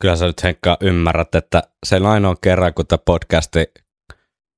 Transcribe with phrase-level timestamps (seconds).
[0.00, 3.72] Kyllä sä nyt Henkka ymmärrät, että sen ainoa kerran, kun tämä podcasti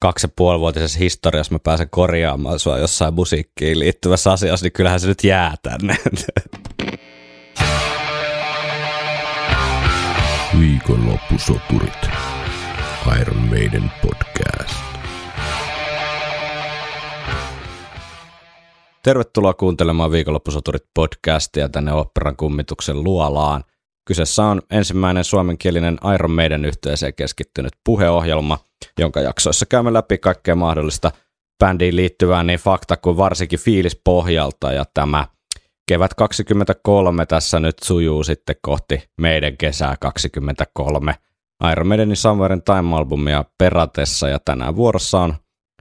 [0.00, 5.06] kaksi ja puolivuotisessa historiassa mä pääsen korjaamaan sua jossain musiikkiin liittyvässä asiassa, niin kyllähän se
[5.06, 5.96] nyt jää tänne.
[10.60, 12.08] Viikonloppusoturit.
[13.20, 14.76] Iron Maiden podcast.
[19.02, 23.64] Tervetuloa kuuntelemaan Viikonloppusoturit podcastia tänne Operan kummituksen luolaan.
[24.10, 28.58] Kyseessä on ensimmäinen suomenkielinen Iron Maiden yhteiseen keskittynyt puheohjelma,
[28.98, 31.10] jonka jaksoissa käymme läpi kaikkea mahdollista
[31.58, 35.26] bändiin liittyvää niin fakta kuin varsinkin fiilis pohjalta ja tämä
[35.88, 41.14] kevät 23 tässä nyt sujuu sitten kohti meidän kesää 23
[41.72, 45.34] Iron Maidenin Somewhere Time-albumia peratessa ja tänään vuorossa on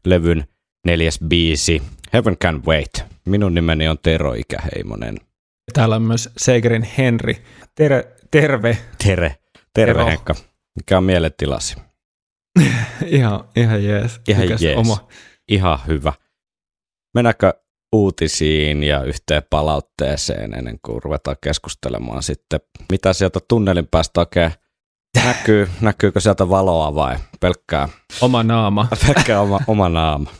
[0.05, 0.43] levyn
[0.85, 1.81] neljäs biisi
[2.13, 3.03] Heaven Can Wait.
[3.25, 5.17] Minun nimeni on Tero Ikäheimonen.
[5.73, 7.37] Täällä on myös Seigerin Henri.
[7.75, 8.77] Ter- terve.
[9.03, 9.35] Tere.
[9.73, 10.05] Terve Tero.
[10.05, 10.35] Henkka.
[10.75, 11.75] Mikä on mielentilasi?
[13.05, 14.21] ihan, ihan jees.
[14.27, 14.77] Ihan Mikäs jees.
[14.77, 15.07] Oma.
[15.48, 16.13] Ihan hyvä.
[17.13, 17.54] Mennäänkö
[17.93, 22.59] uutisiin ja yhteen palautteeseen ennen kuin ruvetaan keskustelemaan sitten,
[22.91, 24.51] mitä sieltä tunnelin päästä oikein
[25.23, 27.89] näkyy, näkyykö sieltä valoa vai pelkkää,
[28.21, 28.87] Oma naama.
[29.07, 30.32] pelkkää oma, oma naama.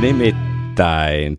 [0.00, 0.53] Nimittäin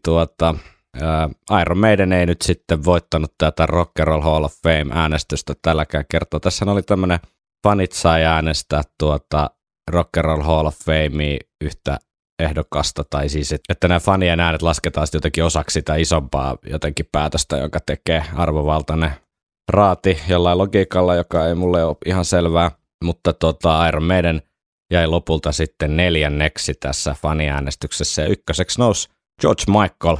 [0.04, 0.56] tuota,
[1.02, 1.30] ää,
[1.62, 6.40] Iron Maiden ei nyt sitten voittanut tätä Rock and Roll Hall of Fame-äänestystä tälläkään kertaa.
[6.40, 7.20] Tässä oli tämmöinen
[7.68, 9.50] fanit sai äänestää tuota
[9.92, 11.98] Rock and Roll Hall of Famea yhtä
[12.40, 17.10] ehdokasta, tai siis, et- että nämä fanien äänet lasketaan sitten jotenkin osaksi sitä isompaa jotenkin
[17.12, 19.12] päätöstä, jonka tekee arvovaltainen
[19.72, 22.72] raati jollain logiikalla, joka ei mulle ole ihan selvää,
[23.04, 24.42] mutta tota, Iron Maiden
[24.92, 29.10] jäi lopulta sitten neljänneksi tässä faniäänestyksessä, ja ykköseksi nousi
[29.42, 30.18] George Michael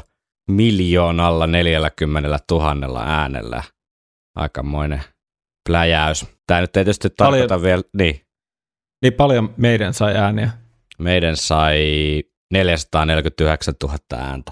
[0.50, 3.64] miljoonalla 40 000 äänellä.
[4.36, 5.04] Aikamoinen
[5.70, 6.26] pläjäys.
[6.48, 8.22] Tämä nyt ei tietysti tarkoita Paljon- vielä, niin,
[9.02, 10.50] Niin paljon meidän sai ääniä.
[11.00, 11.80] meidän sai
[12.54, 14.52] 449 000 ääntä.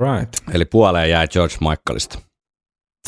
[0.00, 0.36] Right.
[0.54, 2.18] Eli puoleen jäi George Michaelista.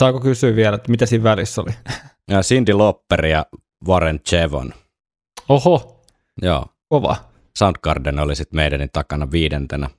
[0.00, 1.70] Saako kysyä vielä, että mitä siinä välissä oli?
[2.30, 3.46] Ja Cindy Lauper ja
[3.88, 4.74] Warren Chevon.
[5.48, 6.04] Oho,
[6.42, 6.66] Joo.
[6.88, 7.16] kova.
[7.58, 9.90] Soundgarden oli sitten meidänin takana viidentenä.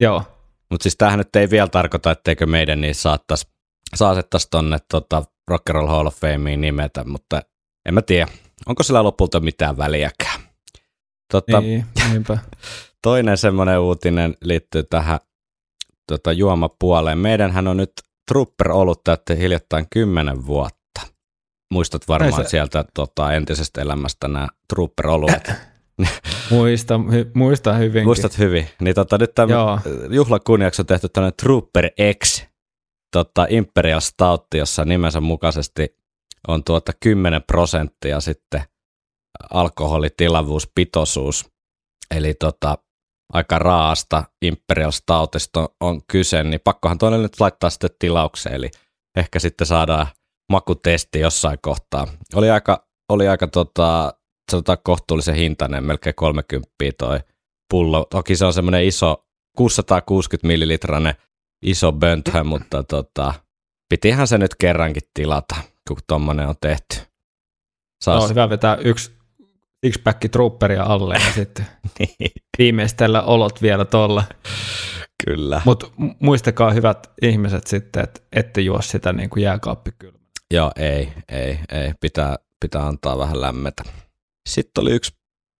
[0.00, 0.22] Joo.
[0.70, 3.46] Mutta siis tämähän nyt ei vielä tarkoita, etteikö meidän niin saattaisi
[3.94, 7.42] saatettaisiin tonne tota, Rock and Roll Hall of Fameen nimetä, mutta
[7.88, 8.26] en mä tiedä,
[8.66, 10.40] onko sillä lopulta mitään väliäkään.
[11.32, 12.38] Tota, Niin, niinpä.
[13.02, 15.18] Toinen semmoinen uutinen liittyy tähän
[16.06, 17.18] tota, juomapuoleen.
[17.18, 17.92] Meidänhän on nyt
[18.28, 21.00] Trooper ollut täytti hiljattain kymmenen vuotta.
[21.70, 25.52] Muistat varmaan se- sieltä tota, entisestä elämästä nämä Trooper-oluet.
[26.50, 28.04] Muista, hy, muista hyvinkin.
[28.04, 28.68] Muistat hyvin.
[28.80, 29.80] Niin tota, nyt tämän Joo.
[30.10, 31.90] juhlan kunniaksi on tehty tämmöinen Trooper
[32.24, 32.44] X
[33.12, 35.96] tota, Imperial Stout, jossa nimensä mukaisesti
[36.48, 38.62] on tuota 10 prosenttia sitten
[39.50, 41.50] alkoholitilavuuspitoisuus.
[42.10, 42.78] Eli tota,
[43.32, 48.70] aika raasta Imperial Stoutista on, on kyse, niin pakkohan toinen nyt laittaa sitten tilaukseen, eli
[49.16, 50.06] ehkä sitten saadaan
[50.52, 52.06] makutesti jossain kohtaa.
[52.34, 54.14] Oli aika, oli aika tota,
[54.50, 56.68] sanotaan kohtuullisen hintainen, melkein 30
[56.98, 57.20] toi
[57.70, 58.06] pullo.
[58.10, 59.26] Toki se on semmoinen iso,
[59.56, 61.14] 660 millilitrainen
[61.62, 63.34] iso bönthö, mutta tota,
[63.88, 65.56] pitihän se nyt kerrankin tilata,
[65.88, 66.96] kun tommonen on tehty.
[68.04, 69.10] Saas, No, hyvä vetää yksi
[69.86, 71.66] six-pack trooperia alle ja sitten
[71.98, 74.24] niin, viimeistellä olot vielä tolla.
[75.26, 75.62] kyllä.
[75.64, 75.86] Mutta
[76.20, 80.18] muistakaa hyvät ihmiset sitten, että ette juo sitä niin kuin jääkaappi kylmä.
[80.50, 81.92] Joo, ei, ei, ei.
[82.00, 83.82] Pitää, pitää antaa vähän lämmetä.
[84.46, 85.16] Sitten oli yksi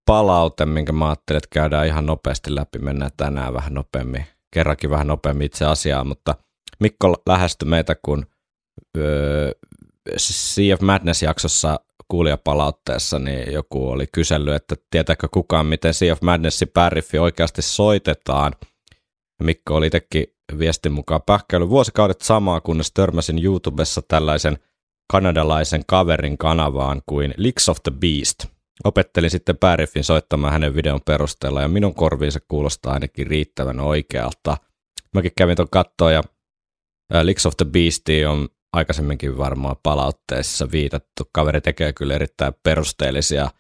[0.06, 2.78] palaute, minkä mä ajattelin, että käydään ihan nopeasti läpi.
[2.78, 6.34] Mennään tänään vähän nopeammin, kerrankin vähän nopeammin itse asiaan, mutta
[6.80, 8.26] Mikko lähestyi meitä, kun
[8.96, 9.52] öö,
[10.16, 16.68] Sea of Madness-jaksossa kuulijapalautteessa niin joku oli kysellyt, että tietääkö kukaan, miten Sea of Madnessin
[16.68, 18.52] pääriffi oikeasti soitetaan.
[19.42, 20.26] Mikko oli itsekin
[20.58, 24.58] viestin mukaan pähkäily vuosikaudet samaa, kunnes törmäsin YouTubessa tällaisen
[25.12, 28.55] kanadalaisen kaverin kanavaan kuin Licks of the Beast.
[28.84, 34.56] Opettelin sitten pääriffin soittamaan hänen videon perusteella ja minun korviin se kuulostaa ainakin riittävän oikealta.
[35.14, 36.22] Mäkin kävin tuon kattoon ja
[37.22, 41.22] Licks of the Beast on aikaisemminkin varmaan palautteissa viitattu.
[41.32, 43.50] Kaveri tekee kyllä erittäin perusteellisia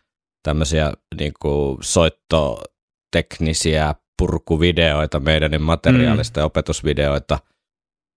[0.42, 6.42] tämmöisiä niin kuin soittoteknisiä purkuvideoita meidän materiaalista mm.
[6.42, 7.38] ja opetusvideoita.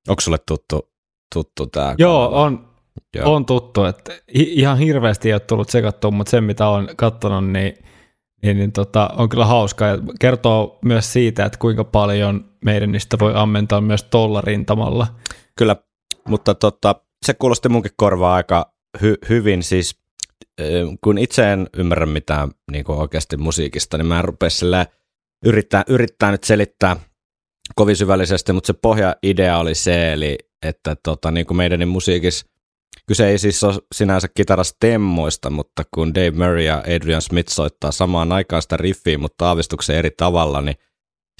[0.08, 0.92] Onko sulle tuttu,
[1.36, 1.96] tuttu tämä?
[1.98, 2.69] Joo, on,
[3.16, 3.36] Joo.
[3.36, 7.74] on tuttu, että ihan hirveästi ei ole tullut sekattua, mutta sen mitä olen katsonut, niin
[8.44, 13.20] niin, niin tota, on kyllä hauskaa ja kertoo myös siitä, että kuinka paljon meidän niistä
[13.20, 15.08] voi ammentaa myös tolla rintamalla.
[15.58, 15.76] Kyllä,
[16.28, 16.96] mutta tota,
[17.26, 20.00] se kuulosti munkin korvaa aika hy- hyvin, siis
[21.04, 24.50] kun itse en ymmärrä mitään niin oikeasti musiikista, niin mä en rupea
[25.46, 26.96] yrittää, yrittää nyt selittää
[27.76, 32.46] kovin syvällisesti, mutta se pohjaidea oli se, eli että tota, niin kuin meidän musiikissa
[33.10, 38.32] kyse ei siis ole sinänsä kitarastemmoista, mutta kun Dave Murray ja Adrian Smith soittaa samaan
[38.32, 40.76] aikaan sitä riffiä, mutta aavistuksen eri tavalla, niin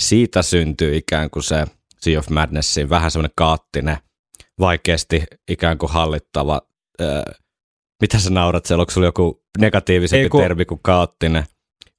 [0.02, 1.66] siitä syntyy ikään kuin se
[2.00, 3.98] Sea of Madnessin vähän semmoinen kaattinen,
[4.60, 6.62] vaikeasti ikään kuin hallittava,
[7.02, 7.22] öö,
[8.02, 10.42] mitä sä naurat siellä, onko sulla joku negatiivisempi ei, kun...
[10.42, 11.44] termi kuin kaattinen?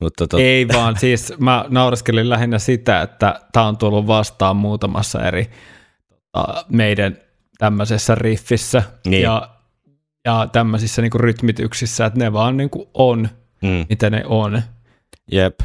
[0.01, 0.41] Mutta tot...
[0.41, 5.51] Ei vaan, siis mä naureskelin lähinnä sitä, että tämä on tullut vastaan muutamassa eri
[6.33, 7.19] tota, meidän
[7.59, 9.23] tämmöisessä riffissä niin.
[9.23, 9.60] ja,
[10.25, 13.29] ja tämmöisissä niinku rytmityksissä, että ne vaan niinku on,
[13.63, 13.87] mm.
[13.89, 14.63] mitä ne on.
[15.33, 15.61] Jep,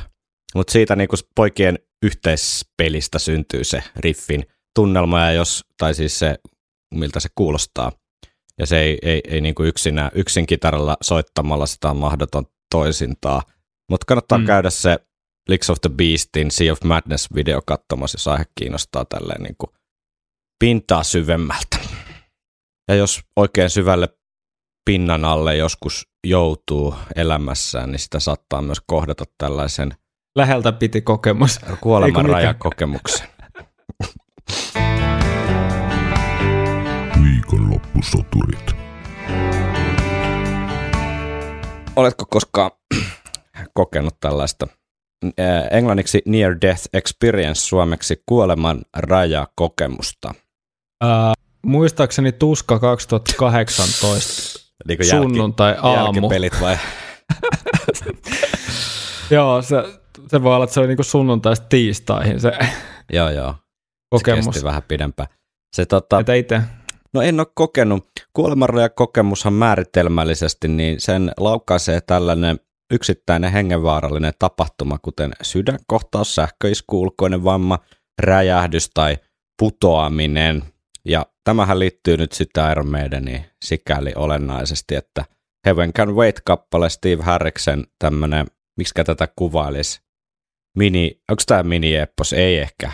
[0.56, 6.40] mutta siitä niinku poikien yhteispelistä syntyy se riffin tunnelma, ja jos, tai siis se,
[6.96, 7.92] miltä se kuulostaa.
[8.60, 13.42] Ja se ei, ei, ei niinku yksinä, yksin kitaralla soittamalla sitä on mahdoton toisintaa.
[13.92, 14.46] Mutta kannattaa mm.
[14.46, 15.00] käydä se
[15.50, 19.74] Licks of the Beastin Sea of Madness video katsomassa, jos aihe kiinnostaa tälleen niinku
[20.60, 21.78] pintaa syvemmältä.
[22.88, 24.10] Ja jos oikein syvälle
[24.86, 29.94] pinnan alle joskus joutuu elämässään, niin sitä saattaa myös kohdata tällaisen
[30.36, 31.60] läheltä piti kokemus.
[31.82, 33.28] Kuoleman rajakokemuksen.
[37.24, 38.76] Viikonloppusoturit.
[41.96, 42.72] Oletko koskaan
[43.74, 44.68] kokenut tällaista
[45.72, 50.34] englanniksi Near Death Experience, suomeksi kuoleman rajakokemusta?
[51.02, 51.34] Ää,
[51.66, 54.55] muistaakseni Tuska 2018
[54.88, 56.30] niin sunnuntai aamu.
[56.62, 56.78] vai?
[59.32, 59.76] Joo, se,
[60.28, 62.52] se voi olla, että se oli niin sunnuntaista tiistaihin se
[63.14, 63.56] Joo, joo.
[64.10, 64.46] kokemus.
[64.46, 65.30] Se kesti vähän pidempään.
[65.76, 66.62] Se, tota, Että itse?
[67.14, 68.08] No en ole kokenut.
[68.34, 72.60] Kuolemanraja kokemushan määritelmällisesti, niin sen laukaisee tällainen
[72.94, 77.80] yksittäinen hengenvaarallinen tapahtuma, kuten sydänkohtaus, sähköisku, ulkoinen vamma,
[78.22, 79.18] räjähdys tai
[79.60, 80.64] putoaminen.
[81.06, 85.26] Ja tämähän liittyy nyt sitten Iron Maideniin sikäli olennaisesti, että
[85.66, 88.48] Heaven Can Wait-kappale Steve Harriksen tämmöinen,
[88.78, 90.02] miksi tätä kuvailisi,
[90.78, 92.34] mini, onko tämä mini-eppos?
[92.34, 92.92] Ei ehkä.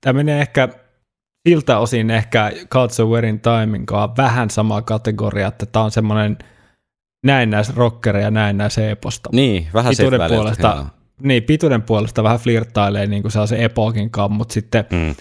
[0.00, 0.68] Tämä menee ehkä
[1.48, 3.86] siltä osin ehkä Culture Wearing Timing
[4.16, 6.38] vähän sama kategoria, että tämä on semmoinen
[7.26, 9.30] näennäis rockeri ja näennäis eposta.
[9.32, 10.86] Niin, vähän pituuden puolesta, joo.
[11.22, 15.14] Niin, pituuden puolesta vähän flirttailee niin kuin se epokin kanssa, mutta sitten mm.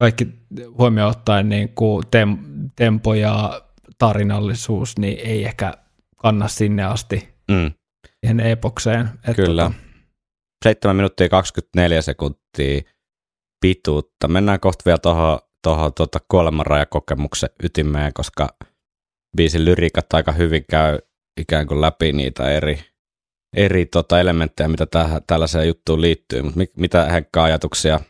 [0.00, 0.28] Kaikki
[0.78, 2.38] huomioon ottaen niin kuin tem,
[2.76, 3.62] tempo ja
[3.98, 5.74] tarinallisuus, niin ei ehkä
[6.16, 7.72] kanna sinne asti mm.
[8.20, 9.08] siihen epokseen.
[9.36, 9.62] Kyllä.
[9.62, 9.80] Tota,
[10.64, 12.80] 7 minuuttia 24 sekuntia
[13.60, 14.28] pituutta.
[14.28, 18.48] Mennään kohta vielä tuohon toho, tota kuolemanrajakokemuksen ytimeen, koska
[19.36, 20.98] biisin lyriikat aika hyvin käy
[21.40, 22.80] ikään kuin läpi niitä eri,
[23.56, 26.42] eri tota elementtejä, mitä tähän, tällaiseen juttuun liittyy.
[26.42, 28.00] Mutta mit, mitä Henkka ajatuksia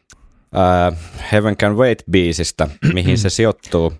[0.54, 0.96] uh,
[1.32, 3.92] Heaven Can Wait-biisistä, mihin se sijoittuu uh,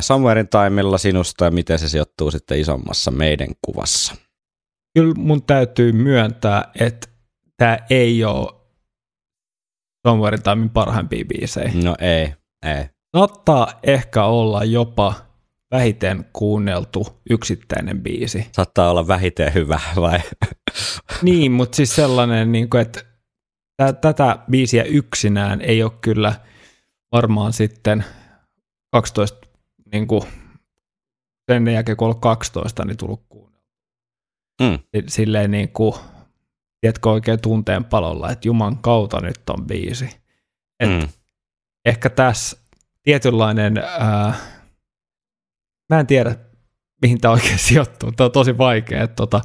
[0.00, 4.16] Somewhere in Timella sinusta ja miten se sijoittuu sitten isommassa meidän kuvassa?
[4.94, 7.08] Kyllä mun täytyy myöntää, että
[7.56, 8.48] tämä ei ole
[10.06, 11.72] Somewhere in Timein parhaimpia biisejä.
[11.84, 12.34] No ei,
[12.66, 12.84] ei.
[13.16, 15.14] Saattaa ehkä olla jopa
[15.70, 18.46] vähiten kuunneltu yksittäinen biisi.
[18.52, 20.20] Saattaa olla vähiten hyvä, vai?
[21.22, 23.11] niin, mutta siis sellainen, niin kuin, että
[24.00, 26.34] tätä biisiä yksinään ei ole kyllä
[27.12, 28.04] varmaan sitten
[28.92, 29.48] 12,
[29.92, 30.22] niin kuin,
[31.50, 33.66] sen jälkeen kun ollut 12, niin tullut kuunnella.
[34.62, 34.78] Mm.
[35.08, 35.94] Silleen niin kuin,
[36.80, 40.20] tiedätkö oikein tunteen palolla, että Juman kautta nyt on biisi.
[40.80, 41.08] Et mm.
[41.84, 42.56] Ehkä tässä
[43.02, 44.34] tietynlainen, ää,
[45.88, 46.36] mä en tiedä
[47.02, 49.02] mihin tämä oikein sijoittuu, tämä on tosi vaikea.
[49.02, 49.40] Että, tota,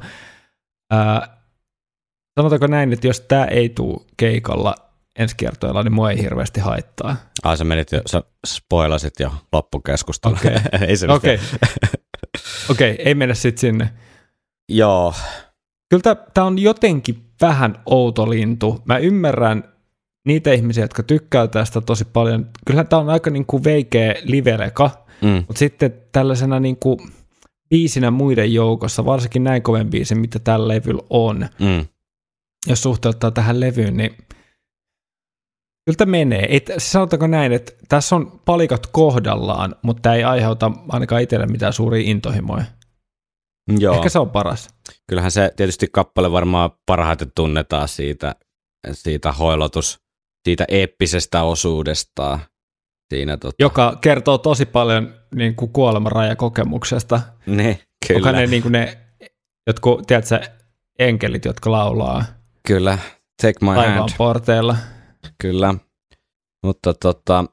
[0.90, 1.37] ää,
[2.38, 4.74] sanotaanko näin, että jos tämä ei tule keikalla
[5.18, 7.16] ensi kertoilla, niin mua ei hirveästi haittaa.
[7.42, 10.38] Ai sä menit jo, sä spoilasit jo loppukeskustelua.
[10.38, 10.88] Okei, okay.
[10.88, 11.68] ei Okei, okay.
[12.70, 13.90] okay, ei mennä sitten sinne.
[14.68, 15.14] Joo.
[15.90, 18.82] Kyllä tämä on jotenkin vähän outo lintu.
[18.84, 19.64] Mä ymmärrän
[20.26, 22.46] niitä ihmisiä, jotka tykkää tästä tosi paljon.
[22.66, 24.90] Kyllähän tämä on aika niin kuin veikeä liveleka,
[25.22, 25.28] mm.
[25.28, 26.98] mutta sitten tällaisena niin kuin
[27.70, 31.86] biisinä muiden joukossa, varsinkin näin koven biisin, mitä tällä levyllä on, mm
[32.66, 34.16] jos suhteuttaa tähän levyyn, niin
[35.84, 36.46] kyllä tämä menee.
[36.46, 41.72] Ei, sanotaanko näin, että tässä on palikat kohdallaan, mutta tämä ei aiheuta ainakaan itselle mitään
[41.72, 42.64] suuria intohimoja.
[43.78, 43.94] Joo.
[43.94, 44.68] Ehkä se on paras.
[45.06, 48.34] Kyllähän se tietysti kappale varmaan parhaiten tunnetaan siitä,
[48.92, 50.00] siitä hoilotus,
[50.44, 52.38] siitä eeppisestä osuudesta.
[53.14, 53.56] Siinä tota...
[53.58, 57.20] Joka kertoo tosi paljon niin kuin kuolemanrajakokemuksesta.
[57.46, 58.28] Ne, kyllä.
[58.28, 58.98] Onko ne, niin kuin ne
[59.66, 60.40] jotkut, tiedätkö,
[60.98, 62.24] enkelit, jotka laulaa
[62.68, 62.98] Kyllä,
[63.42, 64.08] take my taivaan hand.
[64.18, 64.76] porteilla.
[65.42, 65.74] Kyllä,
[66.66, 67.44] mutta tota,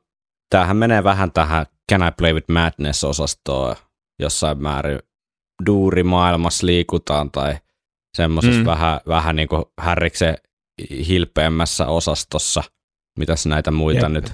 [0.49, 3.75] tämähän menee vähän tähän Can I Play with Madness-osastoon
[4.19, 4.99] jossain määrin
[5.65, 7.57] duurimaailmassa liikutaan tai
[8.17, 8.65] semmoisessa Mm.
[8.65, 10.35] vähän, vähän niin kuin härriksen
[11.07, 12.63] hilpeämmässä osastossa,
[13.19, 14.11] mitäs näitä muita Jep.
[14.11, 14.33] nyt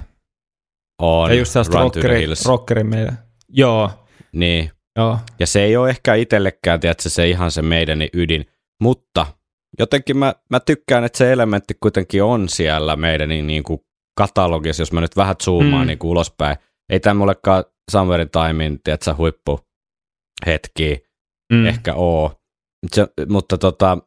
[1.02, 1.30] on.
[1.30, 3.18] Ja just sellaista rockeri, rockeri meidän.
[3.48, 3.90] Joo,
[4.32, 5.18] Niin, joo.
[5.38, 8.46] ja se ei ole ehkä itsellekään, tiedätkö, se ihan se meidän ydin,
[8.82, 9.26] mutta
[9.78, 13.80] jotenkin mä, mä tykkään, että se elementti kuitenkin on siellä meidän niin kuin
[14.18, 15.86] katalogissa, jos mä nyt vähän zoomaan Mm.
[15.86, 16.56] niin kuin ulospäin.
[16.90, 21.04] Ei tämä mullekaan Summerin Timein, tiedätkö, huippuhetki
[21.52, 21.58] Mm.
[21.58, 21.66] mm.
[21.66, 22.40] ehkä oo.
[22.92, 23.98] Se, mutta tota,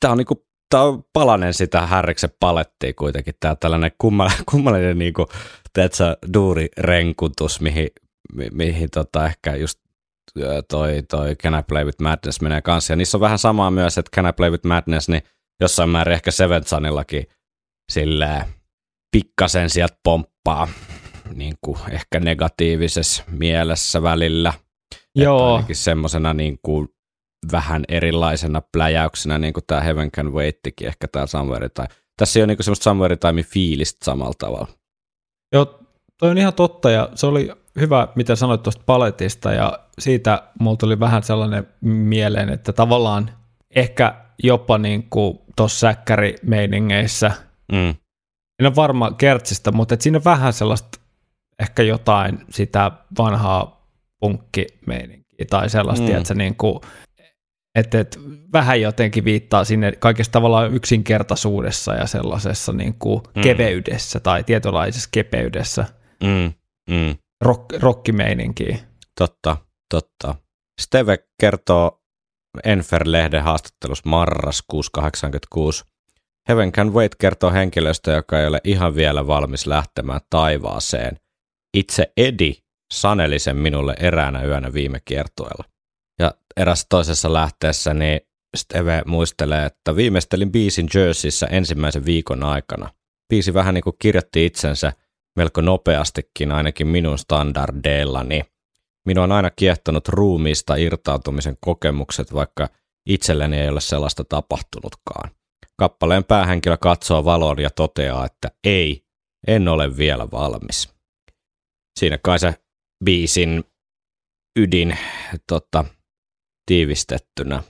[0.00, 5.26] tämä on niinku on palanen sitä Härriksen palettia kuitenkin, tämä tällainen kummallinen, kummallinen niinku,
[5.72, 7.88] tiedätkö, duurirenkutus, mihin,
[8.34, 9.80] mi, mihin tota ehkä just
[10.68, 12.92] toi, toi Can I Play With Madness menee kanssa.
[12.92, 15.22] Ja niissä on vähän samaa myös, että Can I Play With Madness, niin
[15.60, 17.26] jossain määrin ehkä Seven Sunillakin
[17.92, 18.44] silleen
[19.16, 20.68] pikkasen sieltä pomppaa
[21.34, 24.52] niin kuin ehkä negatiivisessa mielessä välillä.
[25.14, 25.38] Joo.
[25.38, 26.88] Että ainakin semmoisena niin kuin
[27.52, 31.88] vähän erilaisena pläjäyksenä, niin kuin tämä Heaven Can Waittikin ehkä tämä Somewhere Time.
[32.16, 34.68] Tässä ei ole niin kuin semmoista Somewhere Time fiilistä samalla tavalla.
[35.52, 35.80] Joo,
[36.18, 40.76] toi on ihan totta ja se oli hyvä, mitä sanoit tuosta paletista ja siitä mulla
[40.76, 43.30] tuli vähän sellainen mieleen, että tavallaan
[43.76, 47.32] ehkä jopa niin kuin tuossa säkkärimeiningeissä,
[47.72, 47.88] Mm.
[48.60, 51.00] en ole varma kertsistä, mutta et siinä on vähän sellaista
[51.58, 53.86] ehkä jotain sitä vanhaa
[54.20, 56.16] punkkimeininkiä tai sellaista, Mm.
[56.16, 56.80] että niin kuin,
[57.74, 58.18] että, että
[58.52, 63.42] vähän jotenkin viittaa sinne kaikessa tavallaan yksinkertaisuudessa ja sellaisessa niin kuin Mm.
[63.42, 65.84] keveydessä tai tietynlaisessa kepeydessä
[66.22, 66.52] Mm.
[66.90, 67.16] Mm.
[67.40, 68.78] Rock, rockimeininkiä.
[69.18, 69.56] Totta,
[69.90, 70.34] totta.
[70.80, 72.02] Steve kertoo
[72.64, 75.84] Enfer-lehden haastattelussa marraskuussa 86.
[76.48, 81.16] Heaven Can Wait kertoo henkilöstä, joka ei ole ihan vielä valmis lähtemään taivaaseen.
[81.76, 82.52] Itse Edi
[82.92, 85.64] saneli sen minulle eräänä yönä viime kiertueella.
[86.18, 88.20] Ja erässä toisessa lähteessä niin
[88.56, 92.90] Steve muistelee, että viimeistelin biisin Jerseyssä ensimmäisen viikon aikana.
[93.28, 94.92] Biisi vähän niin kuin kirjoitti itsensä
[95.36, 98.42] melko nopeastikin ainakin minun standardeillani.
[99.06, 102.68] Minua on aina kiehtonut ruumiista irtautumisen kokemukset, vaikka
[103.06, 105.30] itselleni ei ole sellaista tapahtunutkaan.
[105.76, 109.04] Kappaleen päähenkilö katsoo valoon ja toteaa, että ei,
[109.46, 110.94] en ole vielä valmis.
[111.98, 112.54] Siinä kai se
[113.04, 113.64] biisin
[114.56, 114.98] ydin
[115.46, 115.84] tota,
[116.66, 117.62] tiivistettynä,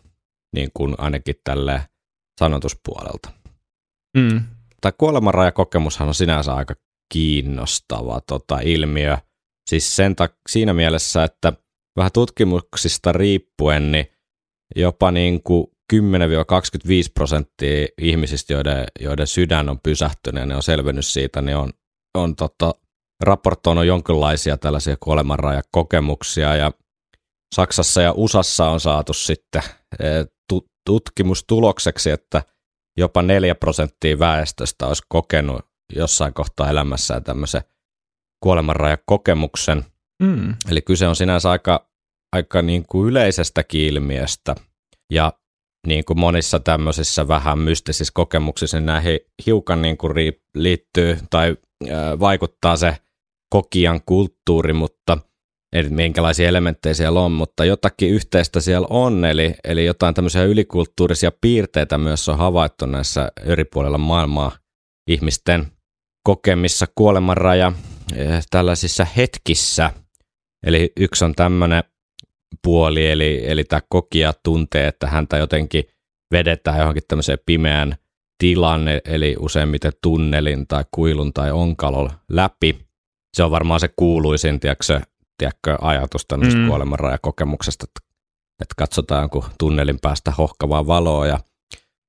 [0.55, 1.83] niin kuin ainakin tälle
[2.41, 3.31] sanotuspuolelta.
[4.17, 4.41] Mm.
[4.81, 6.75] Tämä kuolemanrajakokemushan on sinänsä aika
[7.13, 9.19] kiinnostava tota, ilmiö.
[9.71, 11.53] Siis sen tak- siinä mielessä, että
[11.97, 14.07] vähän tutkimuksista riippuen, niin
[14.77, 15.97] jopa niin kuin 10-25
[17.15, 21.73] prosenttia ihmisistä, joiden, joiden sydän on pysähtynyt ja ne on selvinnyt siitä, niin on,
[22.15, 22.75] on tota,
[23.21, 26.73] raportoinut jonkinlaisia tällaisia kuolemanrajakokemuksia ja
[27.55, 29.63] Saksassa ja USAssa on saatu sitten
[30.01, 32.43] eh, tu- tutkimustulokseksi, että
[32.99, 37.63] jopa 4 prosenttia väestöstä olisi kokenut jossain kohtaa elämässään tämmöisen
[38.43, 39.85] kuolemanrajakokemuksen.
[40.23, 40.55] Mm.
[40.71, 41.91] Eli kyse on sinänsä aika,
[42.33, 44.55] aika niin kuin yleisestäkin ilmiöstä.
[45.13, 45.33] Ja
[45.87, 51.57] niin kuin monissa tämmöisissä vähän mystisissä kokemuksissa, niin näihin hiukan niin kuin ri- liittyy tai
[52.21, 52.97] vaikuttaa se
[53.51, 55.19] kokijan kulttuuri, mutta
[55.73, 61.33] eli minkälaisia elementtejä siellä on, mutta jotakin yhteistä siellä on, eli, eli jotain tämmöisiä ylikulttuurisia
[61.41, 64.53] piirteitä myös on havaittu näissä eri puolilla maailmaa
[65.07, 65.67] ihmisten
[66.23, 67.73] kokemissa kuolemanraja
[68.17, 69.91] eh, tällaisissa hetkissä.
[70.67, 71.85] Eli yksi on tämmöinen
[72.63, 75.85] puoli, eli, eli tämä kokija tuntee, että häntä jotenkin
[76.33, 77.95] vedetään johonkin tämmöiseen pimeään
[78.39, 82.79] tilaan, eli useimmiten tunnelin tai kuilun tai onkalon läpi.
[83.37, 85.01] Se on varmaan se kuuluisin, tiedätkö,
[85.39, 86.69] tiedätkö ajatus tämmöisestä Mm.
[86.69, 88.15] kuolemanrajakokemuksesta, että,
[88.63, 91.39] että katsotaan jonkun tunnelin päästä hohkavaa valoa ja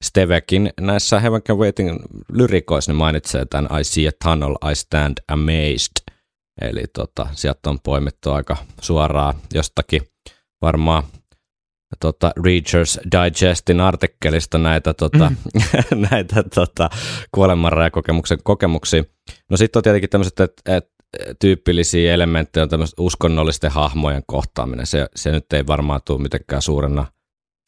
[0.04, 2.00] Stevekin näissä Heaven Can Waiting
[2.34, 6.16] lyrikoissa niin mainitsee tämän I see a tunnel, I stand amazed.
[6.62, 10.02] Eli tota, sieltä on poimittu aika suoraan jostakin
[10.62, 11.04] varmaan
[12.00, 16.02] tota, Readers Digestin artikkelista näitä, tota, mm.
[16.12, 16.90] näitä tota,
[17.32, 19.04] kuolemanrajakokemuksen kokemuksia.
[19.50, 20.92] No sitten on tietenkin tämmöiset, että et,
[21.40, 24.88] tyypillisiä elementtejä on tämmöistä uskonnollisten hahmojen kohtaaminen.
[24.88, 27.06] Se, se nyt ei varmaan tule mitenkään suurena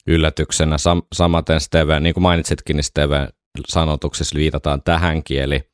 [0.08, 0.78] yllätyksenä.
[0.78, 3.28] Sam, samaten Steven, niin kuin mainitsitkin, niin Steven
[3.68, 5.74] sanotuksessa viitataan tähänkin, eli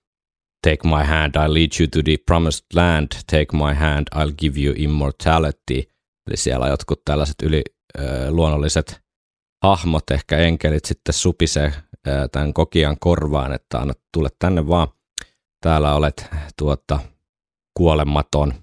[0.63, 3.07] Take my hand, I'll lead you to the promised land.
[3.31, 5.91] Take my hand, I'll give you immortality.
[6.27, 7.63] Eli siellä on jotkut tällaiset yli
[7.99, 9.01] äh, luonnolliset
[9.63, 11.83] hahmot, ehkä enkelit sitten supisee äh,
[12.31, 14.87] tämän kokian korvaan, että anna tule tänne vaan.
[15.63, 16.99] Täällä olet tuota,
[17.77, 18.53] kuolematon.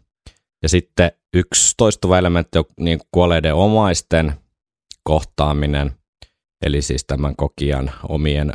[0.62, 4.34] Ja sitten yksi toistuva elementti on niin kuolleiden omaisten
[5.06, 5.92] kohtaaminen,
[6.64, 8.52] eli siis tämän kokian omien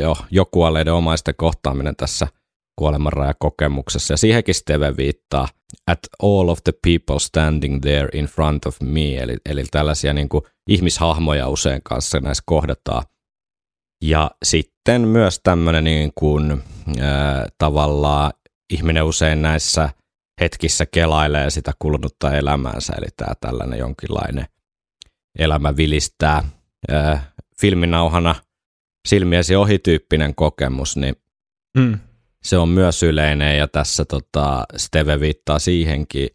[0.00, 2.28] jo, jo kuolleiden omaisten kohtaaminen tässä
[2.76, 4.12] kuolemanrajakokemuksessa.
[4.12, 5.48] Ja siihenkin Steve viittaa,
[5.86, 10.28] at all of the people standing there in front of me, eli, eli tällaisia niin
[10.28, 13.02] kuin ihmishahmoja usein kanssa näissä kohdataan.
[14.04, 18.32] Ja sitten myös tämmöinen niin kuin, äh, tavallaan
[18.72, 19.88] ihminen usein näissä
[20.40, 24.46] hetkissä kelailee sitä kulunutta elämäänsä, eli tämä tällainen jonkinlainen
[25.38, 26.44] elämä vilistää
[26.88, 28.34] ää, filminauhana
[29.08, 31.16] silmiesi ohityyppinen kokemus, niin
[31.78, 31.98] mm.
[32.42, 36.28] se on myös yleinen ja tässä tota, Steve viittaa siihenkin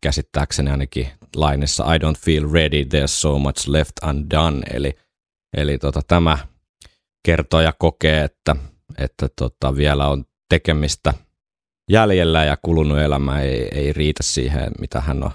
[0.00, 4.92] käsittääkseni ainakin lainissa I don't feel ready, there's so much left undone, eli,
[5.56, 6.38] eli tota, tämä
[7.26, 8.56] kertoja kokee, että,
[8.98, 11.14] että tota, vielä on tekemistä–
[11.90, 15.30] jäljellä ja kulunut elämä ei, ei riitä siihen, mitä hän on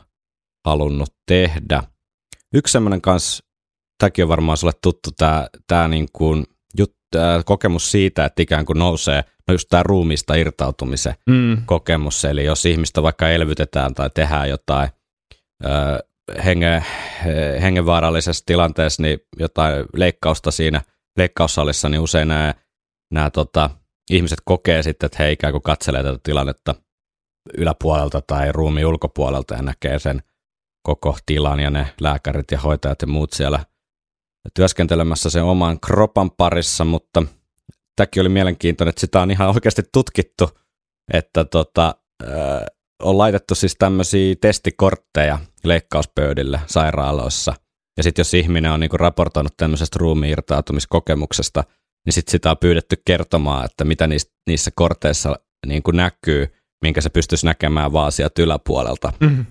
[0.66, 1.84] halunnut tehdä.
[2.56, 3.44] Yksi semmoinen kanssa,
[3.98, 6.46] tämäkin on varmaan sulle tuttu, tämä, tämä niin kuin,
[6.78, 11.58] jut, tämä kokemus siitä, että ikään kuin nousee, no just tämä ruumiista irtautumisen mm.
[11.66, 14.90] kokemus, eli jos ihmistä vaikka elvytetään tai tehdään jotain
[15.66, 15.70] ö,
[16.46, 16.84] henge,
[17.62, 20.82] hengenvaarallisessa tilanteessa, niin jotain leikkausta siinä
[21.18, 22.54] leikkaussalissa, niin usein nämä,
[23.14, 23.70] nämä tota,
[24.12, 26.76] ihmiset kokee sitten, että he ikään kuin katselee tätä tilannetta
[27.58, 30.24] yläpuolelta tai ruumiin ulkopuolelta ja näkee sen
[30.86, 33.60] koko tilan ja ne lääkärit ja hoitajat ja muut siellä
[34.54, 37.24] työskentelemässä sen oman kropan parissa, mutta
[37.96, 40.50] tämäkin oli mielenkiintoinen, että sitä on ihan oikeasti tutkittu,
[41.14, 42.30] että tota, äh,
[43.04, 47.54] on laitettu siis tämmöisiä testikortteja leikkauspöydille sairaaloissa.
[47.98, 51.64] Ja sitten jos ihminen on niinku raportoinut tämmöisestä ruumiirtautumiskokemuksesta,
[52.06, 56.48] niin sit sitä on pyydetty kertomaan, että mitä niissä, niissä korteissa niin kuin näkyy,
[56.82, 59.14] minkä se pystyisi näkemään vaan sieltä yläpuolelta.
[59.20, 59.46] Mm-hmm.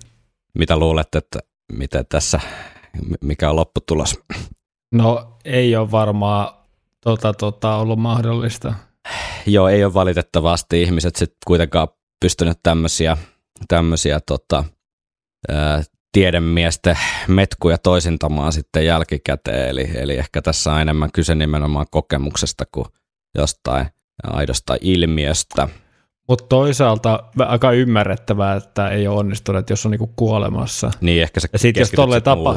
[0.55, 1.39] Mitä luulet, että
[1.73, 2.39] miten tässä,
[3.21, 4.19] mikä on lopputulos?
[4.91, 6.53] No ei ole varmaan
[7.01, 8.73] tota, tota, ollut mahdollista.
[9.45, 11.87] Joo, ei ole valitettavasti ihmiset sitten kuitenkaan
[12.19, 13.17] pystynyt tämmöisiä,
[13.67, 14.63] tämmöisiä tota,
[16.11, 22.85] tiedemiesten metkuja toisintamaan sitten jälkikäteen, eli, eli ehkä tässä on enemmän kyse nimenomaan kokemuksesta kuin
[23.37, 23.87] jostain
[24.23, 25.67] aidosta ilmiöstä.
[26.27, 30.91] Mutta toisaalta aika ymmärrettävää, että ei ole onnistunut, että jos on niinku kuolemassa.
[31.01, 32.53] Niin, ehkä se ja sitten jos tolle tapa,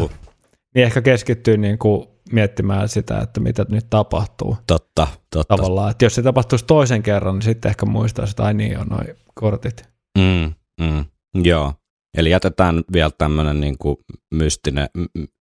[0.74, 4.57] niin ehkä keskittyy niinku miettimään sitä, että mitä nyt tapahtuu.
[4.66, 5.57] Totta, totta.
[5.57, 8.87] Tavallaan, että jos se tapahtuisi toisen kerran, niin sitten ehkä muistaisi, että ai niin on
[8.87, 9.88] noin kortit.
[10.18, 11.04] Mm, mm,
[11.44, 11.72] joo,
[12.18, 13.96] Eli jätetään vielä tämmöinen niin kuin
[14.35, 14.88] mystinen,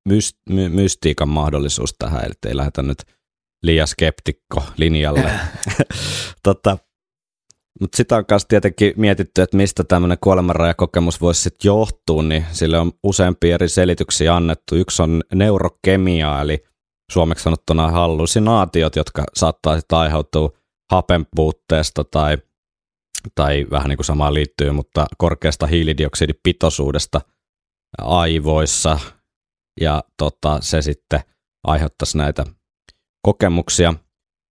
[0.10, 2.98] myst, my, mystiikan mahdollisuus tähän, eli ei lähdetä nyt
[3.64, 5.32] liian skeptikko linjalle.
[6.44, 6.78] tota,
[7.82, 12.80] mutta sitä on myös tietenkin mietitty, että mistä tämmöinen kuolemanrajakokemus voisi sitten johtua, niin sille
[12.80, 14.76] on useampia eri selityksiä annettu.
[14.76, 16.64] Yksi on neurokemia, eli
[17.12, 20.50] suomeksi sanottuna hallusinaatiot, jotka saattaa sitten aiheutua
[20.92, 22.38] hapenpuutteesta tai
[23.36, 27.22] tai vähän niin kuin samaan liittyy, mutta korkeasta hiilidioksidipitoisuudesta
[27.98, 29.00] aivoissa,
[29.82, 31.20] ja tota, se sitten
[31.68, 32.46] aiheuttaisi näitä
[33.22, 33.94] kokemuksia.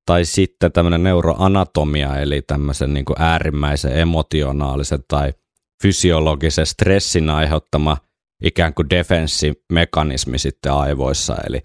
[0.06, 5.34] Tai sitten tämmöinen neuroanatomia, eli tämmöisen niin kuin äärimmäisen emotionaalisen tai
[5.82, 7.98] fysiologisen stressin aiheuttama
[8.44, 11.64] ikään kuin defenssimekanismi sitten aivoissa, eli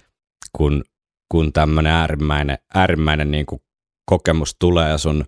[0.52, 0.84] kun,
[1.30, 3.62] kun tämmöinen äärimmäinen, äärimmäinen niin kuin
[4.10, 5.24] kokemus tulee ja sun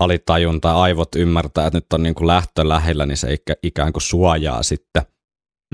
[0.00, 4.62] alitajunta, aivot ymmärtää, että nyt on niin kuin lähtö lähellä, niin se ikään kuin suojaa
[4.62, 5.02] sitten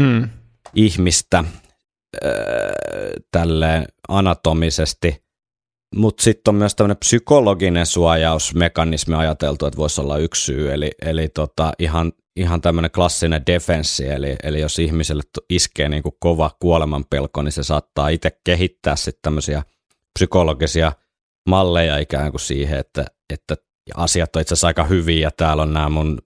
[0.01, 0.29] mm.
[0.74, 1.44] ihmistä
[2.24, 5.28] öö, tälleen anatomisesti.
[5.96, 11.29] Mutta sitten on myös tämmöinen psykologinen suojausmekanismi ajateltu, että voisi olla yksi syy, eli, eli
[11.29, 17.53] tota, ihan, ihan tämmöinen klassinen defenssi, eli, eli jos ihmiselle iskee niin kova kuolemanpelko, niin
[17.53, 19.62] se saattaa itse kehittää sitten tämmöisiä
[20.18, 20.92] psykologisia
[21.48, 23.57] malleja ikään kuin siihen, että, että
[23.94, 26.18] asiat on itse asiassa aika hyviä ja täällä on nämä mun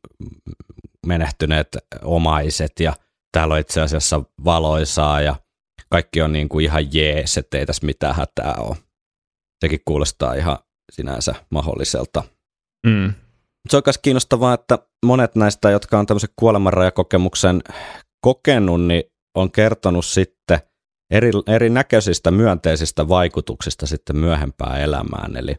[1.06, 1.68] menehtyneet
[2.04, 2.92] omaiset ja
[3.32, 5.36] täällä on itse asiassa valoisaa ja
[5.90, 8.76] kaikki on niin kuin ihan jees, ettei tässä mitään hätää ole.
[9.62, 10.58] Sekin kuulostaa ihan
[10.92, 12.22] sinänsä mahdolliselta.
[12.86, 13.12] Mm.
[13.68, 17.62] Se on myös kiinnostavaa, että monet näistä, jotka on tämmöisen kuolemanrajakokemuksen
[18.20, 19.02] kokenut, niin
[19.36, 20.58] on kertonut sitten
[21.12, 25.36] eri, erinäköisistä myönteisistä vaikutuksista sitten myöhempään elämään.
[25.36, 25.56] Eli,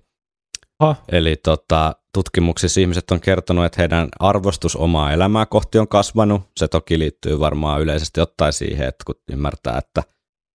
[0.83, 0.95] Ha.
[1.11, 6.41] eli tota, tutkimuksissa ihmiset on kertonut, että heidän arvostus omaa elämää kohti on kasvanut.
[6.59, 10.03] Se toki liittyy varmaan yleisesti ottaen siihen, että kun ymmärtää, että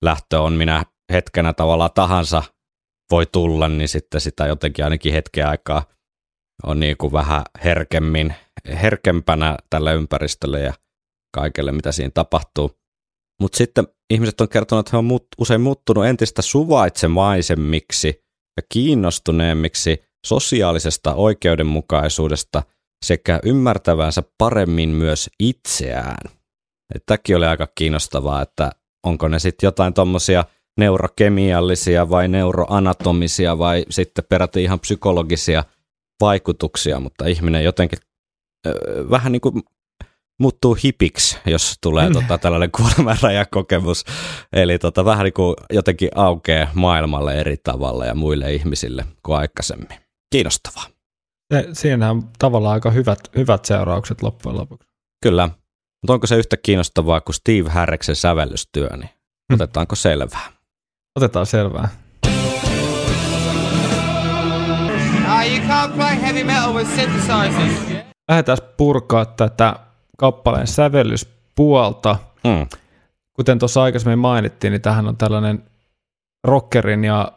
[0.05, 2.43] lähtö on minä hetkenä tavalla tahansa
[3.11, 5.85] voi tulla, niin sitten sitä jotenkin ainakin hetken aikaa
[6.63, 8.35] on niin kuin vähän herkemmin,
[8.83, 10.75] herkempänä tälle ympäristölle ja
[11.35, 12.79] kaikelle, mitä siinä tapahtuu.
[13.41, 18.25] Mutta sitten ihmiset on kertonut, että he on usein muuttunut entistä suvaitsemaisemmiksi
[18.57, 22.63] ja kiinnostuneemmiksi sosiaalisesta oikeudenmukaisuudesta
[23.05, 26.31] sekä ymmärtävänsä paremmin myös itseään.
[27.07, 28.71] Tämäkin oli aika kiinnostavaa, että
[29.07, 30.45] onko ne sitten jotain tuommoisia
[30.79, 35.65] neurokemiallisia vai neuroanatomisia vai sitten peräti ihan psykologisia
[36.21, 37.99] vaikutuksia, mutta ihminen jotenkin
[39.11, 39.63] vähän niin kuin
[40.41, 42.13] muuttuu hipiksi, jos tulee mm.
[42.13, 44.05] tota, tällainen kuolemanrajakokemus.
[44.53, 49.99] Eli tota, vähän niin kuin jotenkin aukeaa maailmalle eri tavalla ja muille ihmisille kuin aikaisemmin.
[50.33, 50.85] Kiinnostavaa.
[51.55, 54.89] Se, siinä on tavallaan aika hyvät, hyvät seuraukset loppujen lopuksi.
[55.23, 55.49] Kyllä,
[56.03, 59.11] mutta onko se yhtä kiinnostavaa kuin Steve Harriksen sävellystyö, niin
[59.49, 59.55] mm.
[59.55, 60.58] otetaanko selvää?
[61.19, 61.89] Otetaan selvää.
[68.29, 69.77] Lähdetään purkaa tätä
[70.19, 72.17] kappaleen sävellyspuolta.
[72.45, 72.67] Mm.
[73.33, 75.63] Kuten tuossa aikaisemmin mainittiin, niin tähän on tällainen
[76.45, 77.33] rockerin ja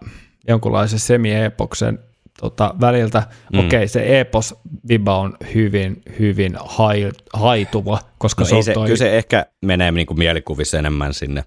[0.48, 2.00] jonkunlaisen semi-epoksen
[2.42, 3.24] tota, väliltä.
[3.54, 3.60] Mm.
[3.60, 4.56] Okei, se epos
[4.90, 8.86] viba on hyvin, hyvin hai, haituva, koska no se, on se toi...
[8.86, 11.44] Kyllä se ehkä menee niin kuin mielikuvissa enemmän sinne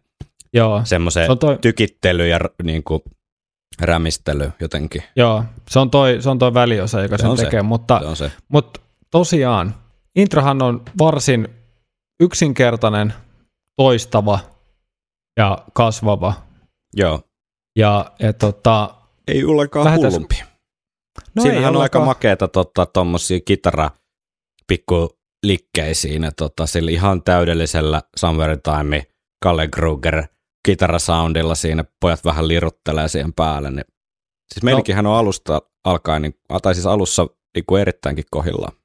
[0.54, 0.80] Joo.
[0.84, 1.58] semmoiseen se toi...
[1.60, 3.02] tykittely ja niin kuin
[3.80, 5.02] rämistely jotenkin.
[5.16, 7.62] Joo, se on toi, se on toi väliosa, joka se sen tekee, se.
[7.62, 8.32] mutta, se on se.
[8.48, 9.74] mutta tosiaan
[10.16, 11.48] intrahan on varsin
[12.20, 13.14] yksinkertainen,
[13.76, 14.38] toistava
[15.38, 16.34] ja kasvava.
[16.96, 17.20] Joo.
[17.78, 18.94] Ja et, tota,
[19.28, 20.12] ei ollenkaan lähtäis...
[20.14, 20.42] hullumpi.
[21.36, 22.48] No Siinähän on aika makeeta
[22.92, 23.90] tuommoisia tota, kitara
[24.66, 29.06] pikku liikkeisiin, että tota, sillä ihan täydellisellä Summer Time
[29.44, 30.24] Kalle Kruger
[30.64, 33.70] kitarasoundilla siinä pojat vähän liruttelee siihen päälle.
[33.70, 33.84] Niin,
[34.54, 35.12] siis meilläkin no.
[35.12, 38.76] on alusta alkaen, niin, tai siis alussa niin kuin erittäinkin kohillaan.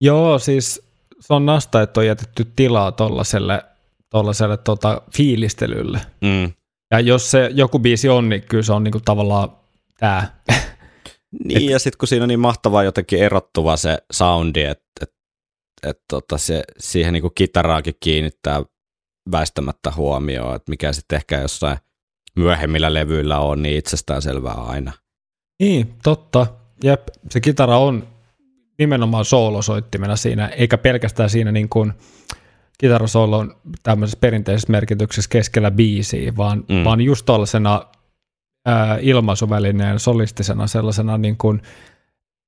[0.00, 0.82] Joo, siis
[1.20, 3.64] se on nasta, että on jätetty tilaa tuollaiselle
[4.10, 6.00] tollaselle, tota, fiilistelylle.
[6.20, 6.52] Mm.
[6.90, 9.52] Ja jos se joku biisi on, niin kyllä se on niinku tavallaan
[9.98, 10.28] tämä.
[11.44, 15.10] niin, et, ja sitten kun siinä on niin mahtavaa jotenkin erottuva se soundi, että et,
[15.82, 18.62] et, tota, se, siihen niinku kitaraakin kiinnittää
[19.32, 21.78] väistämättä huomioon, että mikä sitten ehkä jossain
[22.36, 24.92] myöhemmillä levyillä on niin itsestään selvää aina.
[25.60, 26.46] Niin, totta.
[26.84, 28.08] Jep, se kitara on
[28.78, 31.92] nimenomaan soolosoittimena siinä, eikä pelkästään siinä niin kuin
[32.78, 36.84] kitarasoolon tämmöisessä perinteisessä merkityksessä keskellä biisiä, vaan, mm.
[36.84, 37.86] vaan just tuollaisena
[39.00, 41.62] ilmaisuvälineen solistisena sellaisena niin kuin,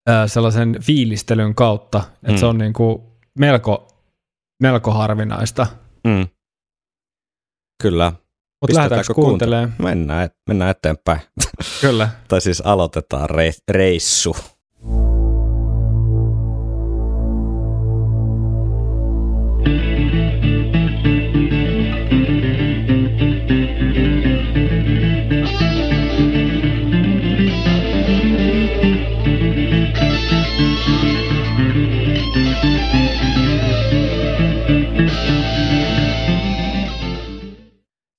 [0.06, 2.38] ää, sellaisen fiilistelyn kautta, että mm.
[2.38, 3.02] se on niin kuin
[3.38, 3.88] melko,
[4.62, 5.66] melko harvinaista.
[6.04, 6.26] Mm.
[7.80, 8.12] Kyllä.
[8.60, 9.74] Mutta lähdetäänkö kuuntelemaan?
[9.78, 11.20] Mennään, mennään eteenpäin.
[11.80, 12.08] Kyllä.
[12.28, 13.28] tai siis aloitetaan
[13.70, 14.36] reissu.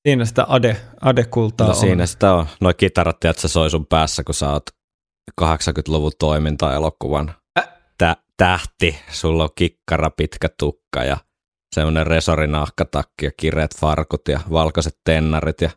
[0.08, 1.80] Siinä sitä ade, adekultaa no, on.
[1.80, 2.46] siinä sitä on.
[2.62, 4.66] Noi kitarat, että se soi sun päässä, kun sä oot
[5.42, 7.34] 80-luvun toiminta-elokuvan
[7.98, 8.98] tä- tähti.
[9.12, 11.18] Sulla on kikkara, pitkä tukka ja
[11.76, 15.70] semmoinen resorinahkatakki ja kireet farkut ja valkoiset tennarit ja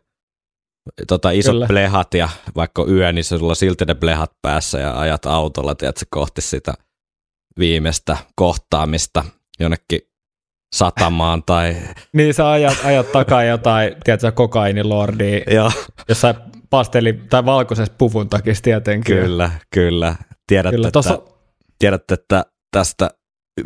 [1.07, 1.67] tota, isot Kyllä.
[1.67, 6.05] blehat ja vaikka yö, niin sulla on silti ne blehat päässä ja ajat autolla, tiedätkö,
[6.09, 6.73] kohti sitä
[7.59, 9.25] viimeistä kohtaamista
[9.59, 10.01] jonnekin
[10.73, 11.75] satamaan tai...
[12.13, 15.39] niin sä ajat, ajat takaa jotain, tiedätkö, kokainilordia
[16.09, 16.35] jossain
[16.69, 19.17] pasteli- tai valkoisessa puvun takissa tietenkin.
[19.17, 20.15] Kyllä, kyllä.
[20.47, 21.13] Tiedätte, kyllä, tossa...
[21.13, 21.31] että,
[21.79, 23.09] tiedätte, että tästä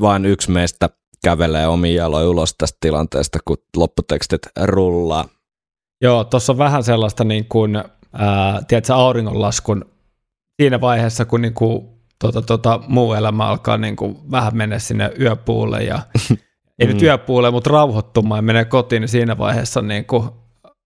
[0.01, 0.89] vain yksi meistä
[1.23, 5.25] kävelee omiin jaloin ulos tästä tilanteesta, kun lopputekstit rullaa.
[6.01, 7.75] Joo, tuossa on vähän sellaista niin kuin,
[8.13, 9.85] ää, tiedätkö, auringonlaskun
[10.61, 15.11] siinä vaiheessa, kun niin kuin, tota, tota, muu elämä alkaa niin kuin, vähän mennä sinne
[15.19, 15.99] yöpuulle ja
[16.79, 16.93] ei mm.
[16.93, 20.29] nyt yöpuulle, mutta rauhoittumaan ja menee kotiin, niin siinä vaiheessa niin kuin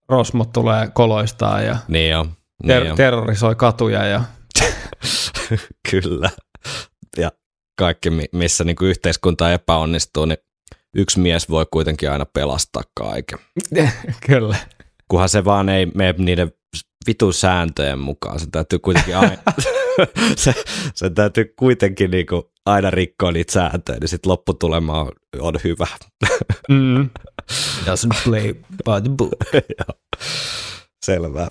[0.10, 4.06] rosmot tulee koloistaa ja niin jo, niin ter- terrorisoi katuja.
[4.06, 4.24] Ja...
[5.92, 6.30] Kyllä.
[7.18, 7.32] Ja
[7.80, 10.38] kaikki, missä niin kuin yhteiskunta epäonnistuu, niin
[10.96, 13.40] yksi mies voi kuitenkin aina pelastaa kaiken.
[14.28, 14.56] Kyllä.
[15.08, 16.52] Kunhan se vaan ei mene niiden
[17.08, 18.40] vitun sääntöjen mukaan.
[18.40, 19.38] Se täytyy kuitenkin aina,
[20.36, 20.54] se,
[20.96, 25.88] se täytyy kuitenkin niin kuin aina rikkoa niitä sääntöjä, niin sitten lopputulema on, on hyvä.
[26.70, 27.10] Mm.
[27.86, 29.34] Doesn't play by the book.
[31.06, 31.48] Selvä.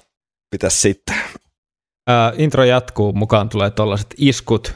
[0.52, 1.16] Mitäs sitten?
[2.06, 4.74] Ää, intro jatkuu, mukaan tulee tuollaiset iskut,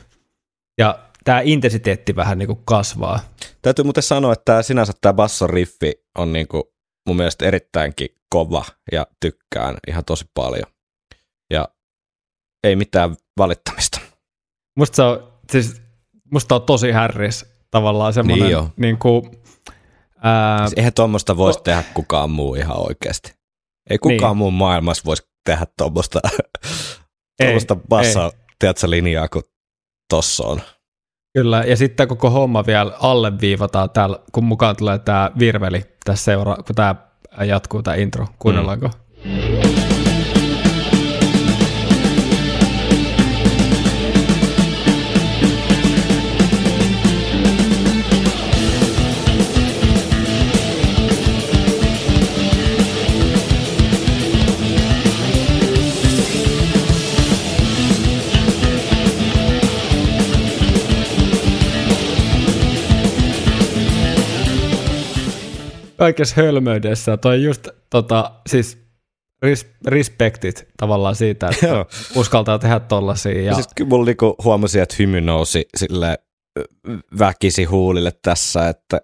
[0.79, 3.20] ja tämä intensiteetti vähän niin kuin kasvaa.
[3.62, 6.62] Täytyy muuten sanoa, että tämä sinänsä tämä basson riffi on niin kuin
[7.09, 10.70] mun mielestä erittäinkin kova ja tykkään ihan tosi paljon.
[11.50, 11.68] Ja
[12.64, 14.01] ei mitään valittamista.
[14.77, 15.83] Musta se on, siis,
[16.33, 19.31] musta on tosi härris tavallaan semmoinen, niin, niin kuin,
[20.22, 20.59] ää...
[20.59, 23.35] Siis eihän tuommoista voisi tehdä kukaan muu ihan oikeasti.
[23.90, 24.37] Ei kukaan niin.
[24.37, 26.20] muu maailmassa voisi tehdä tuommoista,
[27.42, 29.44] tuommoista bassa, tiedätkö, linjaa kuin
[30.11, 30.61] tossa on.
[31.38, 36.57] Kyllä, ja sitten koko homma vielä alleviivataan täällä, kun mukaan tulee tämä virveli tässä seuraa,
[36.57, 36.94] kun tämä
[37.44, 38.27] jatkuu tämä intro.
[38.38, 38.90] Kuunnellaanko?
[39.25, 39.86] Mm.
[65.98, 67.16] Kaikessa hölmöydessä.
[67.16, 68.78] Toi just tota, siis
[69.42, 73.42] ris, respektit tavallaan siitä, että uskaltaa tehdä tollasia.
[73.42, 73.54] Ja...
[73.54, 76.18] Siis kyllä mulla niinku huomasin, että hymy nousi sille
[77.18, 79.00] väkisi huulille tässä, että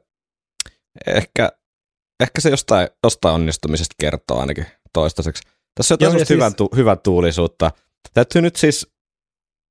[1.07, 1.53] ehkä,
[2.21, 5.43] ehkä se jostain, jostain onnistumisesta kertoo ainakin toistaiseksi.
[5.75, 6.31] Tässä on jotain siis...
[6.31, 7.71] hyvän, tu, hyvän tuulisuutta.
[8.15, 8.93] Täytyy nyt siis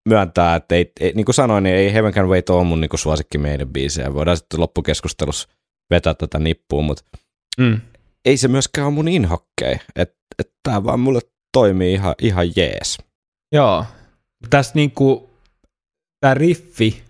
[0.09, 2.89] myöntää, että ei, ei, niin kuin sanoin, niin ei Heaven Can Wait ole mun niin
[2.95, 4.13] suosikki meidän biisejä.
[4.13, 5.49] Voidaan sitten loppukeskustelussa
[5.89, 7.03] vetää tätä nippuun, mutta
[7.57, 7.81] mm.
[8.25, 9.79] ei se myöskään ole mun inhokkei.
[9.95, 11.19] Että et tämä vaan mulle
[11.53, 12.97] toimii ihan, ihan jees.
[13.51, 13.85] Joo.
[14.49, 15.29] Tässä niinku,
[16.19, 17.03] tämä riffi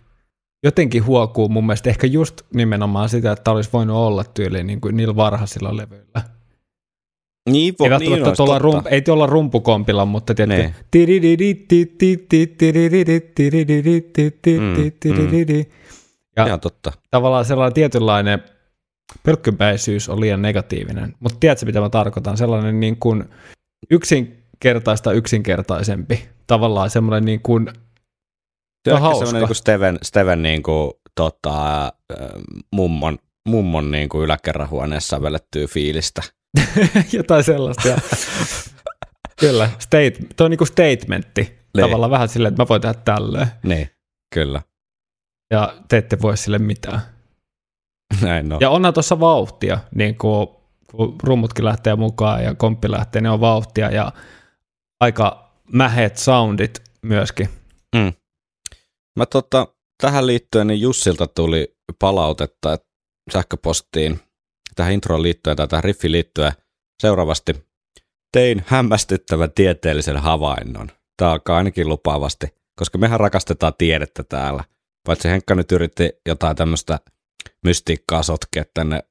[0.64, 4.98] jotenkin huokuu mun mielestä ehkä just nimenomaan sitä, että olisi voinut olla tyyliin niin kuin
[4.98, 6.22] niillä varhaisilla levyillä.
[7.50, 10.62] Niin, vo, ei niin olisi, tuolla rum, ei tuolla rumpukompilla, mutta tietysti.
[16.36, 16.92] Ja Ihan totta.
[17.12, 18.44] Tavallaan sellainen tietynlainen
[19.24, 21.15] pölkkypäisyys on liian negatiivinen.
[21.19, 22.38] Mutta tiedätkö, mitä mä tarkoitan?
[22.38, 23.26] Sellainen niin kuin
[23.89, 26.30] yksinkertaista yksinkertaisempi.
[26.47, 27.67] Tavallaan semmoinen niin kuin
[28.88, 29.26] se on hauska.
[29.26, 31.93] semmoinen niin kuin Steven, Steven niin kuin, tota,
[32.71, 33.19] mummon,
[33.50, 36.21] mummon niin kuin yläkerrahuoneessa vellettyy fiilistä.
[37.13, 37.88] Jotain sellaista.
[37.88, 37.97] Ja.
[39.39, 41.41] kyllä, state, tuo on niin kuin statementti.
[41.41, 41.86] Niin.
[41.86, 43.47] Tavallaan vähän silleen, että mä voin tehdä tälleen.
[43.63, 43.89] Niin,
[44.34, 44.62] kyllä.
[45.52, 47.02] Ja te ette voi sille mitään.
[48.21, 48.58] Näin no.
[48.62, 50.47] Ja onhan tuossa vauhtia, niin kuin,
[50.91, 54.12] kun rummutkin lähtee mukaan ja komppi lähtee, niin on vauhtia ja
[55.00, 57.50] aika mähet soundit myöskin.
[57.95, 58.13] Mm.
[59.15, 59.67] Mä tota,
[60.02, 62.88] tähän liittyen niin Jussilta tuli palautetta että
[63.34, 64.19] sähköpostiin
[64.76, 66.52] tähän introon liittyen tai tähän riffiin liittyen
[67.02, 67.71] seuraavasti.
[68.32, 70.91] Tein hämmästyttävän tieteellisen havainnon.
[71.17, 74.63] Tämä alkaa ainakin lupaavasti, koska mehän rakastetaan tiedettä täällä.
[75.08, 77.00] Paitsi Henkka nyt yritti jotain tämmöistä
[77.64, 79.04] mystiikkaa sotkea tänne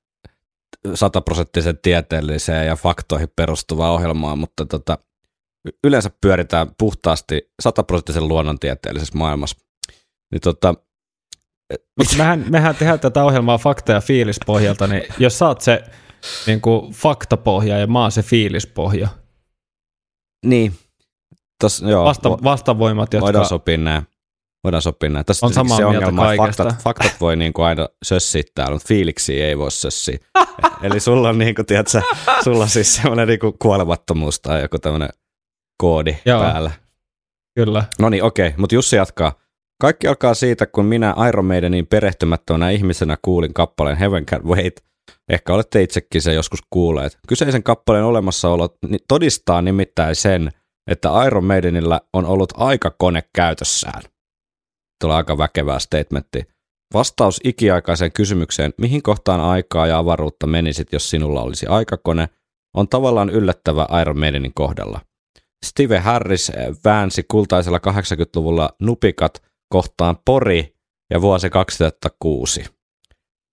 [0.94, 4.98] sataprosenttisen tieteelliseen ja faktoihin perustuvaan ohjelmaan, mutta tota,
[5.84, 9.56] yleensä pyöritään puhtaasti sataprosenttisen luonnontieteellisessä maailmassa.
[10.32, 10.74] Niin tota,
[11.98, 15.82] mutta mehän, mehän tehdään tätä ohjelmaa fakta- ja fiilispohjalta, niin jos sä oot se
[16.46, 19.08] niin kuin faktapohja ja mä oon se fiilispohja.
[20.46, 20.74] Niin.
[21.60, 23.24] Tos, joo, Vasta, vastavoimat, jotka...
[23.24, 24.02] Voidaan sopia näin.
[24.64, 25.26] Voidaan sopia näin.
[25.26, 26.64] Tässä on samaa se ongelma, kaikesta.
[26.64, 30.18] faktat, faktat voi niin kuin aina sössiä täällä, mutta fiiliksiä ei voi sössiä.
[30.82, 32.02] Eli sulla on, niin kuin, tiedätkö,
[32.44, 35.08] sulla on siis semmoinen niin kuin kuolemattomuus tai joku tämmöinen
[35.78, 36.40] koodi Joo.
[36.40, 36.70] päällä.
[37.54, 37.84] Kyllä.
[37.98, 38.58] No niin, okei, okay.
[38.58, 39.32] mutta Jussi jatkaa.
[39.80, 44.84] Kaikki alkaa siitä, kun minä Iron Maidenin perehtymättömänä ihmisenä kuulin kappaleen Heaven Can Wait.
[45.28, 47.18] Ehkä olette itsekin se joskus kuulleet.
[47.28, 48.68] Kyseisen kappaleen olemassaolo
[49.08, 50.50] todistaa nimittäin sen,
[50.90, 54.02] että Iron Maidenillä on ollut aikakone käytössään.
[55.00, 56.42] Tulee aika väkevää statementti.
[56.94, 62.28] Vastaus ikiaikaiseen kysymykseen, mihin kohtaan aikaa ja avaruutta menisit, jos sinulla olisi aikakone,
[62.76, 65.00] on tavallaan yllättävä Iron Maidenin kohdalla.
[65.66, 66.52] Steve Harris
[66.84, 70.74] väänsi kultaisella 80-luvulla nupikat kohtaan Pori
[71.10, 72.64] ja vuosi 2006.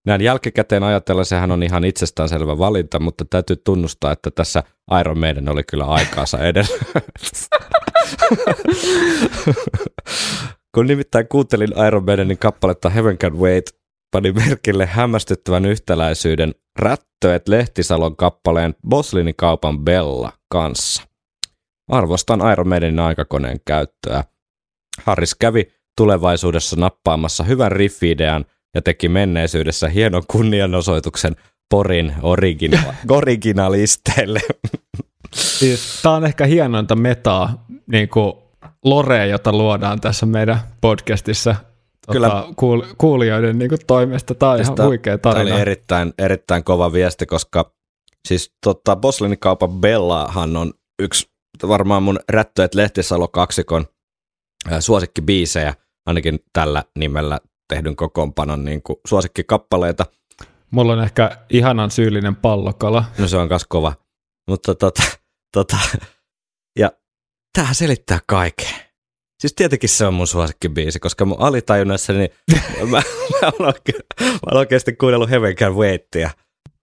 [0.07, 4.63] Näin jälkikäteen ajatella sehän on ihan itsestäänselvä valinta, mutta täytyy tunnustaa, että tässä
[4.99, 6.77] Iron Maiden oli kyllä aikaansa edellä.
[10.77, 13.65] kun nimittäin kuuntelin Iron Maidenin kappaletta Heaven Can Wait,
[14.11, 21.03] pani merkille hämmästyttävän yhtäläisyyden Rättöet Lehtisalon kappaleen Boslinin kaupan Bella kanssa.
[21.91, 24.23] Arvostan Iron Maidenin aikakoneen käyttöä.
[25.03, 31.35] Harris kävi tulevaisuudessa nappaamassa hyvän riffidean ja teki menneisyydessä hienon kunnianosoituksen
[31.69, 34.39] Porin origina- originalisteille.
[35.33, 38.46] Siis, tämä on ehkä hienointa metaa, niin kuin
[38.85, 41.55] lore, jota luodaan tässä meidän podcastissa
[42.11, 42.29] Kyllä.
[42.29, 44.35] Tota, kuul- kuulijoiden niin kuin toimesta.
[44.35, 45.45] Tämä on ihan huikea tarina.
[45.45, 47.71] Tämä oli erittäin, erittäin kova viesti, koska
[48.27, 51.29] siis tota, Boslinin kaupan Bellahan on yksi
[51.67, 53.85] varmaan mun Rättöet Lehtisalo kaksikon
[54.79, 55.73] suosikkibiisejä,
[56.05, 60.05] ainakin tällä nimellä tehdyn kokoonpanon niin kuin suosikkikappaleita.
[60.71, 63.05] Mulla on ehkä ihanan syyllinen pallokala.
[63.17, 63.93] No se on kas kova.
[64.47, 65.03] Mutta tota,
[65.53, 65.77] tota,
[67.57, 68.69] tämähän selittää kaiken.
[69.41, 72.29] Siis tietenkin se on mun suosikkibiisi, koska mun alitajunnassa, niin
[72.91, 73.01] mä,
[73.41, 76.29] mä, olen oikein, mä olen oikeasti kuunnellut Heaven Can Waitia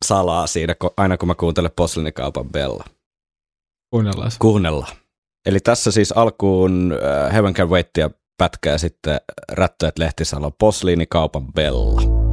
[0.04, 2.84] salaa siinä, aina kun mä kuuntelen Poslinikaupan Bella.
[3.90, 4.30] Kuunnellaan.
[4.38, 4.96] Kuunnellaan.
[5.46, 9.20] Eli tässä siis alkuun äh, Heaven Can Waitia pätkä ja sitten
[9.52, 12.24] Rättöet Lehtisalo Posliinikaupan Bella.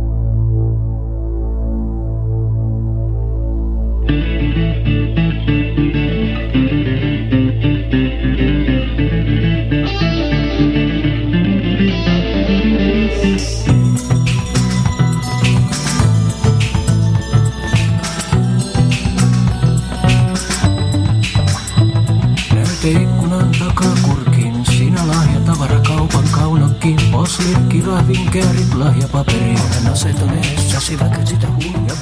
[27.11, 29.37] Poslit, kirahvin, käärit, lahjapaperi.
[29.39, 31.47] Olen aseton edessäsi, vaikka sitä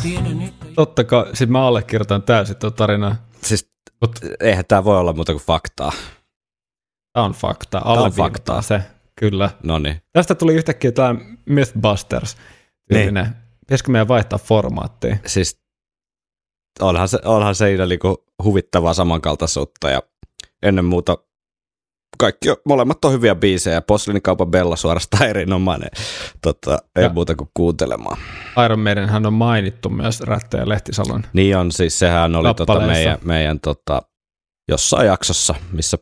[0.01, 0.65] tiedän, että...
[0.75, 3.15] Totta kai, siis mä allekirjoitan täysin tuon tarinaa.
[3.41, 3.69] Siis
[4.01, 5.91] Mut, eihän tämä voi olla muuta kuin faktaa.
[7.13, 8.61] Tämä on fakta, Tämä on faktaa.
[8.61, 8.81] se,
[9.15, 9.49] kyllä.
[9.63, 10.01] No niin.
[10.13, 11.15] Tästä tuli yhtäkkiä tämä
[11.45, 12.37] Mythbusters
[12.89, 13.23] tyylinen.
[13.23, 13.35] Niin.
[13.59, 15.17] Pitäisikö meidän vaihtaa formaattia?
[15.25, 15.61] Siis
[16.79, 20.01] onhan, se, onhan siinä niinku huvittavaa samankaltaisuutta ja
[20.63, 21.17] ennen muuta
[22.17, 23.82] kaikki molemmat on hyviä biisejä.
[23.82, 25.89] Poslinin kaupan Bella suorastaan erinomainen.
[26.41, 27.10] Tota, ei ja.
[27.10, 28.17] muuta kuin kuuntelemaan.
[28.65, 33.17] Iron Maidenhän on mainittu myös Rättä ja Lehtisalon Niin on, siis sehän oli tota meidän,
[33.24, 34.02] meidän tota,
[34.72, 35.98] jossain jaksossa, missä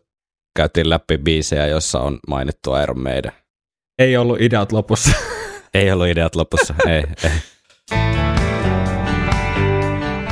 [0.57, 3.31] käytiin läpi biisejä, jossa on mainittu Iron Maiden.
[3.99, 5.11] Ei ollut ideat lopussa.
[5.73, 7.31] ei ollut ideat lopussa, ei, ei.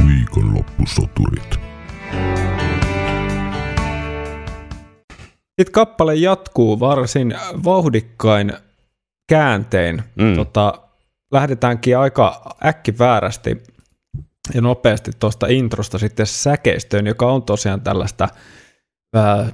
[0.08, 1.65] Viikonloppusoturit.
[5.60, 8.54] Sitten kappale jatkuu varsin vauhdikkain
[9.30, 10.04] kääntein.
[10.16, 10.36] Mm.
[10.36, 10.82] Tota,
[11.32, 13.64] lähdetäänkin aika äkkiväärästi
[14.54, 18.30] ja nopeasti tuosta introsta sitten säkeistöön, joka on tosiaan tällaista
[19.16, 19.50] ää,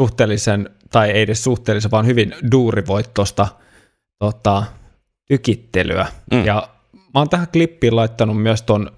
[0.00, 3.48] suhteellisen, tai ei edes suhteellisen, vaan hyvin duurivoittosta
[4.18, 4.62] tota,
[5.28, 6.06] tykittelyä.
[6.32, 6.44] Mm.
[6.44, 8.90] Ja mä oon tähän klippiin laittanut myös ton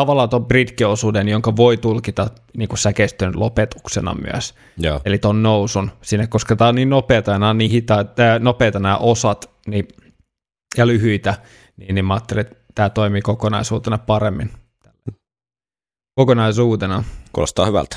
[0.00, 4.54] tavallaan tuon bridge-osuuden, jonka voi tulkita niin kuin säkeistön lopetuksena myös.
[4.78, 5.00] Joo.
[5.04, 8.78] Eli tuon nousun sinne, koska tämä on niin nopeata ja nämä on niin hitaita, nopeita
[8.78, 9.88] nämä osat niin,
[10.76, 11.34] ja lyhyitä,
[11.76, 14.50] niin, niin mä ajattelin, että tämä toimii kokonaisuutena paremmin.
[16.14, 17.04] Kokonaisuutena.
[17.32, 17.96] Kuulostaa hyvältä.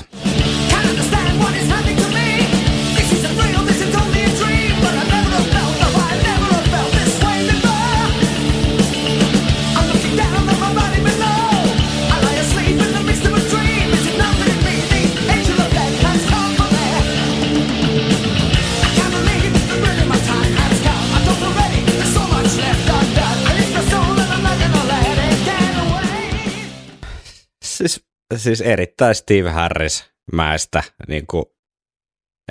[27.80, 31.44] Siis, siis erittäin Steve Harris mäestä, niin kuin,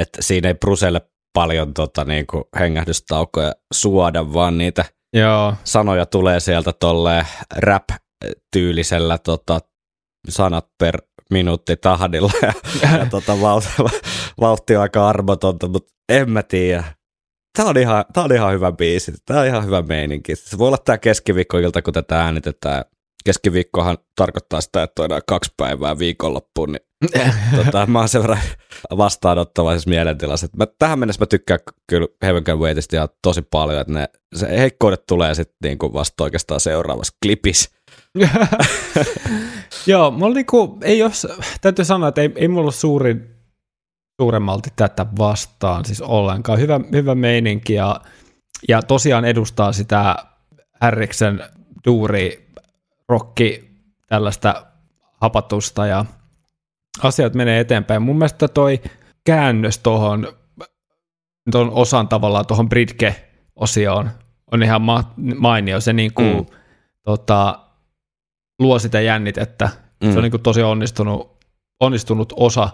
[0.02, 1.02] että siinä ei Bruselle
[1.34, 5.54] paljon tota, niin kuin hengähdystaukoja suoda, vaan niitä Joo.
[5.64, 9.60] sanoja tulee sieltä tolle rap-tyylisellä tota,
[10.30, 12.54] sanat per minuutti tahdilla ja,
[12.98, 13.70] ja tota, vauhti,
[14.42, 16.84] vauhti on aika armotonta, mutta en mä tiedä.
[17.58, 20.36] Tämä on, ihan, tämä on ihan hyvä biisi, tämä on ihan hyvä meininki.
[20.36, 22.84] Se voi olla tämä keskiviikkoilta, kun tätä äänitetään
[23.26, 26.90] keskiviikkohan tarkoittaa sitä, että on kaksi päivää viikonloppuun, niin
[27.66, 28.40] tota, mä oon sen verran
[28.98, 30.48] vastaanottavaisessa mielentilassa.
[30.58, 34.60] Mä, tähän mennessä mä tykkään kyllä Heaven Can Waitista ihan tosi paljon, että ne, se
[34.60, 37.70] heikkoudet tulee sitten niinku vasta oikeastaan seuraavassa klipissä.
[39.88, 41.28] Joo, mulla niinku, ei jos,
[41.62, 43.36] täytyy sanoa, että ei, ei mulla ole suurin,
[44.22, 46.60] suuremmalti tätä vastaan siis ollenkaan.
[46.60, 48.02] Hyvä, hyvä meininki ja,
[48.68, 50.16] ja tosiaan edustaa sitä
[50.82, 51.44] Härriksen
[51.86, 52.49] duuri
[53.10, 53.70] rokki
[54.08, 54.66] tällaista
[55.22, 56.06] hapatusta ja
[57.04, 58.02] asiat menee eteenpäin.
[58.02, 58.82] Mun mielestä toi
[59.24, 60.28] käännös tuohon
[61.52, 64.10] tuon osan tavallaan tuohon Bridge-osioon
[64.52, 65.82] on ihan ma- mainio.
[65.82, 66.46] Se niin kuin, mm.
[67.04, 67.60] tota,
[68.60, 69.70] luo sitä jännitettä.
[70.04, 70.12] Mm.
[70.12, 71.38] Se on niin kuin tosi onnistunut,
[71.80, 72.70] onnistunut osa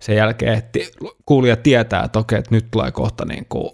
[0.00, 0.78] sen jälkeen, että
[1.26, 3.70] kuulija tietää, että okei, että nyt tulee kohta niin kuin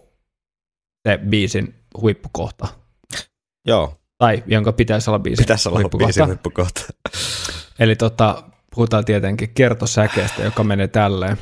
[1.09, 2.69] se biisin huippukohta.
[3.67, 3.98] Joo.
[4.19, 6.07] Tai jonka pitäisi olla biisin Pitäisi olla huippukohta.
[6.07, 6.81] biisin huippukohta.
[7.79, 8.43] Eli tota,
[8.75, 11.39] puhutaan tietenkin kertosäkeestä, joka menee tälleen.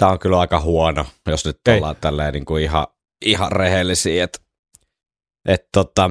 [0.00, 1.76] Tämä on kyllä aika huono, jos nyt Ei.
[1.76, 2.86] ollaan tälleen niin kuin ihan,
[3.24, 4.24] ihan rehellisiä.
[4.24, 4.38] Että
[5.48, 6.10] et tota,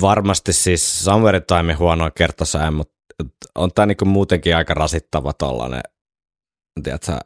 [0.00, 2.94] varmasti siis Somewhere Time huono kertosää, mutta
[3.54, 5.82] on tämä niin muutenkin aika rasittava tollanen,
[6.82, 7.18] tiedätkö,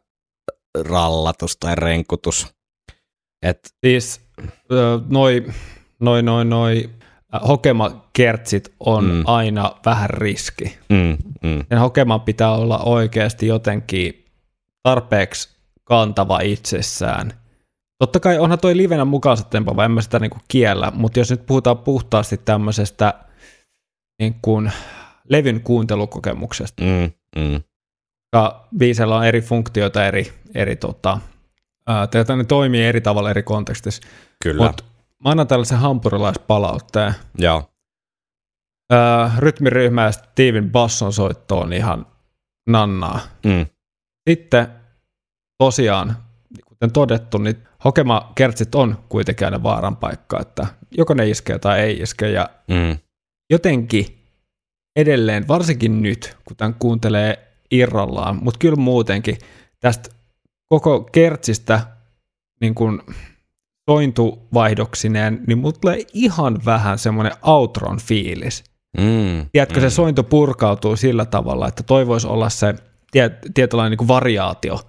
[0.80, 2.54] rallatus tai renkutus.
[3.42, 4.20] Et, Siis
[5.08, 5.46] noi,
[6.00, 6.90] noi, noi, noi
[7.48, 9.22] hokemakertsit on mm.
[9.26, 10.78] aina vähän riski.
[10.88, 14.24] mm, mm, Sen hokeman pitää olla oikeasti jotenkin
[14.82, 15.55] tarpeeksi
[15.88, 17.32] kantava itsessään.
[17.98, 21.46] Totta kai onhan toi livenä mukaansa tempava, en mä sitä niinku kiellä, mutta jos nyt
[21.46, 23.14] puhutaan puhtaasti tämmöisestä
[24.18, 24.72] niin kuin
[25.28, 27.12] levyn kuuntelukokemuksesta, mm,
[27.42, 27.62] mm,
[28.32, 31.18] ja biisellä on eri funktioita eri, eri tota,
[31.86, 34.02] ää, ne toimii eri tavalla eri kontekstissa.
[34.42, 34.66] kyllä.
[34.66, 34.84] Mutta
[35.24, 37.14] mä annan tällaisen hampurilaispalautteen.
[37.38, 37.70] Joo.
[38.92, 42.06] Ää, rytmiryhmä ja Steven basson soitto on ihan
[42.68, 43.20] nannaa.
[43.44, 43.66] Mm,
[44.30, 44.68] Sitten
[45.58, 46.16] tosiaan,
[46.64, 52.00] kuten todettu, niin hokemakertsit on kuitenkin aina vaaran paikka, että joko ne iskee tai ei
[52.00, 52.30] iske.
[52.30, 52.98] Ja mm,
[53.50, 54.18] jotenkin
[54.96, 59.38] edelleen, varsinkin nyt, kun tämän kuuntelee irrallaan, mutta kyllä muutenkin
[59.80, 60.10] tästä
[60.68, 61.80] koko kertsistä
[62.60, 63.02] niin kuin
[63.90, 68.64] sointuvaihdoksineen, niin mulla tulee ihan vähän semmoinen outron fiilis.
[68.98, 69.82] mm, Tiedätkö, mm.
[69.82, 72.74] se sointo purkautuu sillä tavalla, että toi voisi olla se
[73.10, 74.80] tie, tietynlainen niin kuin variaatio.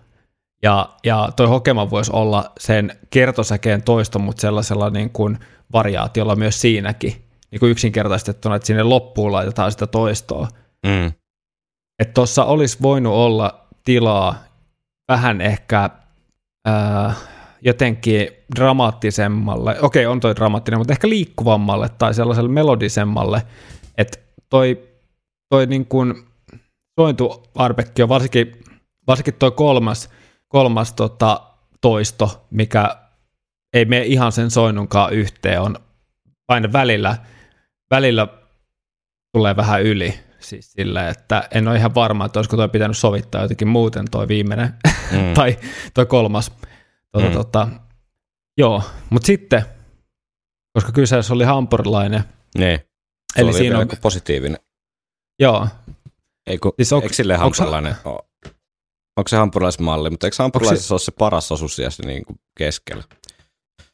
[0.64, 5.38] Ja, ja toi hokema voisi olla sen kertosäkeen toisto, mutta sellaisella niin kuin
[5.74, 7.26] variaatiolla myös siinäkin.
[7.51, 10.47] Niin kuin yksinkertaistettuna, että sinne loppuun laitetaan sitä toistoa.
[10.86, 11.12] Mm,
[11.99, 14.36] Että tuossa olisi voinut olla tilaa
[15.12, 15.89] vähän ehkä
[16.66, 17.14] ää,
[17.62, 23.41] jotenkin dramaattisemmalle, okei on toi dramaattinen, mutta ehkä liikkuvammalle tai sellaiselle melodisemmalle,
[23.97, 24.88] että toi,
[25.49, 26.14] toi niin kuin
[26.99, 28.51] sointuarpekki on varsinkin,
[29.08, 30.10] varsinkin toi kolmas,
[30.48, 31.41] kolmas tota,
[31.82, 32.95] toisto, mikä
[33.74, 35.76] ei mene ihan sen soinnunkaan yhteen, on
[36.48, 37.18] aina välillä,
[37.91, 38.28] välillä
[39.34, 40.20] tulee vähän yli.
[40.39, 44.28] Siis sillä, että en ole ihan varma, että olisiko toi pitänyt sovittaa jotenkin muuten toi
[44.28, 44.74] viimeinen
[45.12, 45.34] mm.
[45.36, 45.58] tai
[45.93, 46.52] toi kolmas.
[47.12, 47.34] Tota, Mm.
[47.34, 47.68] tota,
[48.58, 49.66] joo, mutta sitten,
[50.74, 52.24] koska kyseessä oli hampurilainen,
[52.58, 52.80] Niin.
[53.34, 54.58] Se Eli oli siinä on- positiivinen.
[55.39, 55.68] joo,
[56.50, 58.20] Siis siis onks- eikö onks- hampurilainen ole?
[59.18, 63.03] Onko se hampurilaismalli, mutta eikö hampurilaisessa ole se paras osuus siellä se niin kuin keskellä?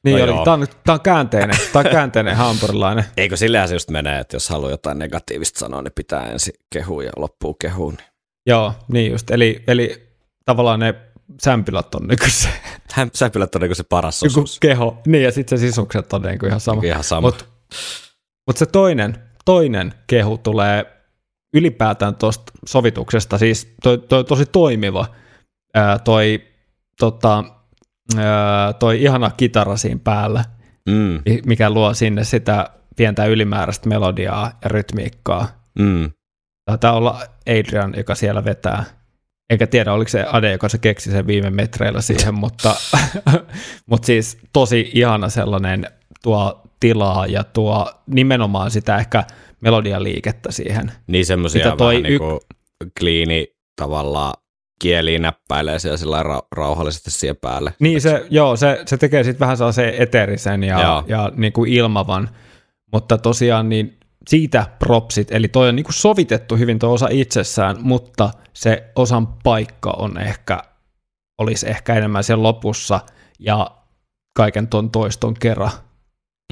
[0.04, 0.44] niin No oli.
[0.44, 3.06] Tämä on, on käänteinen, tämä on käänteinen hampurilainen.
[3.18, 7.04] Eikö sillähän se just menee, että jos haluaa jotain negatiivista sanoa, niin pitää ensin kehua
[7.04, 7.98] ja loppuu kehuun.
[8.50, 9.32] Joo, niin just.
[9.32, 10.08] Eli, eli
[10.46, 10.96] tavallaan ne
[11.44, 12.50] sämpylät on niin se
[12.92, 14.60] Hän säpylät on niin se paras joku osuus.
[14.60, 15.02] keho.
[15.08, 16.82] Niin, ja sitten se sisukset on niin ihan sama.
[16.86, 17.28] Ihan sama.
[17.28, 17.46] Mutta
[18.48, 19.16] mut se toinen,
[19.46, 20.93] toinen kehu tulee
[21.54, 25.06] ylipäätään tuosta sovituksesta, siis toi, toi tosi toimiva,
[25.74, 26.42] ää, toi,
[27.00, 27.44] tota,
[28.18, 30.46] ää, toi ihana kitara siinä päällä,
[30.90, 35.48] mm, mi- mikä luo sinne sitä pientä ylimääräistä melodiaa ja rytmiikkaa.
[35.80, 36.12] mm,
[36.66, 38.84] Taitaa olla Adrian, joka siellä vetää.
[39.50, 42.76] Enkä tiedä, oliko se Ade, joka se keksi sen viime metreillä siihen, mutta,
[43.90, 45.88] mutta siis tosi ihana sellainen
[46.24, 49.24] tuo tilaa ja tuo nimenomaan sitä ehkä
[49.62, 50.92] melodialiikettä siihen.
[51.08, 52.40] niin semmoisia Mitä toi vähän niin kuin
[53.00, 54.34] kliini tavallaan
[54.82, 57.74] kieliin näppäilee siellä sillä ra- rauhallisesti siihen päälle.
[57.80, 61.04] Niin se, joo, se, se tekee sitten vähän sellaisen eteerisen ja, Joo.
[61.08, 62.30] ja niin kuin ilmavan,
[62.94, 63.98] mutta tosiaan niin
[64.30, 69.28] siitä propsit, eli toi on niin kuin sovitettu hyvin tuo osa itsessään, mutta se osan
[69.28, 70.60] paikka on ehkä,
[71.38, 73.00] olisi ehkä enemmän sen lopussa
[73.40, 73.72] ja
[74.36, 75.72] kaiken tuon toiston kerran.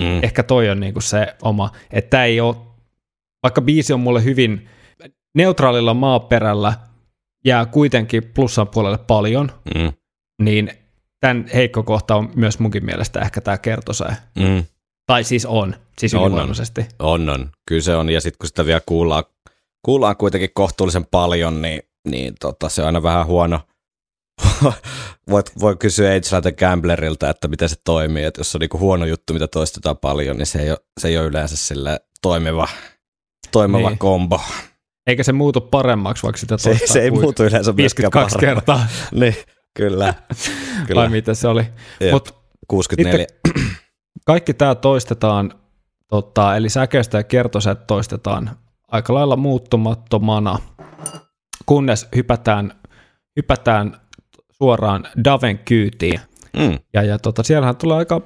[0.01, 2.55] Mm, Ehkä toi on niin kuin se oma, että ei ole,
[3.43, 4.69] vaikka biisi on mulle hyvin
[5.35, 6.73] neutraalilla maaperällä,
[7.45, 9.93] jää kuitenkin plussan puolelle paljon, mm,
[10.41, 10.71] niin
[11.19, 14.15] tämän heikko kohta on myös munkin mielestä ehkä tämä kertosää.
[14.39, 14.63] mm.
[15.07, 16.49] Tai siis on, siis On, on.
[16.99, 17.49] On, on.
[17.67, 18.09] Kyllä se on.
[18.09, 19.23] Ja sitten kun sitä vielä kuullaan,
[19.85, 23.59] kuullaan kuitenkin kohtuullisen paljon, niin niin tota, se on aina vähän huono.
[25.29, 29.33] Voit, voi kysyä Age Gamblerilta, että miten se toimii, että jos on niinku huono juttu,
[29.33, 32.67] mitä toistetaan paljon, niin se ei ole, se ei ole yleensä sille toimiva,
[33.51, 33.99] toimiva niin.
[33.99, 34.41] kombo.
[35.07, 38.87] Eikä se muutu paremmaksi, vaikka sitä se, se ei muutu yleensä 52 kertaa.
[39.11, 39.35] niin,
[39.73, 40.13] kyllä.
[40.87, 41.01] kyllä.
[41.01, 41.65] Vai mitä se oli.
[42.11, 42.35] Mut
[42.67, 43.27] 64.
[44.25, 45.53] kaikki tämä toistetaan,
[46.07, 48.57] tota, eli säkeistä ja kertoset toistetaan
[48.91, 50.59] aika lailla muuttumattomana,
[51.65, 52.73] kunnes hypätään,
[53.35, 54.01] hypätään
[54.62, 56.20] suoraan Daven kyytiin.
[56.57, 56.80] Mm.
[56.93, 58.22] Ja, ja tota, siellähän tulee aika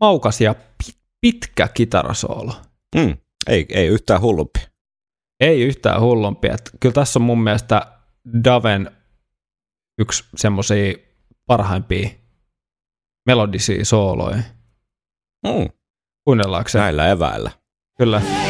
[0.00, 0.54] maukas ja
[1.20, 2.52] pitkä kitarasoolo.
[2.94, 3.16] Mm.
[3.46, 4.60] Ei, ei yhtään hullumpi.
[5.40, 6.48] Ei yhtään hullumpi.
[6.48, 7.86] Et kyllä tässä on mun mielestä
[8.44, 8.90] Daven
[9.98, 10.94] yksi semmoisia
[11.46, 12.08] parhaimpia
[13.26, 14.42] melodisia sooloja.
[15.46, 15.68] Mm.
[16.24, 16.78] Kuunnellaanko se?
[16.78, 17.50] Näillä eväillä.
[17.98, 18.20] Kyllä.
[18.20, 18.47] Siis,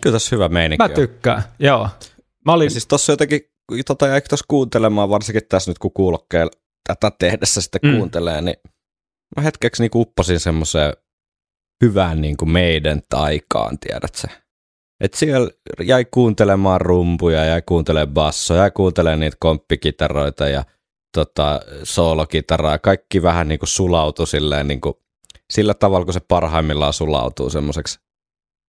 [0.00, 1.44] Kyllä tässä hyvä meininki Mä tykkään, on.
[1.58, 1.88] joo.
[2.44, 2.66] Mä olin...
[2.66, 3.40] Ja siis tossa jotenkin,
[3.86, 6.50] tota jäikö tuossa kuuntelemaan, varsinkin tässä nyt kun kuulokkeella
[6.88, 7.96] tätä tehdessä sitten mm.
[7.96, 8.56] kuuntelee, niin
[9.36, 10.92] mä hetkeksi niin upposin semmoiseen
[11.84, 14.28] hyvään niin kuin meidän taikaan, tiedät sä.
[15.00, 15.50] Et siellä
[15.82, 20.64] jäi kuuntelemaan rumpuja, jäi kuuntelemaan bassoja, jäi kuuntelemaan niitä komppikitaroita ja
[21.16, 22.78] tota, soolokitaraa.
[22.78, 24.94] Kaikki vähän niin kuin sulautui silleen niin kuin,
[25.50, 27.98] sillä tavalla, kun se parhaimmillaan sulautuu semmoiseksi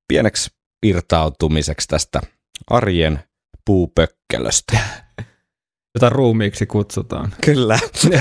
[0.08, 0.50] pieneksi
[0.84, 2.22] irtautumiseksi tästä
[2.70, 3.20] arjen
[3.66, 4.80] puupökkelöstä.
[5.96, 7.34] Jota ruumiiksi kutsutaan.
[7.46, 7.80] Kyllä.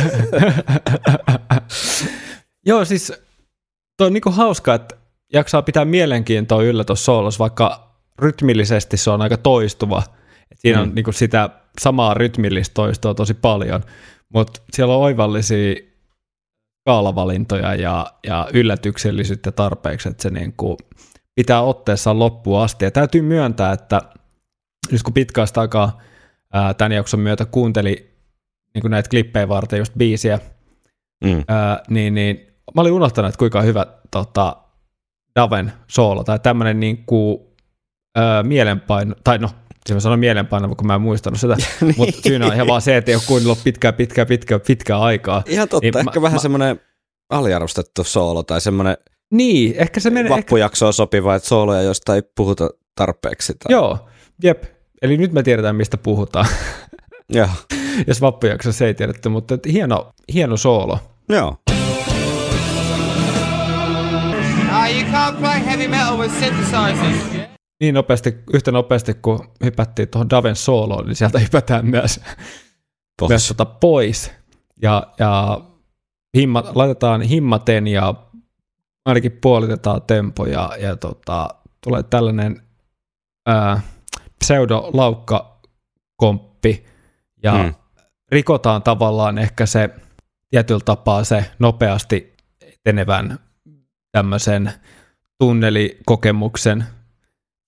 [2.67, 3.13] Joo, siis
[3.97, 4.97] toi on niinku hauska, että
[5.33, 10.03] jaksaa pitää mielenkiintoa yllä tuossa soolos, vaikka rytmillisesti se on aika toistuva.
[10.51, 10.83] Et siinä mm.
[10.83, 11.51] on niinku sitä
[11.81, 13.83] samaa rytmillistä toistoa tosi paljon,
[14.35, 15.75] mutta siellä on oivallisia
[16.85, 20.77] kaalavalintoja ja, ja yllätyksellisyyttä tarpeeksi, että se niinku
[21.35, 22.85] pitää otteessaan loppuun asti.
[22.85, 24.03] Ja täytyy myöntää, että
[24.93, 26.01] nyt kun pitkästä aikaa
[26.53, 28.15] ää, tämän jakson myötä kuunteli
[28.75, 30.39] niin näitä klippejä varten just biisiä,
[31.25, 31.45] mm.
[31.49, 34.57] ää, niin, niin mä olin unohtanut, että kuinka hyvä tota,
[35.37, 37.39] Daven soolo tai tämmöinen niin kuin,
[38.17, 39.49] ää, mielenpaino, tai no,
[39.87, 41.95] siis mä sanon mielenpaino, kun mä en muistanut sitä, niin.
[41.97, 45.43] mutta syynä on ihan vaan se, että ei ole kuunnellut pitkää, pitkää, pitkää, pitkää aikaa.
[45.47, 46.81] Ihan totta, niin ehkä mä, vähän semmoinen
[47.31, 48.97] aliarvostettu soolo tai semmoinen
[49.37, 50.31] niin, ehkä se menee...
[50.31, 53.53] Vappujakso on sopiva, että sooloja, josta ei puhuta tarpeeksi.
[53.53, 53.73] Tai...
[53.73, 54.09] Joo,
[54.43, 54.65] jep.
[55.03, 56.47] Eli nyt me tiedetään, mistä puhutaan.
[57.29, 57.49] Joo.
[58.07, 60.99] Jos vappujaksossa ei tiedetty, mutta hieno, hieno soolo.
[61.29, 61.57] Joo.
[67.81, 72.21] Niin nopeasti, yhtä nopeasti kun hypättiin tuohon Daven sooloon, niin sieltä hypätään myös,
[73.21, 73.29] pois.
[73.29, 74.33] myös tota pois.
[74.83, 75.61] Ja, ja
[76.37, 78.15] himma, laitetaan himmaten ja
[79.05, 81.49] ainakin puolitetaan tempo ja, ja tota,
[81.81, 82.63] tulee tällainen
[83.47, 83.81] ää,
[84.39, 86.87] pseudolaukkakomppi
[87.43, 87.75] ja hmm.
[88.31, 89.91] rikotaan tavallaan ehkä se
[90.51, 93.39] tietyllä tapaa se nopeasti etenevän
[94.13, 94.73] tämmöisen
[95.39, 96.85] tunnelikokemuksen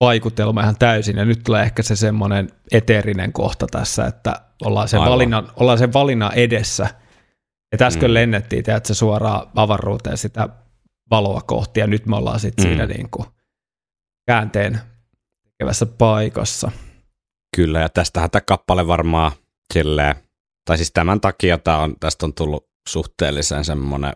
[0.01, 5.01] vaikutelma ihan täysin, ja nyt tulee ehkä se semmoinen eteerinen kohta tässä, että ollaan sen,
[5.01, 6.89] valinnan, ollaan sen valinnan edessä.
[7.73, 8.15] Ja äsken mm.
[8.15, 10.49] lennettiin, se suoraan avaruuteen sitä
[11.11, 12.69] valoa kohti, ja nyt me ollaan sitten mm.
[12.69, 13.27] siinä niin kuin
[14.27, 14.81] käänteen
[15.43, 16.71] tekevässä paikassa.
[17.57, 19.33] Kyllä, ja tästähän tämä kappale varmaan
[19.73, 20.15] silleen,
[20.65, 24.13] tai siis tämän takia tää on, tästä on tullut suhteellisen semmoinen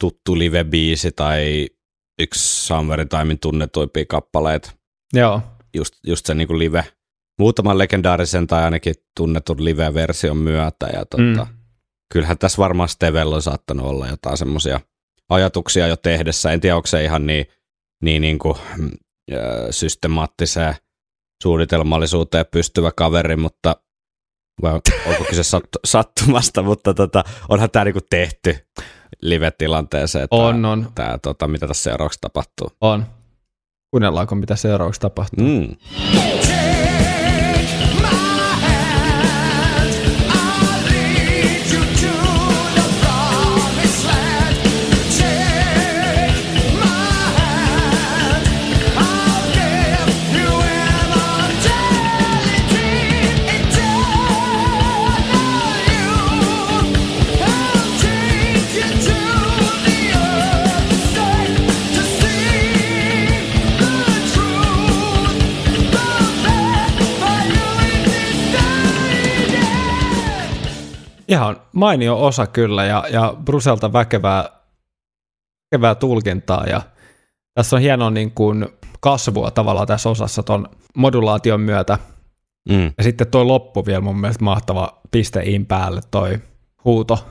[0.00, 1.68] tuttu live-biisi tai
[2.20, 4.72] yksi Summer Timein tunnetuimpia kappaleita.
[5.12, 5.40] Joo.
[5.74, 6.84] Just, just se niin live,
[7.38, 10.86] muutaman legendaarisen tai ainakin tunnetun live-version myötä.
[10.86, 11.58] Ja tota, mm.
[12.12, 14.80] kyllähän tässä varmaan Stevella on saattanut olla jotain semmoisia–
[15.28, 16.52] ajatuksia jo tehdessä.
[16.52, 17.46] En tiedä, onko se ihan niin,
[18.02, 18.90] niin, niin kuin, mm,
[19.70, 20.74] systemaattiseen
[21.42, 23.76] suunnitelmallisuuteen pystyvä kaveri, mutta
[24.62, 24.72] vai
[25.06, 28.56] onko kyse sattu, sattumasta, mutta tota, onhan tämä niinku tehty
[29.22, 30.28] live-tilanteeseen.
[30.30, 30.88] On, on.
[30.94, 32.72] Tää, tota, mitä tässä seuraavaksi tapahtuu.
[32.80, 33.06] On.
[33.90, 35.44] Kuunnellaanko, mitä seuraavaksi tapahtuu.
[35.44, 35.76] Mm.
[71.72, 74.48] Mainio osa kyllä ja, ja Bruselta väkevää,
[75.66, 76.82] väkevää tulkintaa ja
[77.54, 78.68] tässä on hieno niin kuin
[79.00, 81.98] kasvua tavallaan tässä osassa ton modulaation myötä.
[82.68, 82.92] Mm.
[82.98, 86.38] Ja sitten tuo loppu vielä mun mielestä mahtava piste in päälle toi
[86.84, 87.26] huuto.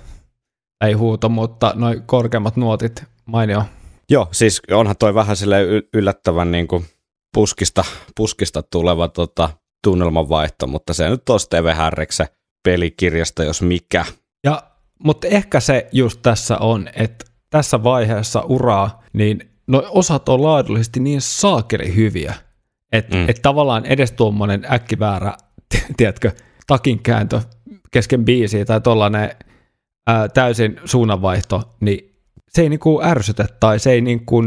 [0.86, 3.64] Ei huuto, mutta noin korkeammat nuotit, mainio.
[4.10, 5.62] Joo, siis onhan toi vähän sille
[5.94, 6.86] yllättävän niin kuin
[7.34, 7.84] puskista,
[8.16, 9.50] puskista tuleva tota,
[9.84, 12.28] tunnelmanvaihto, mutta se nyt on Steve Harriksen
[12.64, 14.06] pelikirjasta, jos mikä.
[14.44, 14.64] Ja,
[15.04, 21.00] mutta ehkä se just tässä on, että tässä vaiheessa uraa, niin no osat on laadullisesti
[21.00, 22.34] niin saakeli hyviä,
[22.92, 23.30] että mm.
[23.30, 25.34] et tavallaan edes tuommoinen äkkiväärä,
[25.98, 26.32] tiedätkö,
[26.68, 27.42] takinkääntö
[27.92, 29.32] kesken biisiä tai tuollainen
[30.34, 32.16] täysin suunnanvaihto, niin
[32.50, 34.44] se ei niinku ärsytä tai se ei niinku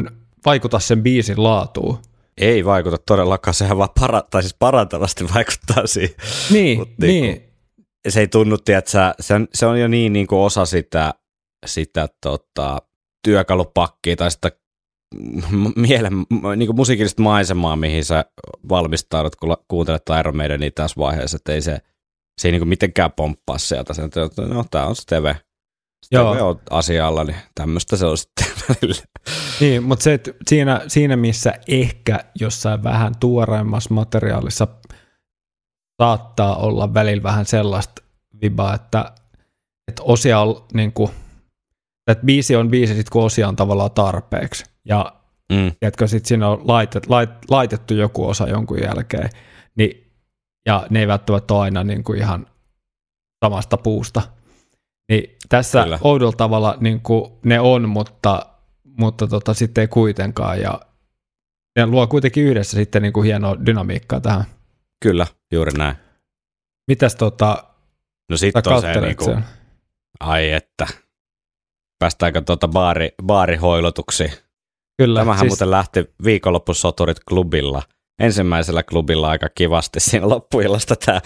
[0.47, 1.99] vaikuta sen biisin laatuun.
[2.37, 6.17] Ei vaikuta todellakaan, sehän vaan para, tai siis parantavasti vaikuttaa siihen.
[6.51, 7.23] Niin, Mut niin.
[7.23, 7.54] niin.
[8.09, 11.15] Se ei tunnu, että se on, se on jo niin, niin kuin osa sitä,
[11.67, 12.83] sitä tota,
[13.23, 14.51] työkalupakkia tai sitä
[15.77, 16.13] mielen,
[16.57, 18.25] niin kuin musiikillista maisemaa, mihin sä
[18.69, 21.79] valmistaudut, kun kuuntelet Iron Maidenia tässä vaiheessa, että ei se,
[22.41, 23.95] se ei niin kuin mitenkään pomppaa sieltä.
[23.95, 25.37] Sen, että no, tämä on Steve.
[26.05, 26.49] Steve Joo.
[26.49, 29.03] on asialla, niin tämmöistä se on sitten välillä.
[29.61, 34.69] Niin, mutta se, että siinä, siinä, missä ehkä jossain vähän tuoreimmassa materiaalissa
[36.03, 38.03] saattaa olla välillä vähän sellaista
[38.43, 39.13] vibaa, että,
[39.89, 41.11] että osia on niin kuin,
[42.11, 44.65] että biisi on biisi sit kun osia on tavallaan tarpeeksi.
[44.85, 45.13] Ja
[45.53, 45.73] mm.
[45.81, 49.31] tiedätkö, sit siinä on laitet, lait, laitettu joku osa jonkun jälkeen,
[49.77, 50.13] niin,
[50.67, 52.47] ja ne ei välttämättä ole aina niin kuin ihan
[53.45, 54.23] samasta puusta.
[55.09, 55.99] Niin tässä Kyllä.
[56.03, 58.47] oudolla tavalla niin kuin ne on, mutta,
[58.99, 60.61] mutta tota, sitten ei kuitenkaan.
[60.61, 60.81] Ja
[61.77, 64.45] ne luo kuitenkin yhdessä sitten niin kuin hienoa dynamiikkaa tähän.
[65.05, 65.97] Kyllä, juuri näin.
[66.89, 67.65] Mitäs tota,
[68.31, 69.37] No sitten on se niinku,
[70.21, 70.87] ai että,
[71.99, 74.31] päästäänkö tuota baari, baarihoilotuksi.
[74.99, 75.21] Kyllä.
[75.21, 75.51] Tämähän siis...
[75.51, 77.83] muuten lähti viikonloppusoturit klubilla.
[78.21, 81.21] Ensimmäisellä klubilla aika kivasti siinä loppuillasta tämä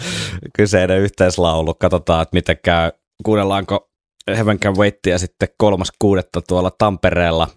[0.55, 1.73] kyseinen yhteislaulu.
[1.73, 2.91] Katsotaan, että miten käy.
[3.25, 3.89] Kuunnellaanko
[4.27, 7.47] Heaven Can Waitia sitten kolmas kuudetta tuolla Tampereella.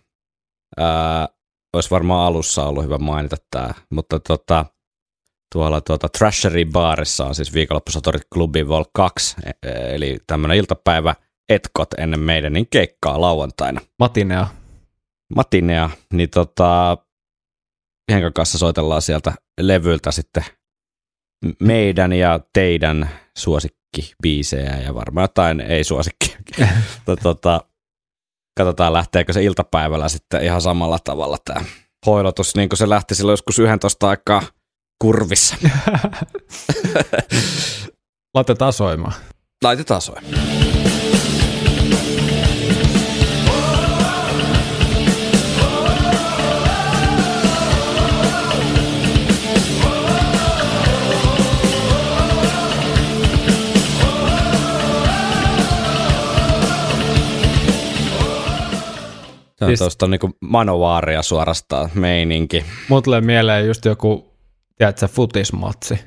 [0.79, 1.29] Ää,
[1.73, 4.67] olisi varmaan alussa ollut hyvä mainita tämä, mutta tota,
[5.53, 11.15] tuolla tuota Trashery baarissa on siis viikonloppusoturit klubi Vol 2, e, e, eli tämmöinen iltapäivä
[11.49, 13.81] etkot ennen meidän niin keikkaa lauantaina.
[13.99, 14.47] Matinea.
[15.35, 16.99] Matinea, niin tota,
[18.13, 20.45] Henkan kanssa soitellaan sieltä levyltä sitten
[21.61, 26.37] meidän ja teidän suosikkibiisejä ja varmaan jotain ei-suosikki.
[27.23, 27.61] tota,
[28.59, 31.65] katsotaan lähteekö se iltapäivällä sitten ihan samalla tavalla tämä
[32.07, 34.43] hoilotus, niin kuin se lähti silloin joskus 11 aikaa
[35.03, 35.57] kurvissa.
[38.35, 39.13] Laitetaan soimaan.
[39.65, 40.35] Laitetaan soimaan.
[59.59, 62.65] Se on siis, tuosta niinku manovaaria suorastaan meininki.
[62.89, 64.32] Mut tulee mieleen just joku,
[64.83, 65.99] tiedätkö, futismatsi.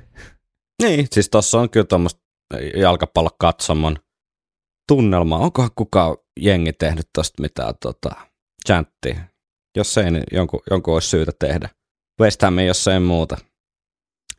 [0.82, 2.21] Niin, siis tuossa on kyllä tuommoista
[2.78, 3.95] jalkapallokatsomon
[4.88, 5.38] tunnelma.
[5.38, 8.15] Onkohan kukaan jengi tehnyt tuosta mitään tota,
[8.67, 9.15] chanttia?
[9.78, 11.69] Jos ei, niin jonkun, jonkun olisi syytä tehdä.
[12.21, 13.38] West Ham, jos ei muuta.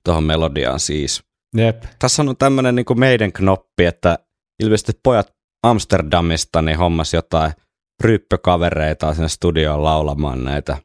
[0.04, 1.22] Tuohon melodiaan siis.
[1.56, 1.84] Jep.
[1.98, 4.18] Tässä on tämmöinen niin meidän knoppi, että
[4.62, 7.52] ilmeisesti pojat Amsterdamista niin hommas jotain–
[8.04, 10.78] ryppökavereita sinne studioon laulamaan näitä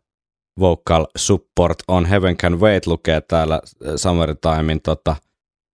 [0.60, 5.16] vocal support on Heaven Can Wait lukee täällä äh, Summertimein tota,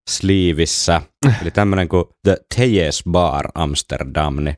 [0.10, 1.02] sleevissä.
[1.42, 4.58] Eli tämmöinen kuin The Tejes Bar Amsterdam, niin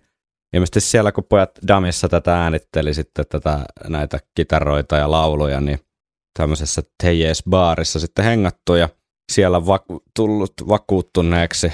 [0.54, 5.80] ilmeisesti siellä kun pojat Damissa tätä äänitteli sitten tätä, näitä kitaroita ja lauluja, niin
[6.40, 8.90] tämmöisessä Tejes Barissa sitten hengattu ja
[9.32, 11.74] siellä vaku- tullut vakuuttuneeksi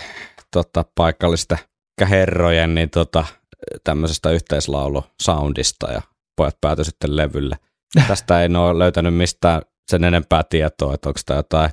[0.51, 1.57] tota, paikallista
[2.09, 3.25] herrojen, niin tota,
[3.83, 6.01] tämmöisestä yhteislaulu-soundista ja
[6.35, 7.55] pojat päätyi sitten levylle.
[8.07, 9.61] Tästä ei ole löytänyt mistään
[9.91, 11.69] sen enempää tietoa, että onko tämä jotain,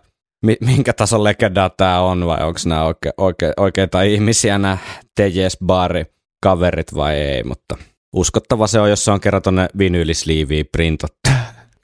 [0.60, 4.78] minkä tason legendaa tämä on vai onko nämä oike, oike, oikeita ihmisiä nämä
[5.14, 6.04] TJS Bari
[6.42, 7.76] kaverit vai ei, mutta
[8.12, 11.30] uskottava se on, jos se on kerran tuonne vinyylisliiviin printattu.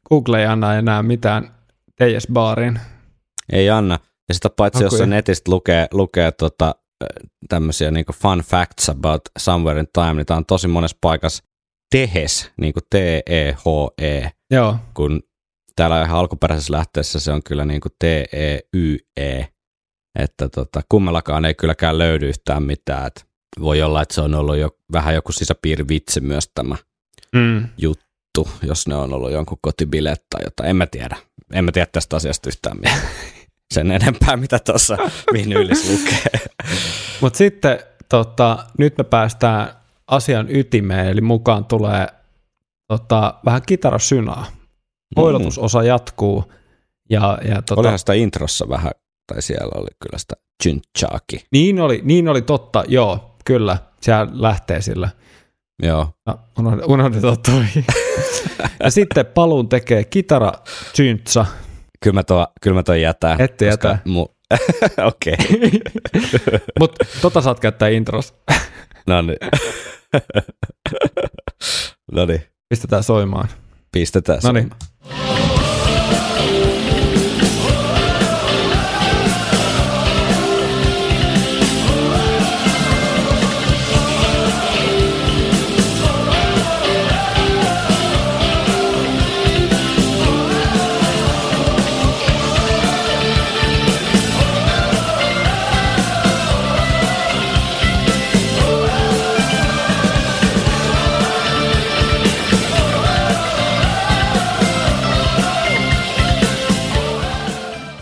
[0.08, 1.54] Google ei anna enää mitään
[1.96, 2.80] TJS Barin.
[3.52, 3.98] Ei anna.
[4.28, 6.74] Ja sitä paitsi, Aku jos se netistä lukee, lukee tota
[7.48, 11.44] tämmöisiä niin fun facts about Somewhere in Time, niin tämä on tosi monessa paikassa
[11.90, 14.76] tehes, niin kuin T-E-H-E, Joo.
[14.94, 15.22] kun
[15.76, 19.44] täällä ihan alkuperäisessä lähteessä se on kyllä niin kuin T-E-Y-E,
[20.18, 23.06] että tota, kummallakaan ei kylläkään löydy yhtään mitään.
[23.06, 23.20] Että
[23.60, 26.76] voi olla, että se on ollut jo vähän joku sisäpiirivitsi myös tämä
[27.34, 27.68] Mm.
[27.78, 30.70] juttu, jos ne on ollut jonkun kotibileet tai jotain.
[30.70, 31.16] En mä tiedä.
[31.52, 33.00] En mä tiedä tästä asiasta yhtään mitään.
[33.74, 34.98] Sen enempää, mitä tuossa
[35.32, 36.40] vinyylis lukee.
[37.20, 37.78] Mutta sitten
[38.08, 39.72] tota, nyt me päästään
[40.08, 42.06] asian ytimeen, eli mukaan tulee
[42.88, 44.46] tota, vähän kitarasynaa.
[45.16, 46.52] Hoidotusosa jatkuu.
[47.10, 48.92] Ja, ja tota, Olihan sitä introssa vähän,
[49.32, 51.40] tai siellä oli kyllä sitä chynchaakin.
[51.52, 53.78] niin, oli, niin oli totta, joo, kyllä.
[54.00, 55.08] Siellä lähtee sillä.
[55.82, 56.08] Joo.
[56.26, 57.64] No, unohdin, unohdin toi.
[58.84, 60.52] ja sitten paluun tekee kitara
[60.94, 61.46] Chintsa.
[62.04, 63.40] Kyllä mä tuon, kyllä mä tuon jätän.
[63.40, 63.98] Ette jätä.
[64.08, 64.34] Mu-
[65.06, 65.36] Okei,
[66.80, 68.34] Mutta tota saat käyttää intros.
[69.06, 69.36] no niin.
[72.12, 73.48] no niin, Pistetään soimaan.
[73.92, 74.70] pistetään No niin.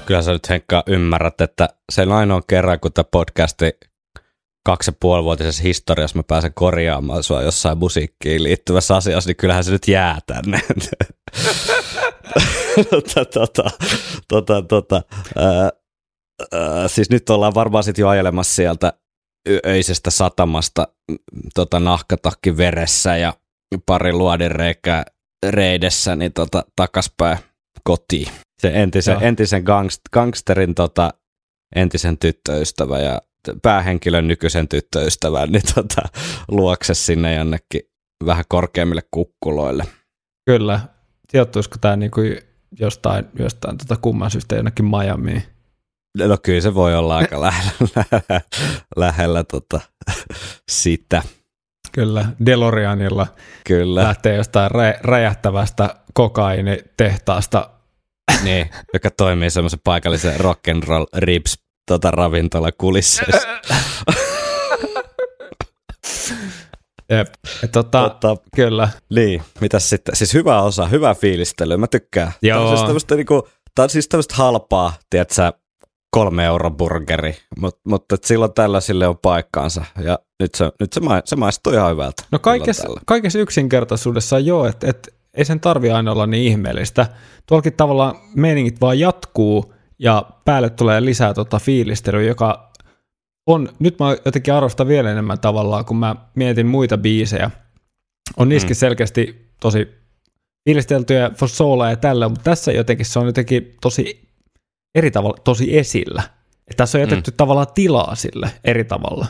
[0.07, 3.79] Kyllä sä nyt Henkka ymmärrät, että sen ainoa kerran, kun tämä podcasti
[4.67, 9.71] kaksi ja puolivuotisessa historiassa mä pääsen korjaamaan sua jossain musiikkiin liittyvässä asiassa, niin kyllähän se
[9.71, 10.61] nyt jää tänne.
[12.91, 13.71] tota, tota,
[14.29, 15.03] tota, tota,
[16.87, 18.93] siis nyt ollaan varmaan sitten jo ajelemassa sieltä
[19.67, 20.89] öisestä satamasta
[21.55, 23.35] tota, nahkatakki veressä ja
[23.87, 25.05] pari luodinreikää
[25.51, 27.39] reidessä, niin tota, takaspäin
[27.85, 28.46] kotiin.
[28.59, 31.15] Se entisen, entisen gangst, gangsterin tota,
[31.77, 33.23] entisen tyttöystävä ja
[33.63, 36.03] päähenkilön nykyisen tyttöystävän niin tota,
[36.49, 37.83] luokse sinne jonnekin
[38.27, 39.85] vähän korkeammille kukkuloille.
[40.47, 40.81] Kyllä.
[41.31, 42.21] Sijoittuisiko tämä niinku
[42.81, 45.43] jostain, jostain tota kumman syystä jonnekin Miamiin?
[46.19, 48.41] No kyllä se voi olla aika lähellä, lähellä,
[48.97, 49.81] lähellä tota,
[50.71, 51.23] sitä.
[51.93, 52.29] Kyllä.
[52.47, 53.27] DeLoreanilla
[53.67, 57.71] Kyllä, lähtee jostain rä- räjähtävästä kokainitehtaasta.
[58.45, 63.49] niin, joka toimii semmoisen paikallisen rock and roll ribs tota, ravintola kulisseissa.
[67.11, 67.29] Jep.
[67.73, 68.89] Tota, tota, kyllä.
[69.11, 70.17] Niin, mitäs sitten?
[70.17, 72.33] Siis hyvä osa, hyvä fiilistely, mä tykkään.
[72.41, 72.77] Tämä on Joo.
[72.77, 75.53] siis tämmöistä, niinku, tää on siis tämmöistä halpaa, tiedätkö,
[76.11, 81.23] kolme euron burgeri, Mut, mutta silloin tällaisille on paikkaansa ja nyt se, nyt se, ma-
[81.25, 82.23] se maistuu ihan hyvältä.
[82.33, 83.01] No kaikessa, tällä.
[83.07, 87.07] kaikessa yksinkertaisuudessa joo, että et, ei sen tarvi aina olla niin ihmeellistä.
[87.47, 92.73] Tuollakin tavallaan meiningit vaan jatkuu ja päälle tulee lisää tota fiilistelyä, joka
[93.47, 97.51] on, nyt mä jotenkin arvostan vielä enemmän tavallaan, kun mä mietin muita biisejä.
[98.37, 98.79] On niissäkin Mm.
[98.79, 99.89] selkeästi tosi
[100.69, 104.29] fiilisteltyjä for soulaa ja tällä, mutta tässä jotenkin se on jotenkin tosi
[104.95, 106.23] eri tavalla, tosi esillä.
[106.71, 107.37] Et tässä on jätetty mm.
[107.37, 109.27] tavallaan tilaa sille eri tavalla.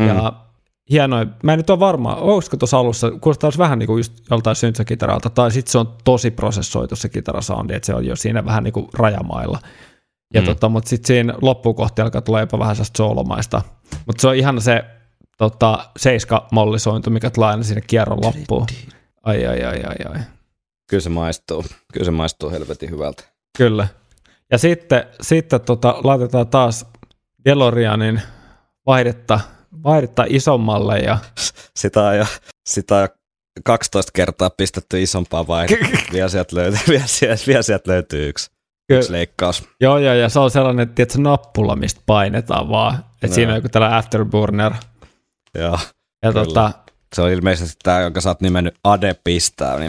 [0.00, 0.08] Mm.
[0.08, 0.47] Ja
[0.90, 1.26] hienoa.
[1.42, 5.30] Mä en nyt ole varma, olisiko tuossa alussa, kuulostaa vähän niin kuin just joltain syntsäkitaralta,
[5.30, 8.72] tai sitten se on tosi prosessoitu se kitarasoundi, että se on jo siinä vähän niin
[8.72, 9.58] kuin rajamailla.
[10.34, 10.46] Ja mm.
[10.46, 13.62] tota, mutta sitten siinä loppukohti alkaa tulla jopa vähän sellaista soolomaista.
[14.06, 14.84] Mutta se on ihan se
[15.38, 18.66] tota, seiska-mollisointu, mikä tulee aina sinne kierron loppuun.
[19.22, 20.20] Ai, ai, ai, ai, ai.
[20.90, 23.24] Kyllä se maistuu, kyllä se maistuu helvetin hyvältä.
[23.58, 23.88] Kyllä.
[24.52, 26.86] Ja sitten, sitten tota, laitetaan taas
[27.44, 28.22] DeLoreanin
[28.86, 29.40] vaihdetta,
[29.84, 31.18] vaihdetta isommalle ja
[31.76, 32.26] Sitä on jo,
[32.68, 33.08] sitä on jo
[33.64, 35.86] 12 kertaa pistetty isompaa vaihdetta.
[36.12, 38.50] vielä, sieltä löytyy, vielä, sieltä, vielä sieltä löytyy yksi,
[38.90, 39.68] yksi leikkaus.
[39.80, 42.94] Joo, joo, ja se on sellainen, että nappula, mistä painetaan vaan.
[42.94, 43.34] Että Joo.
[43.34, 44.72] siinä on joku tällainen afterburner.
[45.54, 45.78] Joo.
[46.22, 46.44] Ja Kyllä.
[46.44, 46.72] tota,
[47.14, 49.76] Se on ilmeisesti tämä, jonka sä oot nimennyt Ade Pistää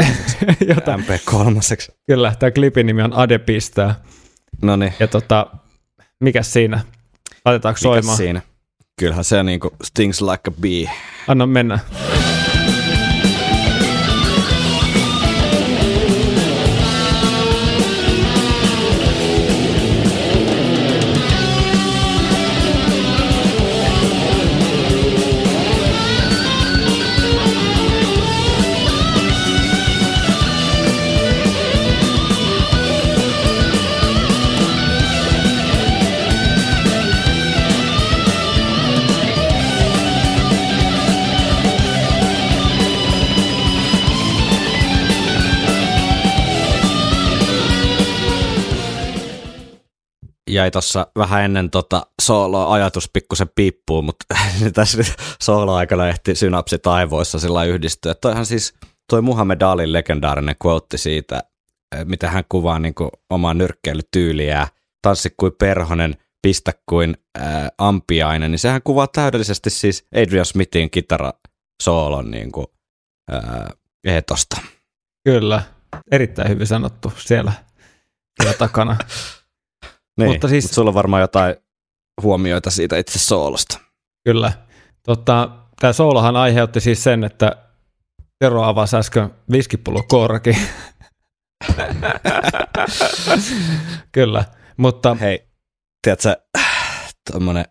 [0.76, 1.94] jota, MP3.
[2.08, 3.96] kyllä, tämä klipin nimi on Ade pistää.
[4.62, 5.48] No niin, Ja tota,
[6.20, 6.80] mikäs siinä?
[7.46, 8.18] Laitetaanko mikä soimaan?
[8.18, 8.42] siinä?
[9.00, 10.92] Kyllähän se niinku stings like a bee.
[11.28, 11.80] Anna mennä.
[50.54, 54.26] Jäi tuossa vähän ennen tota sooloa ajatus pikkusen piippuun, mutta
[54.74, 58.16] tässä nyt soolo-aikana ehti synapsi taivoissa sillä yhdistyä.
[58.16, 58.74] Toihan siis
[59.10, 61.44] toi Muhammed Alin legendaarinen quote siitä,
[62.06, 64.68] mitä hän kuvaa niin kuin omaa nyrkkeilytyyliä,
[65.02, 71.34] tanssi kuin perhonen, pistä kuin ää, ampiainen, niin sehän kuvaa täydellisesti siis Adrian Smithin kitara
[71.84, 72.68] soolon niin kuin,
[73.32, 73.70] ää,
[74.04, 74.58] etosta.
[75.24, 75.62] Kyllä,
[76.12, 77.54] erittäin hyvin sanottu siellä,
[78.42, 78.98] siellä takana.
[80.20, 81.56] niin, mutta siis, mutta sulla on varmaan jotain
[82.22, 83.80] huomioita siitä itse soolosta.
[84.24, 84.54] Kyllä.
[85.04, 85.50] Tota,
[85.80, 87.56] Tämä soolohan aiheutti siis sen, että
[88.40, 90.52] Tero avasi äsken viskipullo korki.
[94.12, 94.46] Kyllä,
[94.78, 95.16] mutta...
[95.16, 95.48] Hei,
[96.02, 96.36] tiedätkö,
[97.32, 97.66] tuommoinen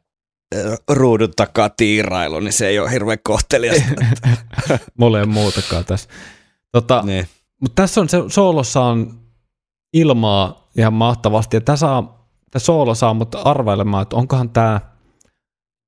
[0.90, 3.88] ruudun takaa tiirailu, niin se ei ole hirveän kohteliasta.
[4.98, 6.08] Mulla ei ole muutakaan tässä.
[6.72, 7.28] Tota, niin.
[7.60, 9.20] Mutta tässä on, se soolossa on
[9.92, 12.17] ilmaa ihan mahtavasti, ja tämä, saa,
[12.50, 14.80] tämä soolo saa mut arvailemaan, että onkohan tämä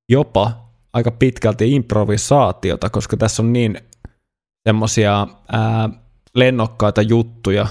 [0.08, 3.80] jopa aika pitkälti improvisaatiota, koska tässä on niin
[4.68, 5.26] semmoisia
[6.34, 7.66] lennokkaita juttuja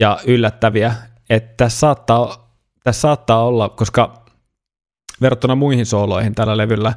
[0.00, 0.94] ja yllättäviä,
[1.30, 2.50] että tässä saattaa,
[2.84, 4.24] tässä saattaa olla, koska
[5.20, 6.94] verrattuna muihin sooloihin tällä levyllä,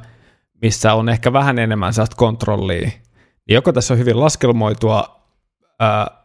[0.62, 5.20] missä on ehkä vähän enemmän sellaista kontrollia, niin joko tässä on hyvin laskelmoitua,
[5.80, 6.19] ää,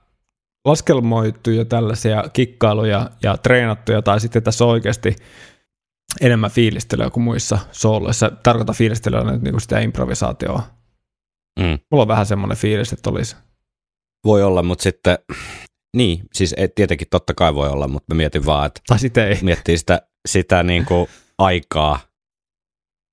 [0.66, 5.16] laskelmoituja tällaisia kikkailuja ja treenattuja, tai sitten tässä on oikeasti
[6.22, 8.32] enemmän fiilistelyä kuin muissa sooloissa.
[8.44, 10.64] Tarkoita fiilistelyä nyt niin kuin sitä improvisaatioa.
[11.60, 11.80] Mm.
[11.92, 13.36] Mulla on vähän semmoinen fiilis, että olisi.
[14.26, 15.18] Voi olla, mutta sitten,
[15.98, 19.40] niin, siis tietenkin totta kai voi olla, mutta mä mietin vaan, että tai sitten ei.
[19.42, 21.08] miettii sitä, sitä niin kuin
[21.38, 22.00] aikaa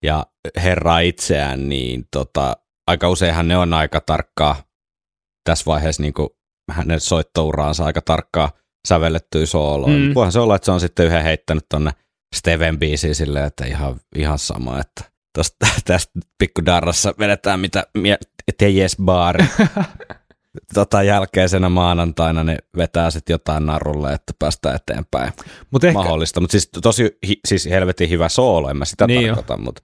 [0.04, 0.26] ja
[0.62, 4.62] herraa itseään, niin tota, aika useinhan ne on aika tarkkaa
[5.44, 6.28] tässä vaiheessa niin kuin
[6.70, 8.50] hänen soittouraansa aika tarkkaa
[8.88, 9.88] sävellettyä sooloa.
[9.90, 10.14] Mm.
[10.14, 11.90] Voihan se olla, että se on sitten yhden heittänyt tonne
[12.36, 15.04] Steven biisiin silleen, että ihan, ihan sama, että
[15.38, 17.86] tosta, tästä pikku darrassa vedetään mitä
[18.58, 19.36] tejes bar.
[20.74, 25.32] tota jälkeisenä maanantaina ne vetää sitten jotain narulle, että päästään eteenpäin.
[25.70, 25.98] Mut ehkä...
[25.98, 29.82] Mahdollista, mutta siis tosi hi, siis helvetin hyvä soolo, en mä sitä niin tarkoita, mutta,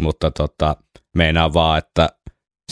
[0.00, 0.76] mutta tota,
[1.16, 2.08] meinaa vaan, että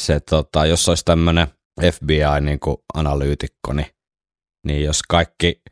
[0.00, 1.46] se, tota, jos olisi tämmöinen
[1.82, 3.86] FBI-analyytikko, niin,
[4.66, 5.62] niin jos kaikki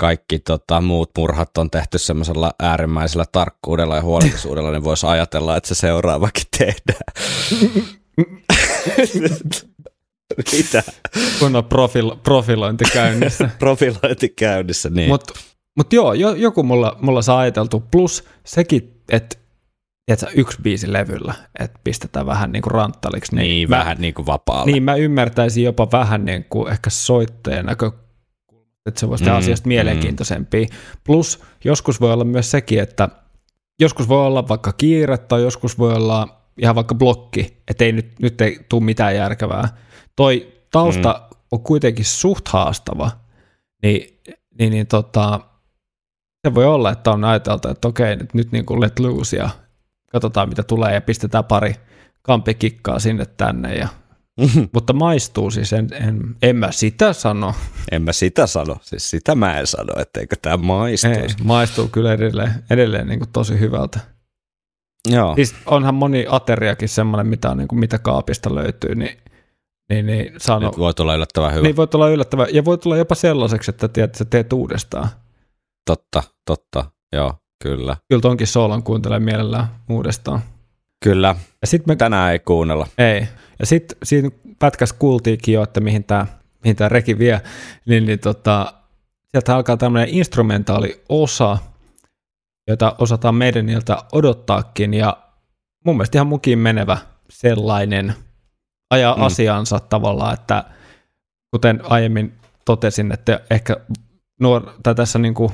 [0.00, 5.68] kaikki tota, muut murhat on tehty semmoisella äärimmäisellä tarkkuudella ja huolellisuudella, niin voisi ajatella, että
[5.68, 7.12] se seuraavakin tehdään.
[10.52, 10.82] Mitä?
[11.38, 13.50] Kun on profil, profilointi käynnissä.
[13.58, 15.08] profilointi käynnissä, niin.
[15.08, 15.34] Mutta
[15.76, 17.84] mut joo, jo, joku mulla, mulla saa ajateltu.
[17.90, 19.36] Plus sekin, että
[20.16, 23.36] tiedätkö, yksi biisi levyllä, että pistetään vähän niin kuin ranttaliksi.
[23.36, 24.72] Niin, niin mä, vähän niin kuin vapaalle.
[24.72, 28.08] Niin mä ymmärtäisin jopa vähän niin kuin ehkä soittajan näkökulmasta
[28.88, 29.68] että se voisi tehdä mm, asiasta mm.
[29.68, 30.64] mielenkiintoisempia.
[30.64, 30.76] Mm.
[31.04, 33.08] Plus joskus voi olla myös sekin, että
[33.80, 36.28] joskus voi olla vaikka kiire tai joskus voi olla
[36.58, 39.68] ihan vaikka blokki, että ei nyt, nyt ei tule mitään järkevää.
[40.16, 41.36] Toi tausta mm.
[41.52, 43.10] on kuitenkin suht haastava,
[43.82, 44.20] niin,
[44.58, 45.40] niin, niin tota,
[46.46, 49.50] se voi olla, että on ajateltu, että okei, nyt, nyt niin kuin let loose ja
[50.12, 51.74] katsotaan mitä tulee ja pistetään pari
[52.22, 53.88] kampikikkaa sinne tänne ja
[54.74, 57.54] Mutta maistuu siis, en, en, en mä sitä sano.
[57.92, 61.10] En mä sitä sano, siis sitä mä en sano, etteikö tämä maistuu.
[61.10, 64.00] Ei, maistuu kyllä edelleen, edelleen niin kuin tosi hyvältä.
[65.08, 65.34] Joo.
[65.34, 69.18] Siis onhan moni ateriakin semmoinen, mitä, niin kuin, mitä kaapista löytyy, niin,
[69.88, 70.66] niin, niin sano.
[70.66, 71.62] Nyt voi tulla yllättävän hyvä.
[71.62, 75.08] Niin voi tulla yllättävän, ja voi tulla jopa sellaiseksi, että tiedät, että sä teet uudestaan.
[75.86, 77.96] Totta, totta, joo, kyllä.
[78.08, 80.40] Kyllä tonkin soolon kuuntelee mielellään uudestaan.
[81.04, 81.96] Kyllä, ja sit me...
[81.96, 82.86] tänään ei kuunnella.
[82.98, 83.28] Ei,
[83.58, 86.26] ja sitten siinä pätkässä kuultiinkin jo, että mihin tämä
[86.64, 87.40] mihin tää reki vie,
[87.86, 88.72] niin, niin tota,
[89.28, 91.58] sieltä alkaa tämmöinen instrumentaali osa,
[92.68, 95.16] jota osataan meidän niiltä odottaakin, ja
[95.84, 96.98] mun mielestä ihan mukin menevä
[97.30, 98.14] sellainen
[98.90, 99.22] ajaa mm.
[99.22, 100.64] asiansa tavallaan, että
[101.50, 102.32] kuten aiemmin
[102.64, 103.76] totesin, että ehkä
[104.40, 105.52] nuor, tai tässä niin kuin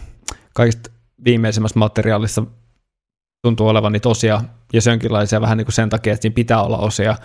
[0.55, 0.91] kaikista
[1.25, 2.45] viimeisimmässä materiaalissa
[3.43, 6.63] tuntuu olevan niitä osia, ja se onkinlaisia vähän niin kuin sen takia, että siinä pitää
[6.63, 7.17] olla osia,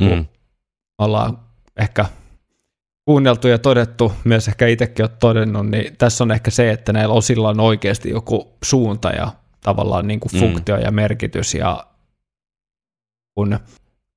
[0.00, 0.26] mm.
[0.98, 1.38] ollaan
[1.76, 2.04] ehkä
[3.04, 7.14] kuunneltu ja todettu, myös ehkä itsekin olet todennut, niin tässä on ehkä se, että näillä
[7.14, 10.38] osilla on oikeasti joku suunta ja tavallaan niin kuin mm.
[10.38, 11.86] funktio ja merkitys ja
[13.34, 13.58] kun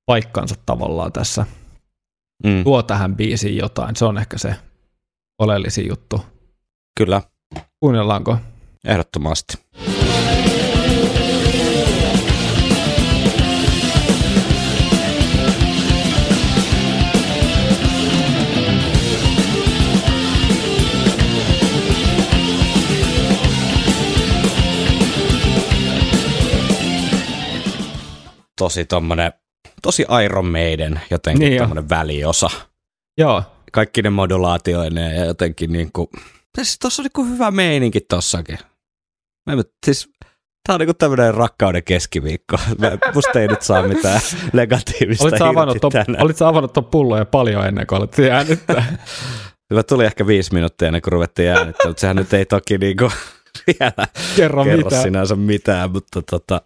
[0.06, 1.46] paikkansa tavallaan tässä
[2.44, 2.64] mm.
[2.64, 3.96] tuo tähän biisiin jotain.
[3.96, 4.54] Se on ehkä se
[5.38, 6.24] oleellisin juttu.
[6.98, 7.22] Kyllä.
[7.80, 8.38] Kuunnellaanko?
[8.84, 9.58] Ehdottomasti.
[28.60, 29.32] tosi tommonen,
[29.82, 31.88] tosi Iron Maiden jotenkin niin tommonen jo.
[31.88, 32.50] väliosa.
[33.18, 33.42] Joo.
[33.72, 36.10] Kaikki ne modulaatioineen ja jotenkin niinku,
[36.54, 38.58] siis tossa on niinku hyvä meininki tossakin.
[39.46, 40.08] Mä, en- siis,
[40.66, 42.56] tää on niinku tämmönen rakkauden keskiviikko.
[42.78, 44.20] Mä, musta ei nyt saa mitään
[44.52, 48.16] negatiivista olit sä avannut, ton, olit sä avannut ton pullon jo paljon ennen kuin olet
[48.32, 48.84] äänittää?
[49.74, 53.10] Mä tuli ehkä viisi minuuttia ennen kuin ruvettiin äänittää, mutta sehän nyt ei toki niinku
[53.66, 55.02] vielä Kerro, kerro mitä.
[55.02, 56.62] sinänsä mitään, mutta tota,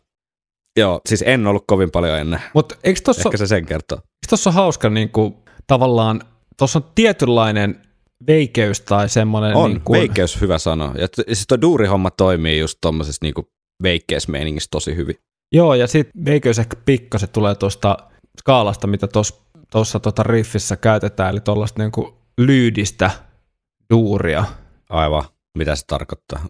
[0.78, 2.42] joo, siis en ollut kovin paljon ennen.
[2.54, 3.98] Mutta eikö tossa, Ehkä se sen kertoo.
[3.98, 6.22] eikö tossa ole hauska niinku, tavallaan,
[6.58, 7.82] tuossa on tietynlainen
[8.26, 9.56] veikeys tai semmoinen...
[9.56, 10.94] On, niin kuin, veikkeys hyvä sano.
[10.98, 13.48] Ja siis tuo duurihomma toimii just tommosessa niinku
[13.82, 15.16] veikkeysmeiningissä tosi hyvin.
[15.54, 17.96] Joo, ja sitten veiköys ehkä pikkasen tulee tuosta
[18.38, 19.08] skaalasta, mitä
[19.70, 23.10] tuossa tota riffissä käytetään, eli tuollaista niinku lyydistä
[23.92, 24.44] duuria.
[24.90, 25.24] Aivan.
[25.58, 26.46] Mitä se tarkoittaa?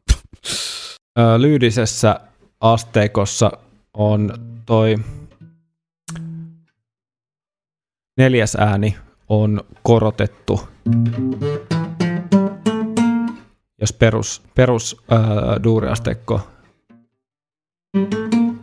[1.39, 2.21] Lyydisessä
[2.61, 3.53] asteikossa
[3.95, 4.33] on
[4.67, 4.97] toi
[8.17, 8.97] neljäs ääni
[9.29, 10.61] on korotettu.
[13.81, 15.17] Jos perus, perus ö,
[15.65, 16.41] duuriasteikko,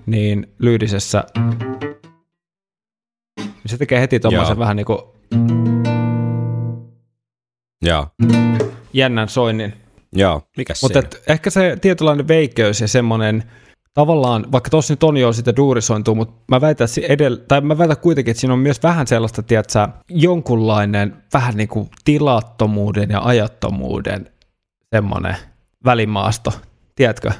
[0.06, 1.24] niin lyydisessä
[3.38, 5.00] niin se tekee heti tuommoisen vähän niin kuin
[7.82, 8.08] joo.
[8.94, 9.74] jännän soinnin.
[10.14, 13.44] Joo, mikäs Mutta ehkä se tietynlainen veikkeys ja semmoinen,
[13.94, 17.98] tavallaan, vaikka tuossa nyt on jo sitä duurisointua, mutta mä väitän, edellä, tai mä väitän
[17.98, 24.30] kuitenkin, että siinä on myös vähän sellaista, tiedätkö, jonkunlainen vähän niin kuin tilattomuuden ja ajattomuuden
[24.96, 25.36] semmoinen
[25.86, 26.54] välimaasto,
[26.96, 27.32] tiedätkö?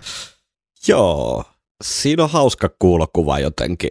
[0.88, 1.44] Joo,
[1.84, 3.90] siinä on hauska kuulokuva jotenkin.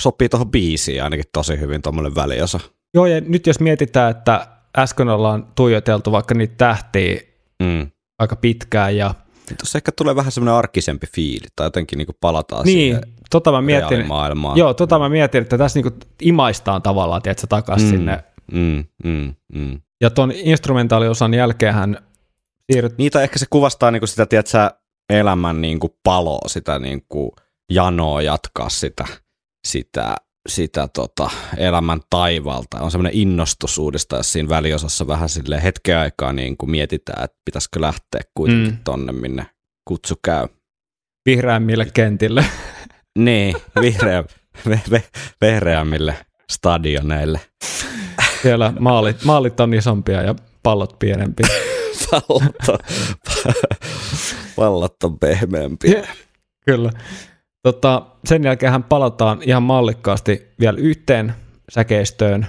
[0.00, 2.60] Sopii tuohon biisiin ainakin tosi hyvin tuommoinen väliosa.
[2.94, 4.46] Joo, ja nyt jos mietitään, että
[4.78, 7.20] äsken ollaan tuijoteltu vaikka niitä tähtiä
[7.62, 7.90] Mm.
[8.18, 9.14] aika pitkään ja
[9.58, 13.00] Tuossa ehkä tulee vähän semmoinen arkisempi fiili, tai jotenkin niinku palataan niin, siihen
[13.30, 14.06] tota mä mietin,
[14.54, 17.90] joo, tota mä mietin, että tässä niinku imaistaan tavallaan, tiedätkö, takaisin Mm.
[17.90, 19.80] sinne Mm, mm, mm.
[20.00, 21.98] Ja ton instrumentaaliosan jälkeen hän
[22.72, 22.98] siirryt...
[22.98, 24.70] Niitä ehkä se kuvastaa niinku sitä, tiedätkö,
[25.10, 27.36] elämän niinku paloa, sitä niinku
[27.70, 29.04] janoa jatkaa sitä,
[29.66, 30.16] sitä,
[30.48, 32.80] sitä tota, elämän taivalta.
[32.80, 37.36] On semmoinen innostus uudestaan, jos siinä väliosassa vähän sille hetken aikaa niin kuin mietitään, että
[37.44, 38.78] pitäisikö lähteä kuitenkin Mm.
[38.84, 39.46] tonne, minne
[39.88, 40.48] kutsu käy.
[41.26, 42.44] vihreämmille kentille.
[43.18, 44.24] Niin, vihreä,
[44.68, 45.02] ve, ve,
[45.40, 46.16] vehreämmille
[46.52, 47.40] stadioneille.
[48.42, 51.46] Siellä maalit, maalit on isompia ja pallot pienempiä.
[52.12, 52.78] Pallot on,
[54.56, 56.08] pallot on pehmeämpiä.
[56.66, 56.90] Kyllä.
[57.62, 61.34] Tota, sen jälkeen hän palataan ihan mallikkaasti vielä yhteen
[61.70, 62.46] säkeistöön.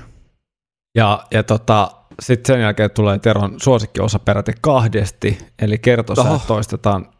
[0.97, 1.91] Ja, ja tota,
[2.21, 6.41] sitten sen jälkeen tulee Teron suosikkiosa peräti kahdesti, eli kertosäät Oho.
[6.47, 7.13] toistetaan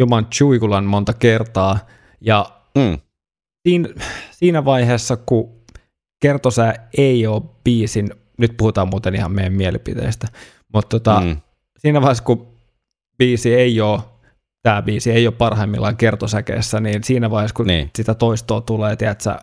[0.00, 1.78] Juman Chuikulan monta kertaa.
[2.20, 2.98] Ja Mm.
[3.68, 3.88] siinä,
[4.30, 5.58] siinä vaiheessa, kun
[6.22, 10.26] kertosää ei ole biisin, nyt puhutaan muuten ihan meidän mielipiteistä,
[10.74, 11.36] mutta tota, mm.
[11.78, 12.58] Siinä vaiheessa, kun
[13.18, 14.00] biisi ei ole,
[14.62, 17.90] tämä biisi ei ole parhaimmillaan kertosäkeessä, niin siinä vaiheessa, kun niin.
[17.96, 19.34] Sitä toistoa tulee, tiedätkö,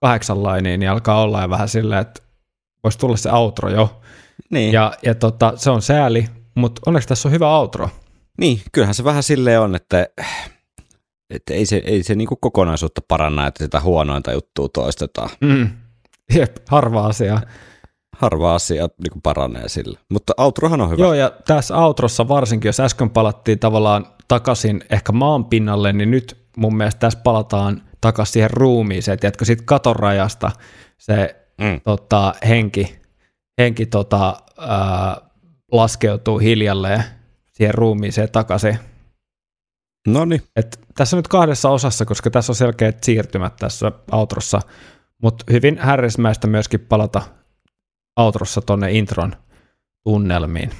[0.00, 2.22] kahdeksan lainiin, niin alkaa olla jo vähän silleen, että
[2.84, 4.00] voisi tulla se outro jo.
[4.50, 4.72] Niin.
[4.72, 7.90] Ja, ja tota, se on sääli, mutta onneksi tässä on hyvä outro.
[8.38, 10.06] Niin, kyllähän se vähän silleen on, että,
[11.30, 15.30] että ei se, ei se niinku kokonaisuutta paranna, että sitä huonointa juttua toistetaan.
[15.40, 15.70] Mm.
[16.34, 17.40] Jep, harva asia.
[18.20, 19.98] Harva asia niinku paranee sillä.
[20.10, 21.02] Mutta outrohan on hyvä.
[21.02, 26.36] Joo, ja tässä outrossa varsinkin, jos äsken palattiin tavallaan takaisin ehkä maan pinnalle, niin nyt
[26.56, 30.50] mun mielestä tässä palataan takaisin siihen ruumiiseen, tiedätkö, siitä katorajasta
[30.98, 31.80] se Mm.
[31.84, 32.98] tota, henki,
[33.60, 35.16] henki tota, ää,
[35.72, 37.04] laskeutuu hiljalleen
[37.52, 38.78] siihen ruumiiseen takaisin.
[40.08, 40.42] No niin.
[40.94, 44.60] Tässä on nyt kahdessa osassa, koska tässä on selkeät siirtymät tässä outrossa,
[45.22, 47.22] mutta hyvin härrismäistä myöskin palata
[48.16, 49.32] outrossa tonne intron
[50.04, 50.70] tunnelmiin.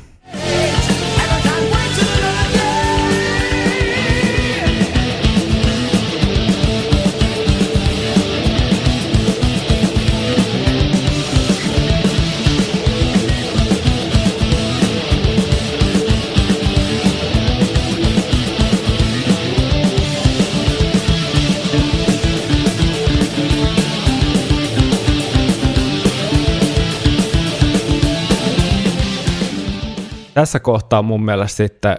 [30.35, 31.97] Tässä kohtaa mun mielestä sitten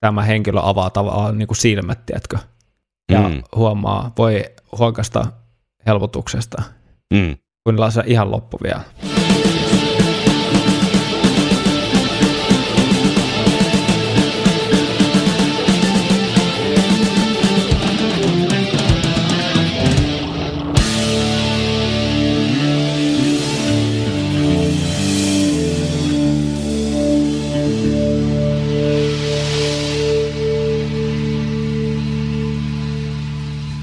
[0.00, 2.38] tämä henkilö avaa tavallaan niin kuin silmät, tiedätkö?
[3.12, 3.42] Ja mm.
[3.56, 4.44] Huomaa, voi
[4.78, 5.26] huokasta
[5.86, 6.62] helpotuksesta.
[7.14, 7.36] Mm.
[7.90, 8.80] Se ihan loppu vielä.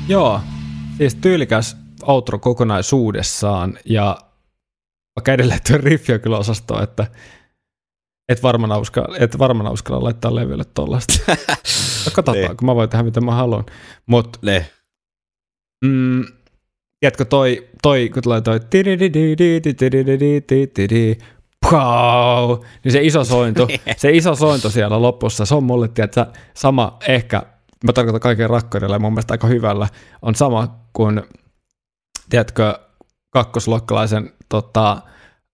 [0.09, 0.41] Joo,
[0.97, 4.17] siis tyylikäs outro kokonaisuudessaan ja
[5.15, 7.07] vaikka edelleen tuo riffi on kyllä osasto, että
[8.29, 9.39] et varmaan uskalla, et
[9.71, 11.13] uskalla laittaa levylle tollasta.
[12.05, 12.55] No katsotaan, ne.
[12.55, 13.65] kun mä voin tehdä mitä mä haluan.
[14.05, 14.69] Mut, ne.
[15.85, 16.25] Mm,
[16.99, 18.59] tiedätkö toi, toi, kun tulee toi
[21.71, 22.63] Pau!
[22.83, 27.43] niin se iso sointu, se iso sointu siellä lopussa, se on mulle tiedätkö, sama ehkä
[27.85, 29.87] mä tarkoitan kaiken rakkaudella ja mun mielestä aika hyvällä,
[30.21, 31.21] on sama kuin,
[32.29, 32.73] tiedätkö,
[33.29, 35.01] kakkosluokkalaisen tota,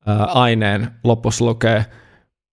[0.05, 1.85] ää, aineen lopussa lukee,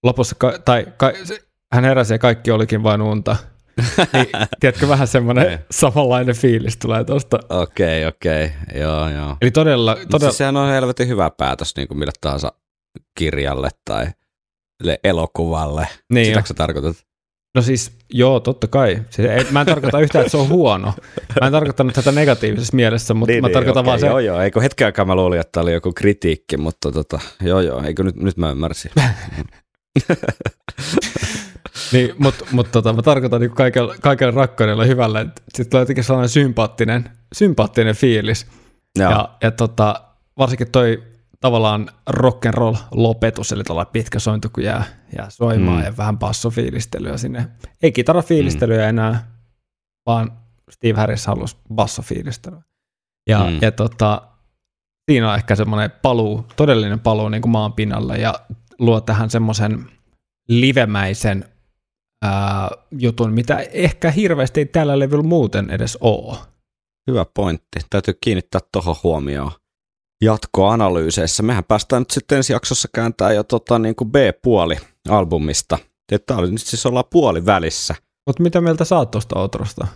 [0.03, 1.43] lopussa, ka- tai ka- se-
[1.73, 3.37] hän heräsi ja kaikki olikin vain unta.
[4.13, 4.27] niin,
[4.61, 5.59] tiedätkö, vähän semmoinen Niin.
[5.71, 7.39] samanlainen fiilis tulee tuosta.
[7.49, 8.53] Okei, okei.
[8.75, 9.37] Joo, joo.
[9.43, 12.53] Eli todella, todella siis sehän on helvetin hyvä päätös niin kuin mille tahansa
[13.19, 14.07] kirjalle tai
[14.83, 15.89] le- elokuvalle.
[16.13, 16.97] niin, Sitäkö sä tarkoitat?
[17.55, 19.03] No siis, joo, totta kai.
[19.11, 20.93] Siis ei, mä en tarkoita yhtään, että se on huono.
[21.41, 24.41] Mä en tarkoittanut tätä negatiivisessa mielessä, mutta niin, mä tarkoitan okei, vaan se, Joo, joo.
[24.41, 27.83] Eikö hetken aikaa mä luulin, että oli joku kritiikki, mutta tota, joo, joo.
[27.83, 28.91] Eikö nyt, nyt mä ymmärsin.
[31.93, 36.05] niin, mutta mut, tota, mä tarkoitan niin kaikella, kaikella rakkaudella hyvällä, että sitten tulee jotenkin
[36.05, 38.47] sellainen sympaattinen, sympaattinen fiilis.
[38.99, 39.11] joo.
[39.11, 40.03] Ja, ja tota,
[40.39, 41.03] varsinkin toi
[41.43, 44.85] tavallaan rock and roll lopetus, eli tällainen pitkä sointu, kun jää,
[45.19, 45.85] jää soimaan Mm.
[45.85, 47.49] ja vähän bassofiilistelyä sinne.
[47.83, 49.31] Ei kitarafiilistelyä enää,
[50.07, 50.33] vaan
[50.71, 52.63] Steve Harris halusi bassofiilistelyä.
[53.29, 53.59] Ja, Mm.
[53.63, 54.23] ja tota,
[55.11, 58.35] siinä on ehkä semmoinen paluu, todellinen paluu niin kuin maan pinnalle ja
[58.79, 59.87] luo tähän semmoisen
[60.49, 61.45] livemäisen
[62.25, 66.39] ää, jutun, mitä ehkä hirveästi ei tällä levyllä muuten edes ole.
[67.11, 67.81] Hyvä pointti.
[67.91, 69.51] Täytyy kiinnittää tuohon huomioon
[70.23, 71.43] jatkoanalyyseissä.
[71.43, 74.77] Mehän päästään nyt sitten ensi jaksossa kääntää jo tota, niin kuin B-puoli
[75.09, 75.79] albumista.
[76.27, 77.95] Tämä oli nyt siis ollaan puoli välissä.
[78.27, 79.87] Mutta mitä mieltä saat tuosta outrosta?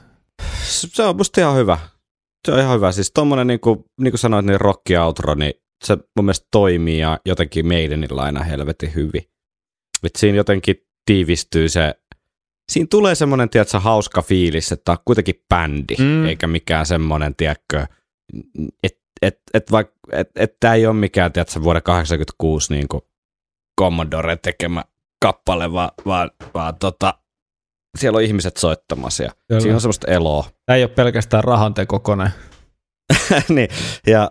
[0.63, 1.79] Se on musta ihan hyvä.
[2.47, 2.93] Se on ihan hyvä.
[2.93, 5.55] Siis tommonen, niin kuin, niin kuin sanoit, niin rock outro, niin
[5.85, 9.23] se mun mielestä toimii ja jotenkin Maidenilla aina helvetin hyvin.
[10.03, 11.95] Et siinä jotenkin tiivistyy se,
[12.73, 16.27] siinä tulee semmoinen, tiedätkö, hauska fiilis, että on kuitenkin bändi, mm.
[16.27, 17.87] eikä mikään semmoinen, tiedätkö,
[18.83, 23.03] että et, et vaikka, et, et tämä ei ole mikään, tiedätkö, vuoden 86 niin kuin
[23.81, 24.85] Commodore tekemä
[25.23, 27.15] kappale, vaan, vaan, vaan tota,
[27.99, 29.61] siellä on ihmiset soittamassa ja Kyllä.
[29.61, 30.45] siinä on semmoista eloa.
[30.67, 32.31] Tämä ei ole pelkästään rahantekokone.
[33.49, 33.69] niin,
[34.07, 34.31] ja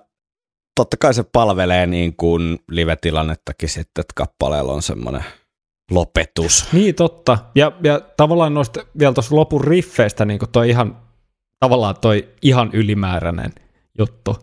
[0.75, 5.23] totta kai se palvelee niin kuin live-tilannettakin sitten, että kappaleella on semmoinen
[5.91, 6.67] lopetus.
[6.73, 7.37] Niin totta.
[7.55, 10.97] Ja, ja tavallaan noista vielä tuossa lopun riffeistä niin toi ihan,
[11.59, 13.53] tavallaan toi ihan ylimääräinen
[13.97, 14.37] juttu.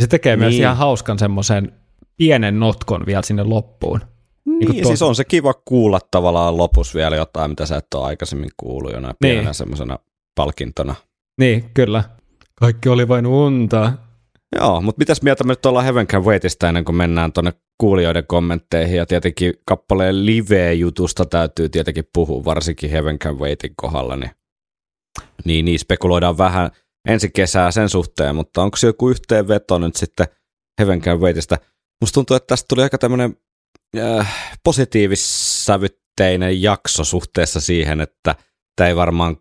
[0.00, 0.40] Se tekee niin.
[0.40, 1.72] myös ihan hauskan semmoisen
[2.16, 4.00] pienen notkon vielä sinne loppuun.
[4.44, 7.76] Niin, Niin niin tuo- siis on se kiva kuulla tavallaan lopussa vielä jotain, mitä sä
[7.76, 9.30] et ole aikaisemmin kuullut jonain Niin.
[9.32, 9.98] pienenä semmoisena
[10.34, 10.94] palkintona.
[11.40, 12.04] Niin, kyllä.
[12.60, 13.92] Kaikki oli vain unta.
[14.60, 18.26] Joo, mutta mitäs mieltä me nyt ollaan Heaven Can Waitista ennen kuin mennään tuonne kuulijoiden
[18.26, 24.30] kommentteihin ja tietenkin kappaleen live-jutusta täytyy tietenkin puhua, varsinkin Heaven Can Waitin kohdalla, niin,
[25.44, 26.70] niin, niin spekuloidaan vähän
[27.08, 30.26] ensi kesää sen suhteen, mutta onko se joku yhteenveto nyt sitten
[30.80, 31.56] Heaven Can Waitista?
[32.00, 33.36] Musta tuntuu, että tästä tuli aika tämmöinen
[33.98, 38.34] äh, positiivissävytteinen jakso suhteessa siihen, että
[38.76, 39.36] tämä ei varmaan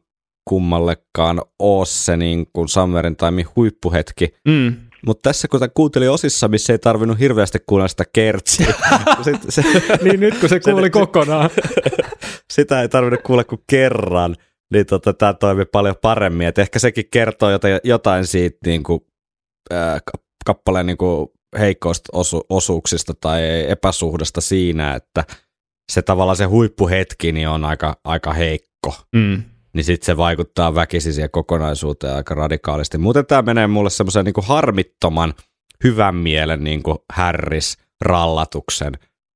[0.49, 4.75] kummallekaan ole se niin kuin Summerin Time huippuhetki, Mm.
[5.05, 8.73] mutta tässä kun tämä kuunteli osissa, missä ei tarvinnut hirveästi kuunnella sitä kertsiä,
[9.25, 9.63] sit, se,
[10.03, 11.49] Niin nyt kun se kuuli se- kokonaan.
[12.53, 14.35] sitä ei tarvinnut kuulla kuin kerran,
[14.73, 16.47] niin tota, tämä toimi paljon paremmin.
[16.47, 18.99] Et ehkä sekin kertoo jotain, jotain siitä niin kuin,
[19.71, 21.27] ää, ka- kappaleen niin kuin
[21.59, 25.23] heikoista osu, osuuksista tai epäsuhdasta siinä, että
[25.91, 28.69] se tavallaan se huippuhetki niin on aika, aika heikko
[29.15, 29.43] Mm.
[29.73, 32.97] niin sitten se vaikuttaa väkisin siihen kokonaisuuteen aika radikaalisti.
[32.97, 35.33] Muuten tämä menee mulle semmoisen niin harmittoman
[35.83, 38.93] hyvän mielen niin kuin Harris-rallatuksen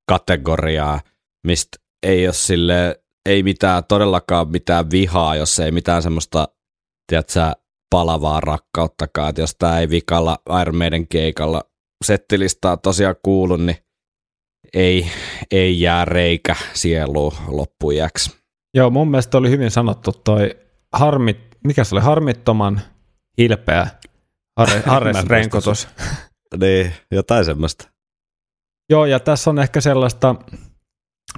[0.10, 1.02] kategoriaa,
[1.48, 6.48] mistä ei ole sille, ei mitään, todellakaan mitään vihaa, jos ei mitään semmoista,
[7.08, 7.52] tiedätkö,
[7.90, 11.62] palavaa rakkauttakaan, että jos tämä ei vikalla Iron Maiden keikalla
[12.06, 13.78] settilistaa tosiaan kuulu, niin
[14.74, 15.12] ei,
[15.52, 18.38] ei jää reikä sieluun loppujäksi.
[18.74, 20.56] Joo, mun mielestä oli hyvin sanottu toi
[20.94, 22.82] harmit, mikä se oli, harmittoman
[23.38, 23.88] hilpeä
[24.58, 25.88] Harri, Mä en Harris muista renkotus.
[26.60, 27.90] Niin, jotain semmoista.
[28.90, 30.36] Joo, ja tässä on ehkä sellaista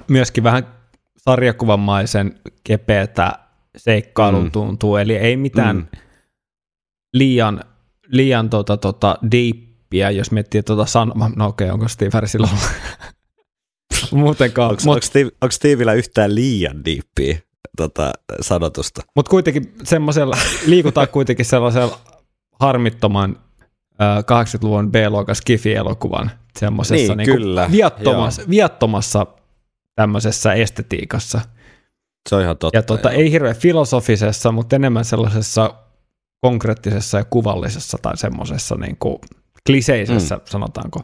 [0.08, 0.79] myöskin vähän
[1.24, 3.32] sarjakuvamaisen kepeätä
[3.76, 4.50] seikkailun Mm.
[4.50, 5.86] tuntuu, eli ei mitään Mm.
[7.12, 7.64] liian,
[8.08, 11.30] liian tota, tota, deeppiä, jos miettii tuota sanomaa.
[11.36, 12.64] No okei, okay, onko Steve Harrisilla ollut?
[14.12, 14.70] Muutenkaan.
[14.70, 17.38] Onko Mutta Steve, onko Stevellä yhtään liian diippiä
[17.76, 19.02] tota, sanotusta?
[19.16, 20.36] mut kuitenkin semmoisella,
[20.66, 21.98] liikutaan kuitenkin sellaisella
[22.60, 23.36] harmittoman
[24.00, 29.26] äh, 80-luvun B-luokan Skifi-elokuvan semmoisessa Niin, niin kyllä, viattomassa, viattomassa
[29.94, 31.40] tämmöisessä estetiikassa.
[32.28, 32.78] Se on ihan totta.
[32.78, 33.10] Ja joo.
[33.10, 35.74] ei hirveän filosofisessa, mutta enemmän sellaisessa
[36.40, 39.18] konkreettisessa ja kuvallisessa tai semmoisessa niin kuin
[39.66, 40.42] kliseisessä, mm.
[40.44, 41.00] sanotaanko.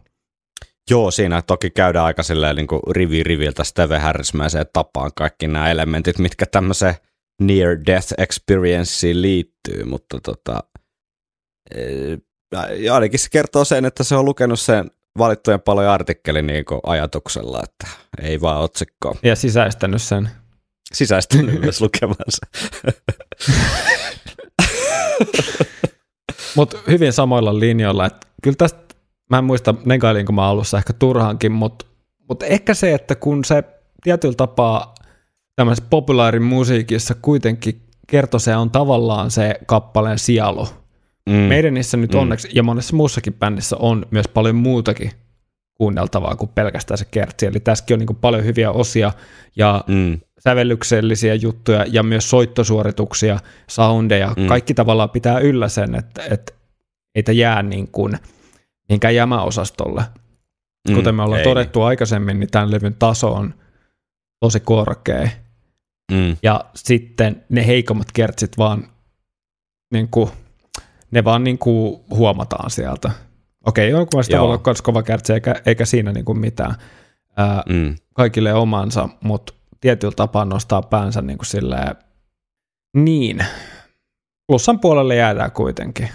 [0.91, 5.71] Joo, siinä toki käydään aika silleen niin kuin rivi riviltä Steve Harrismäiseen tapaan kaikki nämä
[5.71, 6.95] elementit, mitkä tämmöiseen
[7.43, 10.61] near death experienceen liittyy, mutta tota,
[11.75, 12.19] eh,
[12.79, 17.61] ja ainakin se kertoo sen, että se on lukenut sen valittujen paljon artikkelin niin ajatuksella,
[17.65, 17.87] että
[18.23, 19.15] ei vaan otsikkoa.
[19.23, 20.31] Ja sisäistänyt sen.
[20.93, 22.47] Sisäistänyt myös lukemansa.
[26.57, 28.07] Mutta hyvin samoilla linjoilla.
[28.07, 28.95] Et kyllä tästä,
[29.31, 31.87] mä en muista negailinko mä alussa ehkä turhaankin, mutta
[32.29, 33.65] mut ehkä se, että kun se
[34.03, 34.95] tietyllä tapaa
[35.57, 40.69] tämmöisessä populaarin musiikissa kuitenkin kertoo se on tavallaan se kappaleen sielu.
[41.31, 41.35] Mm.
[41.35, 42.19] Meidänissä nyt Mm.
[42.21, 45.11] onneksi, ja monessa muussakin bändissä on myös paljon muutakin
[45.75, 47.47] kuunneltavaa kuin pelkästään se kertsi.
[47.47, 49.13] Eli tässäkin on niin paljon hyviä osia
[49.57, 50.21] ja Mm.
[50.39, 53.39] sävellyksellisiä juttuja ja myös soittosuorituksia,
[53.71, 54.35] soundeja.
[54.37, 54.47] Mm.
[54.47, 56.53] Kaikki tavallaan pitää yllä sen, että, että
[57.15, 58.19] ei tämä jää niin kuin
[58.89, 60.03] mihinkään jämäosastolle.
[60.89, 60.95] Mm.
[60.95, 61.45] Kuten me ollaan Ei.
[61.45, 63.55] todettu aikaisemmin, niin tämän levyn taso on
[64.41, 65.29] tosi korkea.
[66.13, 66.37] Mm.
[66.43, 68.89] Ja sitten ne heikommat kertsit vaan,
[69.93, 70.31] niin kuin,
[71.17, 73.11] ne vaan niin kuin huomataan sieltä.
[73.67, 74.49] Okei, on kuvasta Joo.
[74.49, 76.75] voi olla kova kertsi, eikä, eikä siinä niin kuin mitään.
[77.37, 77.97] Ää, Mm.
[78.15, 81.97] kaikille omansa, mutta tietyllä tapaa nostaa päänsä niin kuin silleen,
[82.97, 83.45] niin.
[84.47, 86.09] Plussan puolelle jäädään kuitenkin.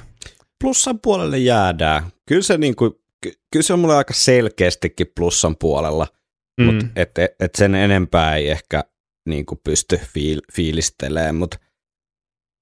[0.64, 2.04] Plussan puolelle jäädään.
[2.28, 2.92] Kyllä se, niin kuin,
[3.22, 6.08] ky- kyllä se on mulle aika selkeästikin plussan puolella,
[6.60, 6.66] mm.
[6.66, 8.84] mutta et, et, et sen enempää ei ehkä
[9.30, 11.58] niin kuin pysty fiil, fiilistelemään, mutta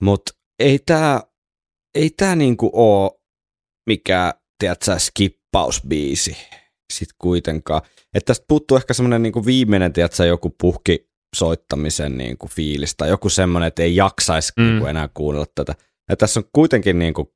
[0.02, 0.22] mut
[0.60, 1.22] ei tämä
[1.96, 3.12] ei tää niin kuin ole
[3.90, 6.38] mikään, tiedätkö, skippausbiisi
[6.94, 7.82] sit kuitenkaan.
[8.14, 13.10] Että tästä puuttuu ehkä semmoinen niin viimeinen, tiedätkö, joku puhki soittamisen niin kuin fiilis tai
[13.10, 14.64] joku semmoinen, että ei jaksaisi Mm.
[14.64, 14.70] mm.
[14.70, 15.76] niin kuin enää kuunnella tätä.
[16.10, 17.28] Ja tässä on kuitenkin niin kuin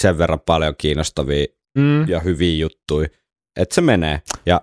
[0.00, 1.46] sen verran paljon kiinnostavia
[1.78, 2.08] Mm.
[2.08, 3.08] ja hyviä juttuja,
[3.60, 4.22] että se menee.
[4.46, 4.60] Ja,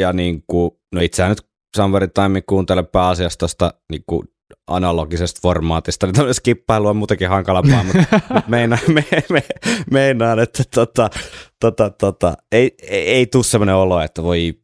[0.00, 1.46] ja niin kuin, no itseään nyt
[1.76, 4.28] Somewhere Time kuuntelen pääasiassa tuosta niin kuin
[4.66, 9.42] analogisesta formaatista, niin tämmöinen skippailu on muutenkin hankalampaa, mutta mut meinaan, me, me,
[9.90, 11.10] meinaan, että tota,
[11.60, 14.54] tota, tota, ei, ei, ei tule semmoinen olo, että voi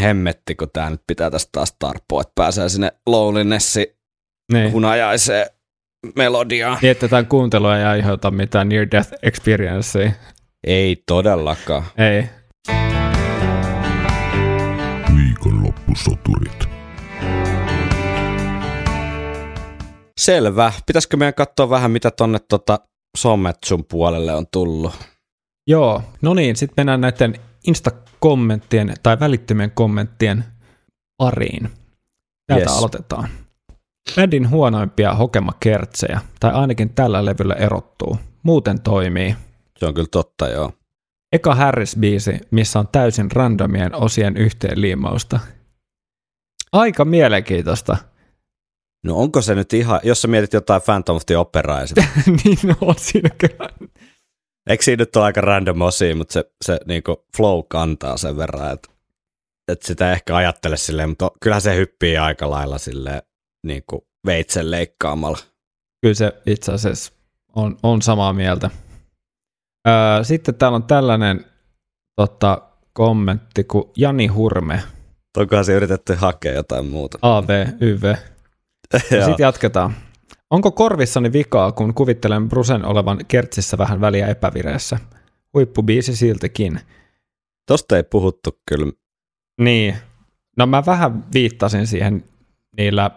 [0.00, 3.96] hemmetti, kun tämä nyt pitää tästä taas tarpoa, että pääsee sinne lonelinnessi
[4.52, 4.72] Niin.
[4.72, 5.46] hunajaiseen
[6.16, 6.78] melodiaan.
[6.82, 10.10] Niin, että tämän kuuntelu ei aiheuta mitään near death experiencea.
[10.66, 11.84] Ei todellakaan.
[11.98, 12.24] Ei.
[15.16, 16.63] Viikonloppusoturit.
[20.24, 20.72] Selvä.
[20.86, 22.78] Pitäisikö meidän katsoa vähän, mitä tonne tota
[23.16, 24.94] Sommetsun puolelle on tullut?
[25.66, 27.34] Joo, no niin, sitten mennään näiden
[27.66, 30.44] Insta-kommenttien tai välittömien kommenttien
[31.16, 31.70] pariin.
[32.46, 32.78] Täältä yes.
[32.78, 33.28] aloitetaan.
[34.16, 38.18] Bändin huonoimpia hokemakertsejä, tai ainakin tällä levyllä erottuu.
[38.42, 39.36] Muuten toimii.
[39.78, 40.72] Se on kyllä totta, joo.
[41.32, 45.40] Eka Harris-biisi, missä on täysin randomien osien yhteenliimausta.
[46.72, 47.96] Aika mielenkiintoista.
[49.04, 52.04] No onko se nyt ihan, jos sä mietit jotain Phantom of the Operaa ja sitä,
[52.44, 53.70] niin no, on siinä kyllä.
[54.70, 58.72] eikö siinä nyt ole aika random osia, mutta se, se niinku flow kantaa sen verran,
[58.72, 58.88] että,
[59.72, 63.22] että sitä ehkä ajattele silleen, mutta kyllähän se hyppii aika lailla silleen
[63.66, 65.38] niinku veitsen leikkaamalla.
[66.02, 67.12] Kyllä se itse asiassa
[67.56, 68.70] on, on samaa mieltä.
[69.88, 71.44] Öö, sitten täällä on tällainen
[72.16, 72.62] tota,
[72.92, 74.82] kommentti kuin Jani Hurme,
[75.36, 77.18] Onkohan se yritetty hakea jotain muuta?
[77.22, 78.14] AV, YV.
[79.10, 79.94] Ja sitten jatketaan.
[80.50, 84.98] Onko korvissani vikaa, kun kuvittelen Brusen olevan kertsissä vähän väliä epävireessä?
[85.54, 86.80] Huippubiisi siltikin.
[87.66, 88.92] Tosta ei puhuttu kyllä.
[89.60, 89.94] Niin.
[90.56, 92.24] No mä vähän viittasin siihen
[92.76, 93.10] niillä,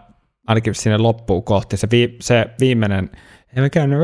[0.46, 1.76] ainakin sinne loppuun kohti.
[1.76, 3.10] Se, vi, se viimeinen,
[3.56, 3.98] ei me käynyt,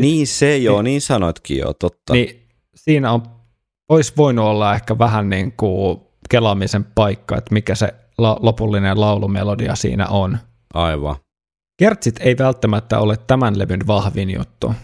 [0.00, 2.12] Niin se joo, niin sanoitkin joo, totta.
[2.12, 3.22] niin siinä on,
[3.88, 6.00] olisi voinut olla ehkä vähän niin kuin
[6.30, 10.38] kelaamisen paikka, että mikä se la, lopullinen laulumelodia siinä on.
[10.74, 11.16] Aivan.
[11.78, 14.74] Kertsit ei välttämättä ole tämän levyn vahvin juttu.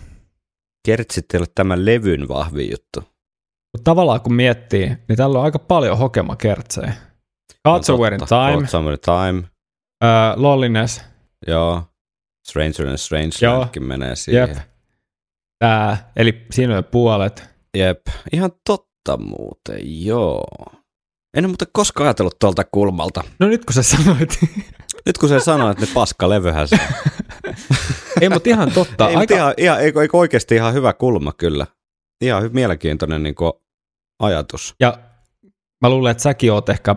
[0.87, 3.01] Kertsit ei ole tämän levyn vahvin juttu.
[3.73, 6.93] Mutta tavallaan kun miettii, niin täällä on aika paljon hokemakertsejä.
[7.69, 9.39] God's Somewhere in Time, God's Somewhere Time,
[10.05, 11.01] uh, Loneliness,
[11.47, 11.83] joo.
[12.49, 13.69] Stranger and Strange Joo.
[13.81, 14.49] Menee siihen.
[14.49, 14.59] jep.
[15.59, 17.51] Tää, eli siinä on puolet.
[17.77, 18.01] Jep.
[18.33, 20.47] Ihan totta muuten, joo.
[21.37, 23.25] En ole muuten koskaan ajatellut tuolta kulmalta.
[23.39, 24.39] No nyt kun sä sanoit,
[25.07, 26.79] Nyt kun se sanoo, että ne paska levyhän se.
[28.21, 29.09] Ei, mutta ihan totta.
[29.09, 31.67] ei, aika, ihan, ihan, eikö, eikö oikeasti ihan hyvä kulma kyllä.
[32.21, 33.53] Ihan mielenkiintoinen niin kuin,
[34.23, 34.75] ajatus.
[34.81, 34.99] Ja
[35.81, 36.97] mä luulen, että säkin oot ehkä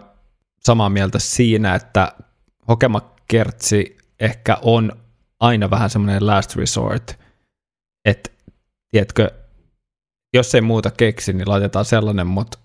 [0.60, 2.12] samaa mieltä siinä, että
[2.68, 4.92] hokemakertsi ehkä on
[5.40, 7.20] aina vähän semmoinen last resort,
[8.06, 8.30] että
[8.92, 9.32] tiedätkö,
[10.34, 12.60] jos ei muuta keksi, niin laitetaan sellainen, mutta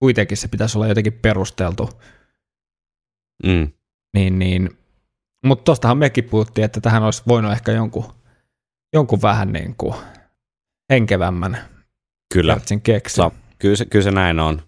[0.00, 1.90] kuitenkin se pitäisi olla jotenkin perusteltu.
[3.46, 3.72] Mm.
[4.14, 4.70] Niin, niin.
[5.46, 8.12] Mutta tostahan mekin puhuttiin, että tähän olisi voinut ehkä jonkun,
[8.92, 9.94] jonkun vähän niin kuin
[10.92, 11.58] henkevämmän
[12.34, 12.60] Kyllä.
[12.82, 13.24] keksiä.
[13.24, 14.62] Sa- kyllä, se, kyllä se näin on.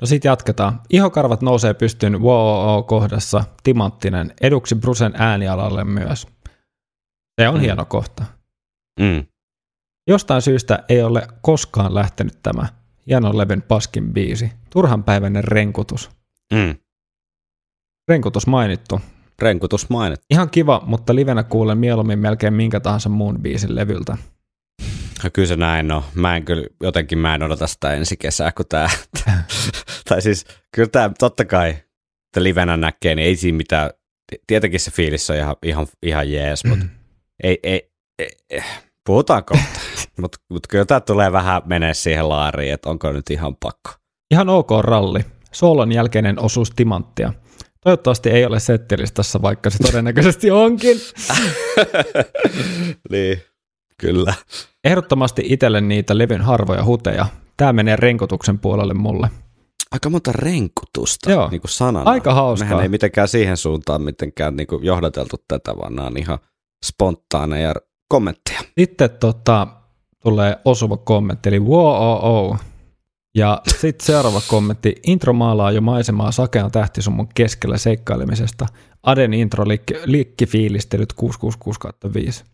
[0.00, 0.80] No sit jatketaan.
[0.90, 6.26] Ihokarvat nousee pystyyn WOO-kohdassa, timanttinen, eduksi Brusen äänialalle myös.
[7.40, 7.60] Se on mm.
[7.60, 8.24] hieno kohta.
[9.00, 9.26] Mm.
[10.08, 12.66] Jostain syystä ei ole koskaan lähtenyt tämä
[13.06, 14.50] hienon levyn paskin biisi.
[14.70, 16.10] Turhanpäiväinen renkutus.
[16.54, 16.74] Mm.
[18.08, 19.00] Renkutus mainittu.
[19.42, 20.20] Renkutus mainit.
[20.30, 24.16] Ihan kiva, mutta livenä kuulen mieluummin melkein minkä tahansa muun biisin levyltä.
[25.24, 26.02] Ja Kyllä se näin on.
[26.14, 28.90] Mä en kyllä, jotenkin mä en odota sitä ensi kesää, kun tää,
[30.08, 33.90] tai siis kyllä tää totta kai, että livenä näkee, niin ei siinä mitään,
[34.46, 36.86] tietenkin se fiilis on ihan, ihan, ihan jees, mutta
[37.42, 38.62] ei, ei, ei, ei,
[39.06, 39.80] puhutaan kohta.
[40.20, 43.90] mutta mut kyllä tää tulee vähän menee siihen laariin, että onko nyt ihan pakko.
[44.30, 45.20] Ihan ok ralli.
[45.52, 47.32] Soolon jälkeinen osuus timanttia.
[47.80, 50.96] Toivottavasti ei ole settilistassa, vaikka se todennäköisesti onkin.
[53.12, 53.42] niin,
[53.98, 54.34] kyllä.
[54.84, 57.26] Ehdottomasti itselle niitä levyn harvoja huteja.
[57.56, 59.30] Tämä menee renkotuksen puolelle mulle.
[59.90, 61.48] Aika monta renkutusta Joo.
[61.50, 62.10] niin kuin sanana.
[62.10, 62.68] Aika hauskaa.
[62.68, 66.38] Mehän ei mitenkään siihen suuntaan mitenkään niin kuin johdateltu tätä, vaan nämä on ihan
[66.84, 67.74] spontaaneja
[68.08, 68.60] kommentteja.
[68.80, 69.66] Sitten tota,
[70.26, 72.56] tulee osuva kommentti, eli wow,
[73.34, 74.94] Ja sitten seuraava kommentti.
[75.06, 78.66] Intro maalaa jo maisemaa sakean tähtisummun keskellä seikkailemisesta.
[79.02, 82.44] Aden intro liikki, liikkifiilistelyt 666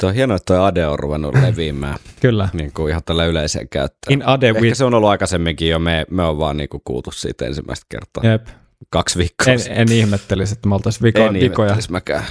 [0.00, 2.48] Tuo on hienoa, että tuo Ade on ruvennut leviämään Kyllä.
[2.52, 4.12] niin kuin ihan tällä yleiseen käyttöön.
[4.12, 4.76] In Ade Ehkä with...
[4.76, 8.30] se on ollut aikaisemminkin jo, me, me on vaan niin kuin kuultu siitä ensimmäistä kertaa.
[8.30, 8.46] Jep.
[8.90, 9.78] Kaksi viikkoa En, sitten.
[9.78, 11.46] en ihmettelisi, että me oltaisiin viko, en vikoja.
[11.66, 12.24] ihmettelis mäkään.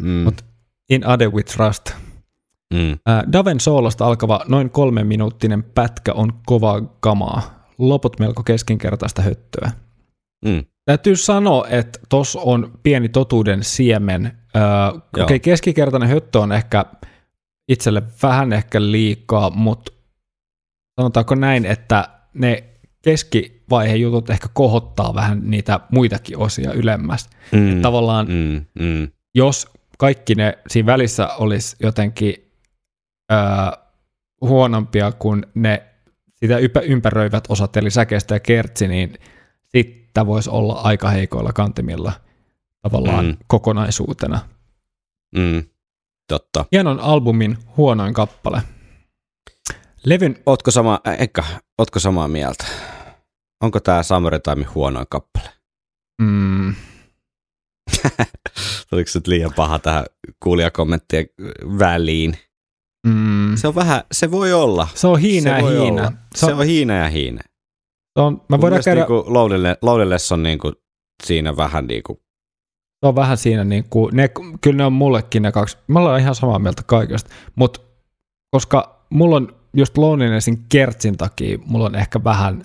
[0.00, 0.24] Mm.
[0.28, 0.44] Mut-
[0.90, 1.90] In Ade with Trust.
[2.74, 2.98] Mm.
[3.32, 7.66] Daven soolosta alkava noin kolme minuuttinen pätkä on kovaa kamaa.
[7.78, 9.70] Loput melko keskinkertaista höttöä.
[10.44, 10.64] Mm.
[10.84, 14.38] Täytyy sanoa, että tos on pieni totuuden siemen.
[14.56, 16.84] Öö, Okei, okay, keskikertainen höttö on ehkä
[17.68, 19.92] itselle vähän ehkä liikaa, mutta
[21.00, 22.64] sanotaanko näin, että ne
[23.02, 27.30] keskivaiheen jutut ehkä kohottaa vähän niitä muitakin osia ylemmäs.
[27.52, 27.72] Mm.
[27.76, 28.64] Et tavallaan, Mm.
[28.84, 29.08] Mm.
[29.34, 29.68] jos
[29.98, 32.34] kaikki ne siinä välissä olisi jotenkin
[33.32, 33.38] öö,
[34.40, 35.82] huonompia kuin ne
[36.34, 39.14] sitä ympä- ympäröivät osat, eli säkeistä ja kertsi, niin
[39.62, 42.12] sitten voisi olla aika heikoilla kantimilla
[42.82, 43.36] tavallaan Mm.
[43.46, 44.40] kokonaisuutena.
[45.36, 45.62] Mm.
[46.28, 46.64] Totta.
[46.72, 48.62] Hienon albumin huonoin kappale.
[50.04, 51.44] Levyn, Ootko, sama, Eka,
[51.78, 52.64] ootko samaa mieltä?
[53.62, 55.48] Onko tämä Summertime huonoin kappale?
[56.22, 56.74] mm,
[58.92, 60.04] Oliko se liian paha tähän
[60.42, 61.26] kuulijakommenttien
[61.78, 62.38] väliin?
[63.06, 64.88] Mm, Se on vähän, se voi olla.
[64.94, 66.02] se on hiina se ja hiina.
[66.02, 66.12] olla.
[66.34, 67.40] Se Se on, on hiina ja hiina.
[68.18, 69.78] se on, mä voidaan käydä, Niinku Loudelle,
[70.32, 70.72] on niinku
[71.24, 72.20] siinä vähän niinku,
[73.00, 74.30] se on vähän siinä, niin kuin, ne,
[74.60, 77.80] kyllä ne on mullekin ne kaksi, mä olen ihan samaa mieltä kaikesta, mutta
[78.50, 82.64] koska mulla on just Lonelinnessin kertsin takia, mulla on ehkä vähän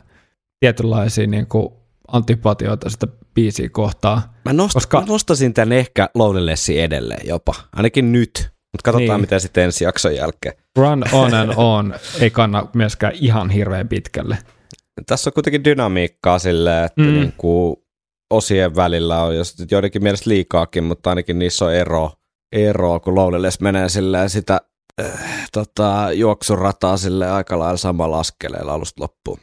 [0.60, 1.70] tietynlaisia niin kuin
[2.08, 4.22] antipatioita sitä biisiä kohtaan.
[4.46, 8.52] mä, nost, Koska- mä nostasin tän ehkä Loudellessin edelleen jopa, ainakin nyt.
[8.74, 9.22] Mutta katsotaan Niin.
[9.22, 10.56] miten sitten ensi jakson jälkeen.
[10.78, 14.38] Run on and on ei kanna myöskään ihan hirveän pitkälle.
[15.06, 17.08] Tässä on kuitenkin dynamiikkaa silleen, että Mm.
[17.08, 17.14] mm.
[17.14, 17.84] niinku
[18.34, 22.12] osien välillä on jos joidenkin mielestä liikaakin, mutta ainakin niissä on ero,
[22.52, 24.62] ero kun Loudelles menee silleen sitä
[25.02, 29.40] äh, tota, juoksurataa sille aika lailla samalla askeleella alusta loppuun.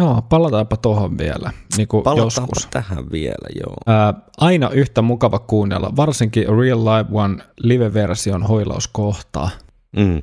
[0.00, 2.66] Joo, palataanpa tuohon vielä, niin kuin Palataanpa joskus.
[2.70, 3.74] tähän vielä, joo.
[3.86, 9.50] Ää, aina yhtä mukava kuunnella, varsinkin Real Live One live-version hoilauskohtaa.
[9.96, 10.22] Mm.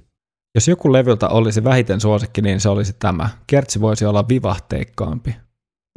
[0.55, 3.29] Jos joku levyltä olisi vähiten suosikki, niin se olisi tämä.
[3.47, 5.35] Kertsi voisi olla vivahteikkaampi.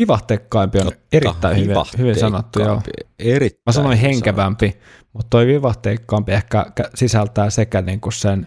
[0.02, 2.82] Vivahteikkaampi on Totta, erittäin hyvin, hyvin sanottu, joo.
[3.18, 4.78] Erittäin Mä sanoin henkevämpi,
[5.12, 8.46] mutta toi vivahteikkaampi ehkä kä- sisältää sekä niinku sen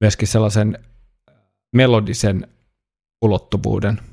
[0.00, 0.78] myöskin sellaisen
[1.76, 2.46] melodisen
[3.24, 4.11] ulottuvuuden, sanottu.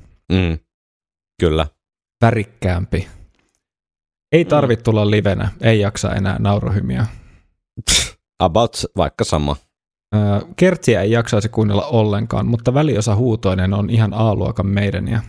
[1.40, 1.66] Kyllä.
[2.22, 3.08] värikkäämpi.
[4.32, 7.06] Ei tarvitse tulla livenä, ei jaksa enää nauruhymiä.
[8.38, 9.56] About vaikka sama.
[10.56, 15.08] Kertsiä ei jaksaisi kuunnella ollenkaan, mutta väliosa huutoinen on ihan A-luokan meidän.
[15.08, 15.20] Ja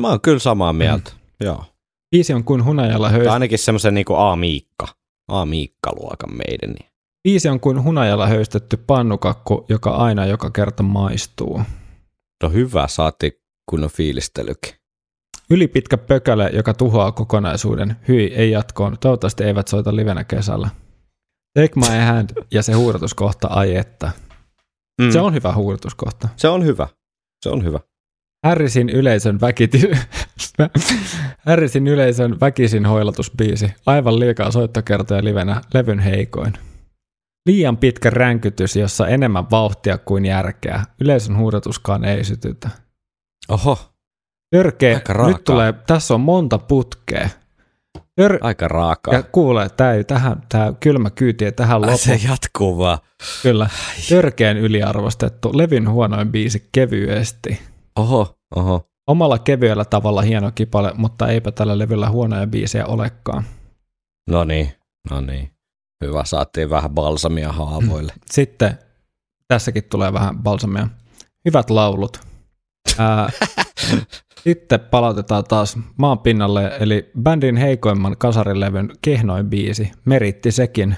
[0.00, 1.10] Mä oon kyllä samaa mieltä.
[1.12, 1.46] Mm.
[1.46, 1.64] Joo.
[2.10, 3.28] biisi on kuin hunajalla Tai höys.
[3.28, 4.86] ainakin semmoisen niinku A-miikka.
[5.28, 6.76] A-miikka-luokan meidän.
[7.28, 11.62] Biisi on kuin hunajalla höystetty pannukakku, joka aina joka kerta maistuu.
[12.42, 14.74] No hyvä, saati kunnon fiilistelykin.
[15.50, 17.96] Ylipitkä pökäle, joka tuhoaa kokonaisuuden.
[18.08, 18.96] Hyi, ei jatkoon.
[19.00, 20.68] Toivottavasti eivät soita livenä kesällä.
[21.54, 24.10] Take my hand ja se huudotuskohta, ai että.
[25.02, 25.10] Mm.
[25.10, 26.28] Se on hyvä huudotuskohta.
[26.36, 26.88] se on hyvä.
[27.42, 27.80] Se on hyvä.
[28.46, 29.90] Harrisin yleisön väkiti...
[31.46, 33.72] Harrisin yleisön väkisin hoilatusbiisi.
[33.86, 36.52] Aivan liikaa soittokertoja livenä, levyn heikoin.
[37.46, 40.84] Liian pitkä ränkytys, jossa enemmän vauhtia kuin järkeä.
[41.00, 42.70] Yleisön huudatuskaan ei sytytä.
[43.48, 43.78] Oho,
[44.50, 47.28] Törkeä, nyt tulee, tässä on monta putkea.
[48.16, 49.14] Tör, aika raakaa.
[49.14, 51.98] ja kuule, tämä tähän, tämä kylmä kyyti ei tähän Ai, lopu.
[51.98, 52.98] se jatkuu vaan.
[53.42, 53.68] Kyllä,
[54.08, 57.60] törkeän yliarvostettu, levyn huonoin biisi kevyesti.
[57.96, 58.88] Oho, oho.
[59.06, 63.44] Omalla kevyellä tavalla hieno kipale, mutta eipä tällä levyllä huonoja biisejä olekaan.
[64.30, 64.72] No niin,
[65.10, 65.50] no niin.
[66.04, 68.12] Hyvä, saatiin vähän balsamia haavoille.
[68.30, 68.78] Sitten
[69.48, 70.88] tässäkin tulee vähän balsamia.
[71.44, 72.27] Hyvät laulut.
[72.98, 73.30] Ää,
[74.44, 79.92] sitten palautetaan taas maan pinnalle, eli bändin heikoimman kasarilevyn kehnoin biisi.
[80.04, 80.96] Meritti sekin.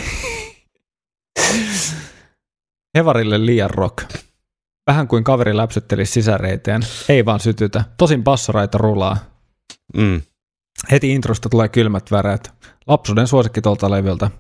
[2.98, 4.14] Hevarille liian rock.
[4.88, 6.82] Vähän kuin kaveri läpsytteli sisäreiteen.
[7.10, 7.84] Ei vaan sytytä.
[7.98, 9.18] Tosin bassoraita rulaa.
[9.98, 10.22] Mm.
[10.92, 12.52] Heti introsta tulee kylmät väreet.
[12.88, 14.32] Lapsuuden suosikki tuolta levyltä.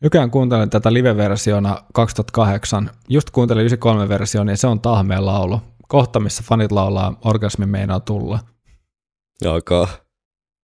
[0.00, 2.90] Nykyään kuuntelen tätä live-versiona 2008.
[3.08, 5.60] Just kuuntelin 93-version ja se on tahmeen laulu.
[5.88, 8.38] Kohta, missä fanit laulaa Orgasmi meinaa tulla.
[9.52, 9.88] Aika.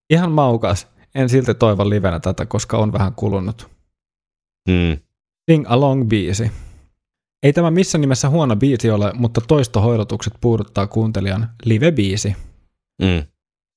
[0.09, 0.87] Ihan maukas.
[1.15, 3.69] En silti toivo livenä tätä, koska on vähän kulunut.
[4.69, 4.97] Mm.
[5.51, 6.51] Sing Along biisi.
[7.43, 12.35] Ei tämä missä nimessä huono biisi ole, mutta toistohoidotukset puuduttaa kuuntelijan live-biisi.
[13.01, 13.23] Mm.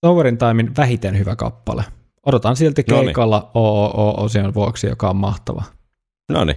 [0.01, 1.85] Towerin Timein vähiten hyvä kappale.
[2.27, 5.65] Odotan silti keikalla OOO-osion vuoksi, joka on mahtava.
[6.29, 6.57] No niin.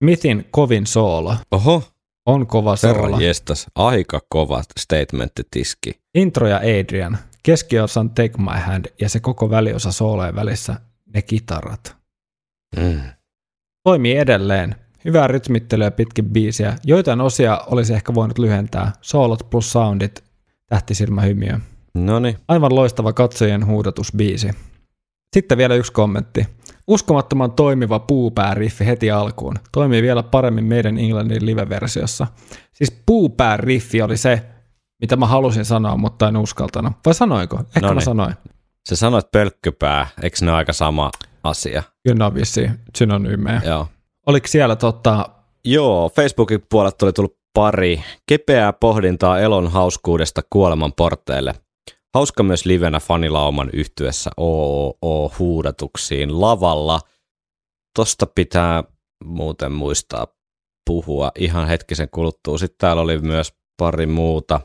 [0.00, 1.36] Mithin kovin soolo.
[1.50, 1.82] Oho,
[2.26, 3.02] On kova soolo.
[3.02, 3.66] herra jestas.
[3.74, 5.90] Aika kova statementti tiski.
[6.14, 7.18] Intro ja Adrian.
[7.42, 10.80] Keskiosan Take My Hand ja se koko väliosa soolojen välissä
[11.14, 11.96] ne kitarat.
[12.76, 13.00] Mm.
[13.82, 14.74] Toimii edelleen.
[15.04, 16.76] Hyvää rytmittelyä pitkin biisiä.
[16.84, 18.92] Joitain osia olisi ehkä voinut lyhentää.
[19.00, 20.24] Soolot plus soundit.
[20.66, 21.58] Tähtisilmähymiö.
[21.94, 22.36] No niin.
[22.48, 24.50] Aivan loistava katsojien huudatusbiisi.
[25.34, 26.46] Sitten vielä yksi kommentti.
[26.86, 29.54] Uskomattoman toimiva puupääriffi heti alkuun.
[29.72, 32.26] Toimii vielä paremmin meidän Englannin live-versiossa.
[32.72, 34.42] Siis puupääriffi oli se,
[35.00, 36.92] mitä mä halusin sanoa, mutta en uskaltanut.
[37.06, 37.56] Vai sanoinko?
[37.58, 38.04] Ehkä mä Noniin.
[38.04, 38.34] sanoin.
[38.88, 41.10] Sä sanoit pölkkypää, eikö ne ole aika sama
[41.44, 41.82] asia?
[42.02, 43.60] Kyllä ne on vissiin synonyymejä.
[43.64, 43.88] Joo.
[44.26, 45.28] Oliko siellä tota,
[45.64, 51.54] Joo, Facebookin puolelta oli tullut pari kepeää pohdintaa elon hauskuudesta kuoleman porteille.
[52.16, 57.00] Hauska myös livenä fanilauman yhtyessä OOO-huudatuksiin lavalla.
[57.98, 58.84] Tosta pitää
[59.24, 60.26] muuten muistaa
[60.86, 62.58] puhua ihan hetkisen kuluttua.
[62.58, 64.60] Sitten täällä oli myös pari muuta.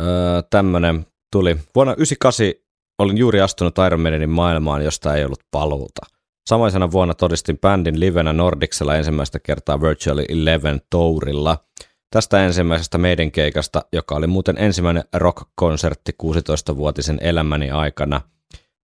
[0.00, 1.56] Öö, tämmönen tuli.
[1.74, 2.64] Vuonna 1998
[2.98, 6.06] olin juuri astunut Iron Maidenin maailmaan, josta ei ollut paluuta.
[6.48, 11.58] Samaisena vuonna todistin bändin livenä Nordicsella ensimmäistä kertaa Virtual Eleven Tourilla.
[12.14, 18.20] Tästä ensimmäisestä meidän keikasta, joka oli muuten ensimmäinen rock-konsertti 16-vuotisen elämäni aikana.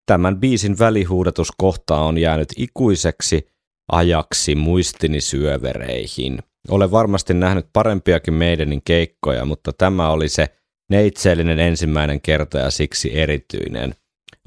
[0.05, 3.47] Tämän biisin välihuudatuskohta on jäänyt ikuiseksi
[3.91, 6.39] ajaksi muistini syövereihin.
[6.69, 10.47] Olen varmasti nähnyt parempiakin meidänin keikkoja, mutta tämä oli se
[10.89, 13.95] neitseellinen ensimmäinen kerta ja siksi erityinen.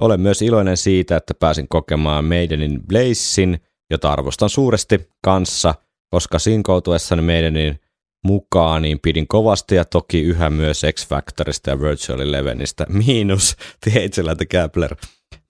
[0.00, 3.60] Olen myös iloinen siitä, että pääsin kokemaan Maidenin Blazein,
[3.90, 5.74] jota arvostan suuresti kanssa,
[6.10, 7.82] koska sinkoutuessani Maidenin
[8.24, 14.08] mukaan niin pidin kovasti ja toki yhä myös X-Factorista ja Virtual Elevenistä, miinus The
[14.50, 14.96] Gabler.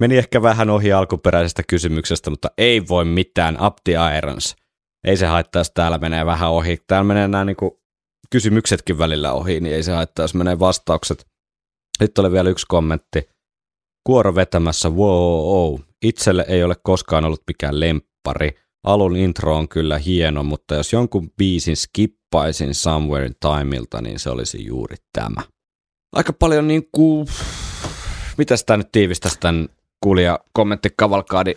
[0.01, 4.57] Meni ehkä vähän ohi alkuperäisestä kysymyksestä, mutta ei voi mitään, up the irons.
[5.05, 6.79] Ei se haittaa, jos täällä menee vähän ohi.
[6.87, 7.83] Täällä menee nämä niinku
[8.31, 11.27] kysymyksetkin välillä ohi, niin ei se haittaa, jos menee vastaukset.
[12.03, 13.29] Sitten oli vielä yksi kommentti.
[14.07, 15.81] Kuoro vetämässä, wow, wow.
[16.03, 18.51] Itselle ei ole koskaan ollut mikään lemppari.
[18.85, 24.31] Alun intro on kyllä hieno, mutta jos jonkun biisin skippaisin Somewhere in Timeilta, niin se
[24.31, 25.43] olisi juuri tämä.
[26.13, 27.27] Aika paljon niin kuin,
[28.39, 29.69] mitäs tämä nyt tiivistäisi tämän
[30.01, 31.55] kuulija kommenttikavalkaadi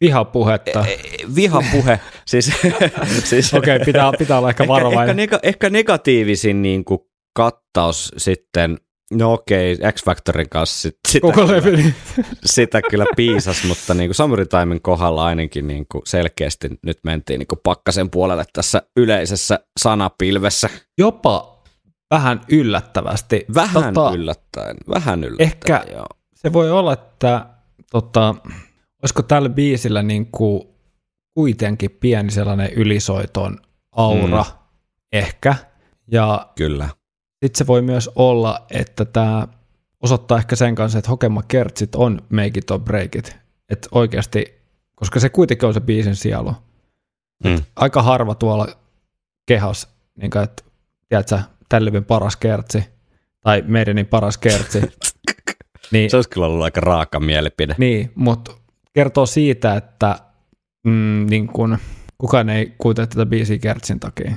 [0.00, 0.86] vihapuhetta?
[0.86, 0.98] E-
[1.34, 2.52] vihapuhe, siis,
[3.30, 5.02] siis Okei, pitää, pitää olla ehkä ehkä, varovainen.
[5.02, 7.00] ehkä, nega, ehkä negatiivisin niin kuin
[7.34, 8.78] kattaus sitten,
[9.14, 11.94] no okei, X-Factorin kanssa sit, sitä, Koko kyllä, levy.
[12.44, 17.38] sitä kyllä piisas, mutta niin kuin Samurai Timen kohdalla ainakin niin kuin selkeästi nyt mentiin
[17.38, 20.70] niin kuin pakkasen puolelle tässä yleisessä sanapilvessä.
[20.98, 21.62] Jopa
[22.10, 23.46] vähän yllättävästi.
[23.54, 26.06] Vähän Tota, yllättäen, vähän yllättäen, ehkä- joo.
[26.34, 27.46] Se voi olla, että
[27.90, 28.34] tota,
[29.02, 30.62] olisiko tällä biisillä niin kuin
[31.34, 33.58] kuitenkin pieni sellainen ylisoiton
[33.92, 34.58] aura mm.
[35.12, 35.54] ehkä.
[36.12, 36.88] Ja Kyllä.
[37.44, 39.48] Sitten se voi myös olla, että tämä
[40.02, 43.36] osoittaa ehkä sen kanssa, että Hokema Kertsit on make it or break it.
[43.68, 44.54] Että oikeasti,
[44.94, 46.52] koska se kuitenkin on se biisin sielu.
[47.44, 47.62] Mm.
[47.76, 48.66] Aika harva tuolla
[49.46, 50.62] kehas, niin kuin, että
[51.08, 51.38] tiedätkö,
[51.68, 52.84] tämän paras kertsi,
[53.40, 54.80] tai meidänin paras kertsi.
[55.92, 57.74] niin, Se olisi kyllä ollut aika raaka mielipide.
[57.78, 58.52] niin, mutta
[58.92, 60.18] kertoo siitä, että
[60.86, 61.78] mm, niin kun,
[62.18, 64.32] kukaan ei kuuntele tätä biisiä kertsin takia.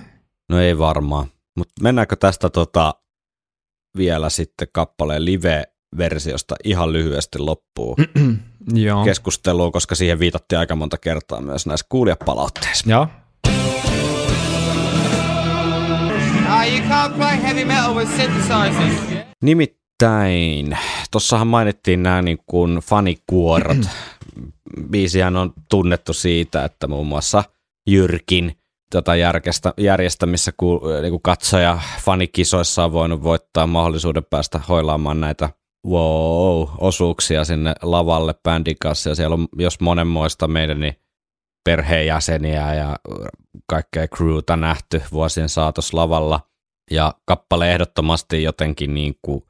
[0.50, 1.28] No ei varmaan.
[1.60, 2.94] Mutta mennäänkö tästä tota
[3.98, 7.96] vielä sitten kappaleen live-versiosta ihan lyhyesti loppuun
[8.74, 9.06] Joo.
[9.06, 12.90] keskusteluun, koska siihen viitattiin aika monta kertaa myös näissä kuulijapalautteissa.
[18.18, 19.26] Synthesizers.
[19.44, 20.78] Nimittäin,
[21.12, 23.78] tossahan mainittiin nämä niin kuin fanikuorot.
[24.92, 27.44] Biisihän on tunnettu siitä, että muun muassa
[27.90, 28.59] Jyrkin
[28.92, 35.50] tota järjestä, järjestämissä ku, niin kuin katsoja fanikisoissa on voinut voittaa mahdollisuuden päästä hoilaamaan näitä
[35.88, 39.10] wow, osuuksia sinne lavalle bändin kanssa.
[39.10, 40.96] Ja siellä on jos monenmoista meidän niin
[41.66, 42.96] perheenjäseniä ja
[43.68, 46.40] kaikkea crewta nähty vuosien saatossa lavalla.
[46.92, 49.44] Ja kappale ehdottomasti jotenkin niin kuin,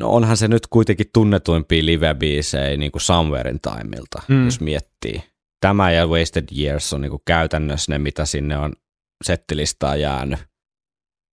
[0.00, 4.34] no onhan se nyt kuitenkin tunnetuimpia live-biisejä niin kuin Somewhere Timeilta, Mm.
[4.34, 4.44] mm.
[4.44, 5.22] jos miettii.
[5.60, 8.72] Tämä ja Wasted Years on niin kuin käytännössä ne, mitä sinne on
[9.24, 10.38] settilistaan jäänyt.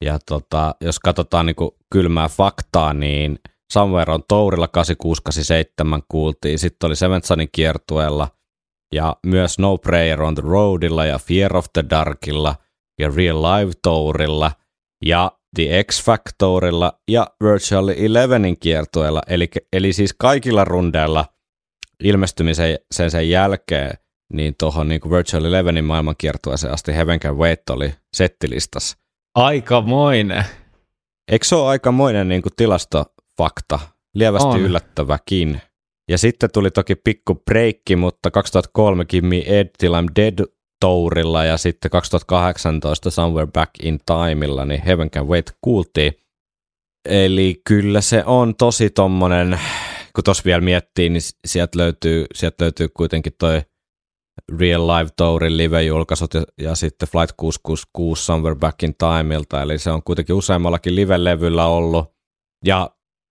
[0.03, 3.39] Ja tota, jos katsotaan niin kuin kylmää faktaa, niin
[3.73, 8.27] Somewhere on Tourilla 8687 kuultiin, sitten oli Seventh Sunin kiertueella
[8.93, 12.55] ja myös No Prayer on the Roadilla ja Fear of the Darkilla
[12.99, 14.51] ja Real Live Tourilla
[15.05, 21.25] ja The X Factorilla ja Virtual Elevenin kiertueella, eli, eli siis kaikilla rundeilla
[22.03, 23.97] ilmestymisen sen, sen jälkeen,
[24.33, 28.97] niin tuohon niin Virtual Elevenin maailmankiertueeseen asti Heaven Can Wait oli settilistassa.
[29.35, 30.45] aikamoinen.
[31.31, 33.79] Eikö se ole aikamoinen niin kuin tilastofakta?
[34.15, 34.61] Lievästi On.
[34.61, 35.61] yllättäväkin.
[36.11, 40.45] Ja sitten tuli toki pikku breikki, mutta 2003 Gimme Ed Till I'm Dead
[40.79, 46.13] Tourilla ja sitten 2018 Somewhere Back in Timeilla, niin Heaven Can Wait kuultiin.
[47.09, 49.59] Eli kyllä se on tosi tommonen,
[50.15, 53.61] kun tos vielä miettii, niin sieltä löytyy, sieltä löytyy kuitenkin toi
[54.59, 59.91] Real Live Tourin live-julkaisut ja, ja sitten Flight 666 Somewhere Back in Timeilta, eli se
[59.91, 62.13] on kuitenkin useammallakin live-levyllä ollut,
[62.65, 62.89] ja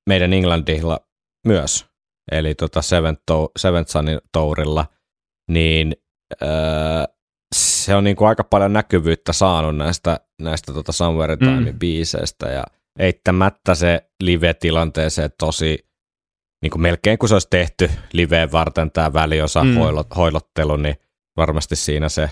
[0.08, 1.00] meidän Englandilla
[1.46, 1.86] myös,
[2.32, 4.86] eli tota Seventh, to- Seventh Sunin Tourilla,
[5.50, 5.96] niin
[6.42, 6.48] öö,
[7.54, 11.58] se on niinku aika paljon näkyvyyttä saanut näistä, näistä tota Somewhere in Mm.
[11.58, 12.64] Time biiseistä, ja
[12.98, 15.78] eittämättä se live-tilanteeseen tosi
[16.62, 19.74] niin kuin melkein kun se olisi tehty liveen varten tämä väliosa Mm.
[19.74, 20.96] hoilo, hoilottelu, niin
[21.36, 22.30] varmasti siinä se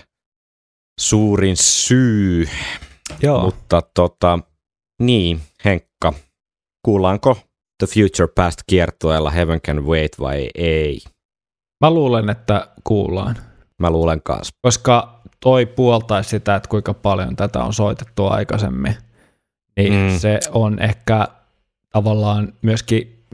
[0.99, 2.47] suurin syy.
[3.21, 3.41] Joo.
[3.41, 4.39] Mutta tota,
[5.01, 6.13] niin, Henkka,
[6.85, 7.37] kuullaanko
[7.77, 10.99] The Future Past kiertueella Heaven Can Wait vai ei?
[11.81, 13.37] Mä luulen, että kuullaan.
[13.79, 14.53] Mä luulen kanssa.
[14.61, 18.95] Koska toi puoltaisi sitä, että kuinka paljon tätä on soitettu aikaisemmin.
[19.77, 20.19] Niin mm.
[20.19, 21.27] Se on ehkä
[21.89, 23.25] tavallaan myöskin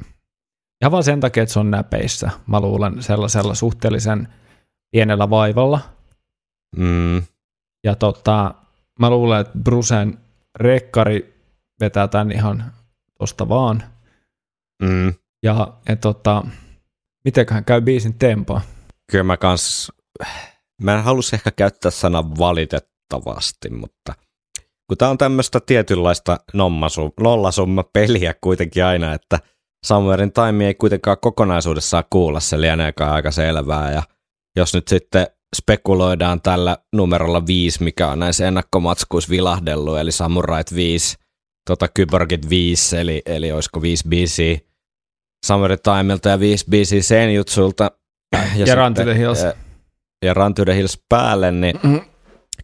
[0.82, 2.30] ihan vaan sen takia, että se on näpeissä.
[2.48, 4.28] Mä luulen sellaisella suhteellisen
[4.91, 5.80] pienellä vaivalla.
[6.78, 7.24] Mm,
[7.84, 8.56] Ja tota,
[8.99, 10.18] mä luulen, että Brusen
[10.60, 11.44] rekkari
[11.80, 12.74] vetää tämän ihan
[13.20, 13.84] tosta vaan.
[14.84, 15.14] mm.
[15.44, 16.44] Ja, ja tota,
[17.26, 18.61] mitenköhän käy biisin tempo?
[19.11, 19.91] Kyllä mä kans,
[20.82, 24.14] mä en halus ehkä käyttää sanaa valitettavasti, mutta
[24.88, 29.40] kun tää on tämmöistä tietynlaista nommasu, nollasumma peliä kuitenkin aina, että
[29.86, 34.03] Somewhere in Time ei kuitenkaan kokonaisuudessaan kuulla, se lieneekään aika selvää, ja
[34.56, 41.18] jos nyt sitten spekuloidaan tällä numerolla 5, mikä on näissä ennakkomatskuissa vilahdellut, eli Samurait 5,
[41.70, 44.58] tota Kyborgit 5, eli, eli olisiko 5 biisiä
[45.46, 47.92] Summer in Timeilta ja 5 biisiä Senjutsulta.
[48.66, 49.44] Ja Run to the Hills.
[49.44, 49.54] Ja,
[50.26, 52.02] ja Run to the Hills päälle, niin Mm.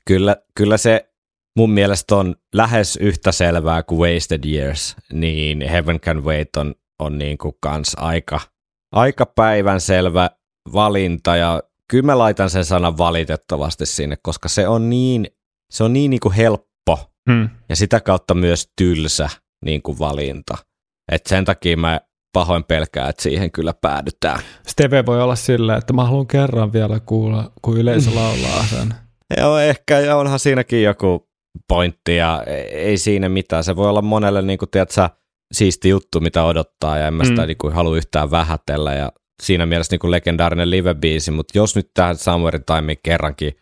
[0.07, 1.09] kyllä, kyllä se
[1.57, 7.17] mun mielestä on lähes yhtä selvää kuin Wasted Years, niin Heaven Can Wait on, on
[7.17, 8.39] niin kuin kans aika,
[8.91, 10.29] aika päivän selvä
[10.73, 15.27] valinta ja kyllä mä laitan sen sanan valitettavasti sinne, koska se on niin,
[15.71, 16.65] se on niin, niin kuin helppo
[17.29, 17.49] Hmm.
[17.69, 19.29] ja sitä kautta myös tylsä
[19.65, 20.57] niin kuin valinta.
[21.11, 22.01] Et sen takia mä
[22.33, 24.39] pahoin pelkään, että siihen kyllä päädytään.
[24.67, 28.93] Steve voi olla silleen, että mä haluan kerran vielä kuulla, kun yleisö laulaa sen.
[29.37, 31.29] Joo, ehkä, ja onhan siinäkin joku
[31.67, 33.63] pointti, ja ei- ei siinä mitään.
[33.63, 35.09] Se voi olla monelle, niin kuin, tiedätkö,
[35.53, 37.47] siisti juttu, mitä odottaa, ja en mä sitä mm.
[37.47, 39.11] niin kuin, halua yhtään vähätellä, ja
[39.43, 43.53] siinä mielessä niin kuin legendaarinen live-biisi, mutta jos nyt tähän Somewhere Time kerrankin,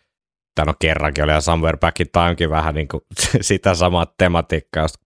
[0.54, 3.02] tai no kerrankin oli ja Somewhere Back in Timekin vähän niin kuin
[3.40, 4.98] sitä samaa tematiikkaa, josta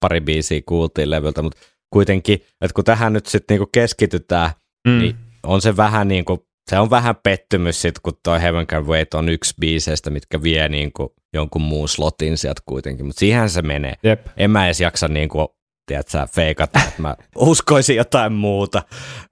[0.00, 4.50] pari biisiä kuultiin levyltä, mutta kuitenkin, että kun tähän nyt sitten niin kuin keskitytään,
[4.88, 4.98] mm.
[4.98, 5.16] niin
[5.46, 6.40] on se vähän niin kuin,
[6.70, 10.68] se on vähän pettymys sitten, kun toi Heaven Can Wait on yksi biiseistä, mitkä vie
[10.68, 13.94] niin kuin jonkun muun slotin sieltä kuitenkin, mutta siihen se menee.
[14.02, 14.26] Jep.
[14.36, 15.48] En mä edes jaksa niin kuin
[15.88, 18.82] tiedätkö, feikata, että mä uskoisin jotain muuta,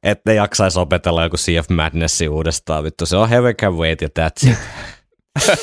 [0.03, 2.85] että ne jaksaisi opetella joku Sea of Madness uudestaan.
[2.85, 4.59] Vittu, se on Heaven Can Wait ja that's it.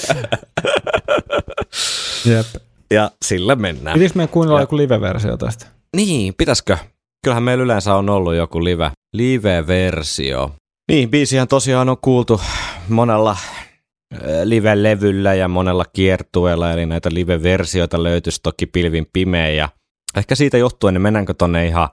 [2.25, 2.45] Jep.
[2.91, 3.93] Ja sillä mennään.
[3.93, 5.65] Pitäisikö meidän kuunnella joku live-versio tästä?
[5.95, 6.77] Niin, pitäisikö?
[7.23, 10.51] Kyllähän meillä yleensä on ollut joku live, live-versio.
[10.91, 12.41] Niin, biisihän tosiaan on kuultu
[12.89, 19.69] monella äh, live-levyllä ja monella kiertueella, eli näitä live-versioita löytyisi toki pilvin pimeä ja
[20.17, 21.89] ehkä siitä johtuen, niin mennäänkö tonne ihan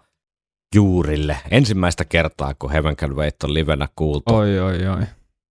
[0.74, 1.36] juurille.
[1.50, 4.34] Ensimmäistä kertaa, kun Heaven Can Wait on livenä kuultu.
[4.34, 5.02] Oi, oi, oi.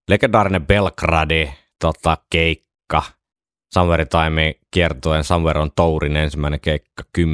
[0.09, 3.03] Legendaarinen Belgradi tota, keikka.
[3.73, 7.25] Somewhere Time kiertuen Somewhere on Tourin ensimmäinen keikka 10.9.86.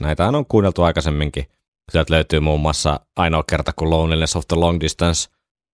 [0.00, 1.46] Näitä on kuunneltu aikaisemminkin.
[1.92, 5.30] Sieltä löytyy muun muassa ainoa kerta, kun Loneliness of the Long Distance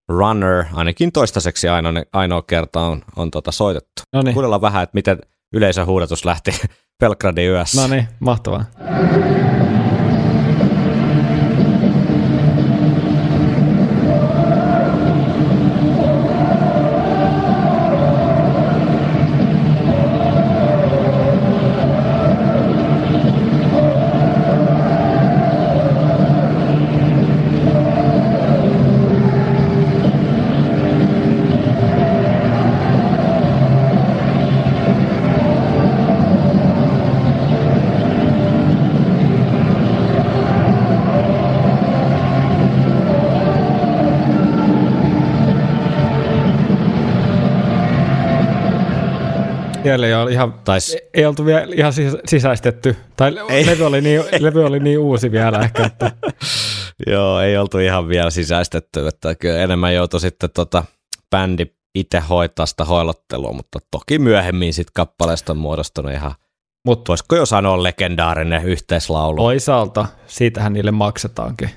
[0.09, 4.01] Runner, ainakin toistaiseksi ainoa, ainoa kerta on, on tota soitettu.
[4.13, 4.33] Noniin.
[4.33, 5.19] Kuunnellaan vähän, että miten
[5.53, 6.51] yleisön huudatus lähti
[6.99, 7.81] Belgradin yössä.
[7.81, 8.65] No niin, mahtavaa.
[49.87, 53.65] Siellä ei ole ihan, Tais- ei, oltu vielä ihan sis- sisäistetty, tai Ei.
[53.65, 56.11] levy oli, niin, levy oli niin uusi vielä ehkä, että
[57.07, 60.83] Joo, ei oltu ihan vielä sisäistetty, että kyllä enemmän joutui sitten tota
[61.31, 61.65] bändi
[61.95, 66.31] itse hoitaa sitä hoilottelua, mutta toki myöhemmin sitten kappaleesta on muodostunut ihan,
[66.85, 69.37] mutta voisiko jo sanoa legendaarinen yhteislaulu.
[69.41, 71.69] toisaalta siitähän niille maksetaankin.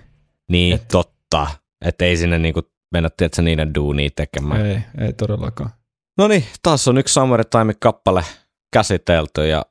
[0.51, 0.89] niin, Et.
[0.89, 1.47] totta,
[1.85, 2.63] että ei sinne niinku
[2.93, 4.67] mennä tietysti niiden duunia tekemään.
[4.67, 5.71] Ei, ei todellakaan.
[6.19, 8.25] No niin, taas on yksi Summer Time kappale
[8.73, 9.67] käsitelty ja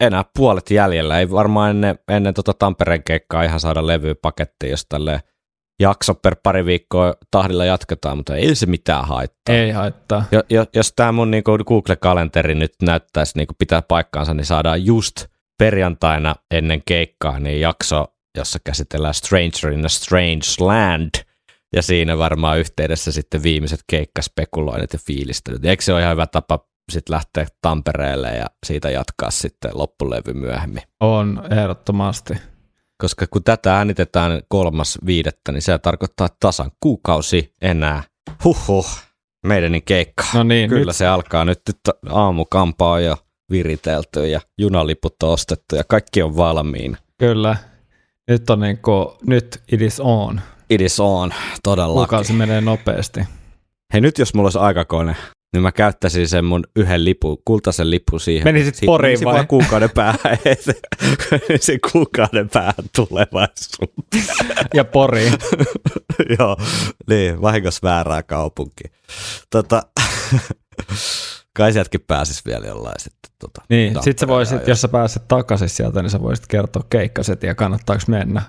[0.00, 1.18] enää puolet jäljellä.
[1.18, 5.20] Ei varmaan ennen, ennen tota Tampereen keikkaa ihan saada levyä pakettiin, jos tälleen
[5.80, 9.54] jakso per pari viikkoa tahdilla jatketaan, mutta ei se mitään haittaa.
[9.54, 10.24] Ei haittaa.
[10.32, 15.26] Jo, jo, jos tämä mun niinku Google-kalenteri nyt näyttäisi niinku pitää paikkaansa, niin saadaan just
[15.58, 18.06] perjantaina ennen keikkaa niin jakso,
[18.38, 21.10] jossa käsitellään Stranger in a Strange Land.
[21.76, 25.64] Ja siinä varmaan yhteydessä sitten viimeiset keikkaspekuloinnit ja fiilistelyt.
[25.64, 26.58] Eikö se ole ihan hyvä tapa
[26.92, 30.82] sitten lähteä Tampereelle ja siitä jatkaa sitten loppulevy myöhemmin?
[31.00, 32.34] On ehdottomasti.
[32.98, 38.02] Koska kun tätä äänitetään kolmas viidettä, niin se tarkoittaa tasan kuukausi enää.
[38.44, 38.86] Huhhuh,
[39.46, 40.24] meidänin keikka.
[40.34, 41.78] No niin, Kyllä nyt- se alkaa nyt, nyt
[42.10, 43.16] aamukampa on jo
[43.50, 46.96] viritelty ja junaliput on ostettu ja kaikki on valmiina.
[47.18, 47.56] Kyllä.
[48.28, 50.40] Nyt on niin kuin, nyt it is on.
[50.70, 51.94] It is on, todellakin.
[51.94, 53.20] Kuukausi menee nopeasti.
[53.92, 55.16] Hei nyt jos mulla olisi aikakone,
[55.52, 58.44] niin mä käyttäisin sen mun yhden lipu, kultaisen lipun siihen.
[58.44, 59.46] Menisit Siitä Poriin menisin vai?
[59.46, 60.38] kuukauden päähän.
[61.60, 63.90] se kuukauden päähän tulevaisuus.
[64.74, 65.32] Ja Pori.
[66.38, 66.56] Joo,
[67.08, 68.84] niin, vahingossa väärää kaupunki.
[69.50, 69.82] Tota,
[71.56, 73.30] kai sieltäkin pääsis vielä jollain sitten.
[73.38, 77.42] Tota, Niin, sit sä voisit, jos sä pääset takaisin sieltä, niin sä voisit kertoa keikkaset
[77.42, 78.42] ja kannattaako mennä.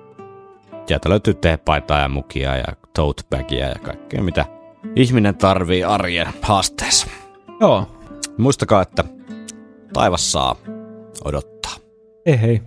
[0.87, 2.65] Sieltä löytyy teepaitaa ja mukia ja
[2.95, 4.45] tote bagia ja kaikkea mitä
[4.97, 7.07] ihminen tarvii arjen haasteessa.
[7.61, 7.87] Joo.
[8.39, 9.05] Muistakaa, että
[9.93, 10.57] taivas saa
[11.25, 11.73] odottaa.
[12.27, 12.63] Ei Hei hei.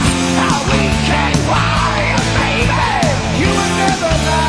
[0.00, 3.42] How we can fly, baby.
[3.44, 4.41] You will never lie.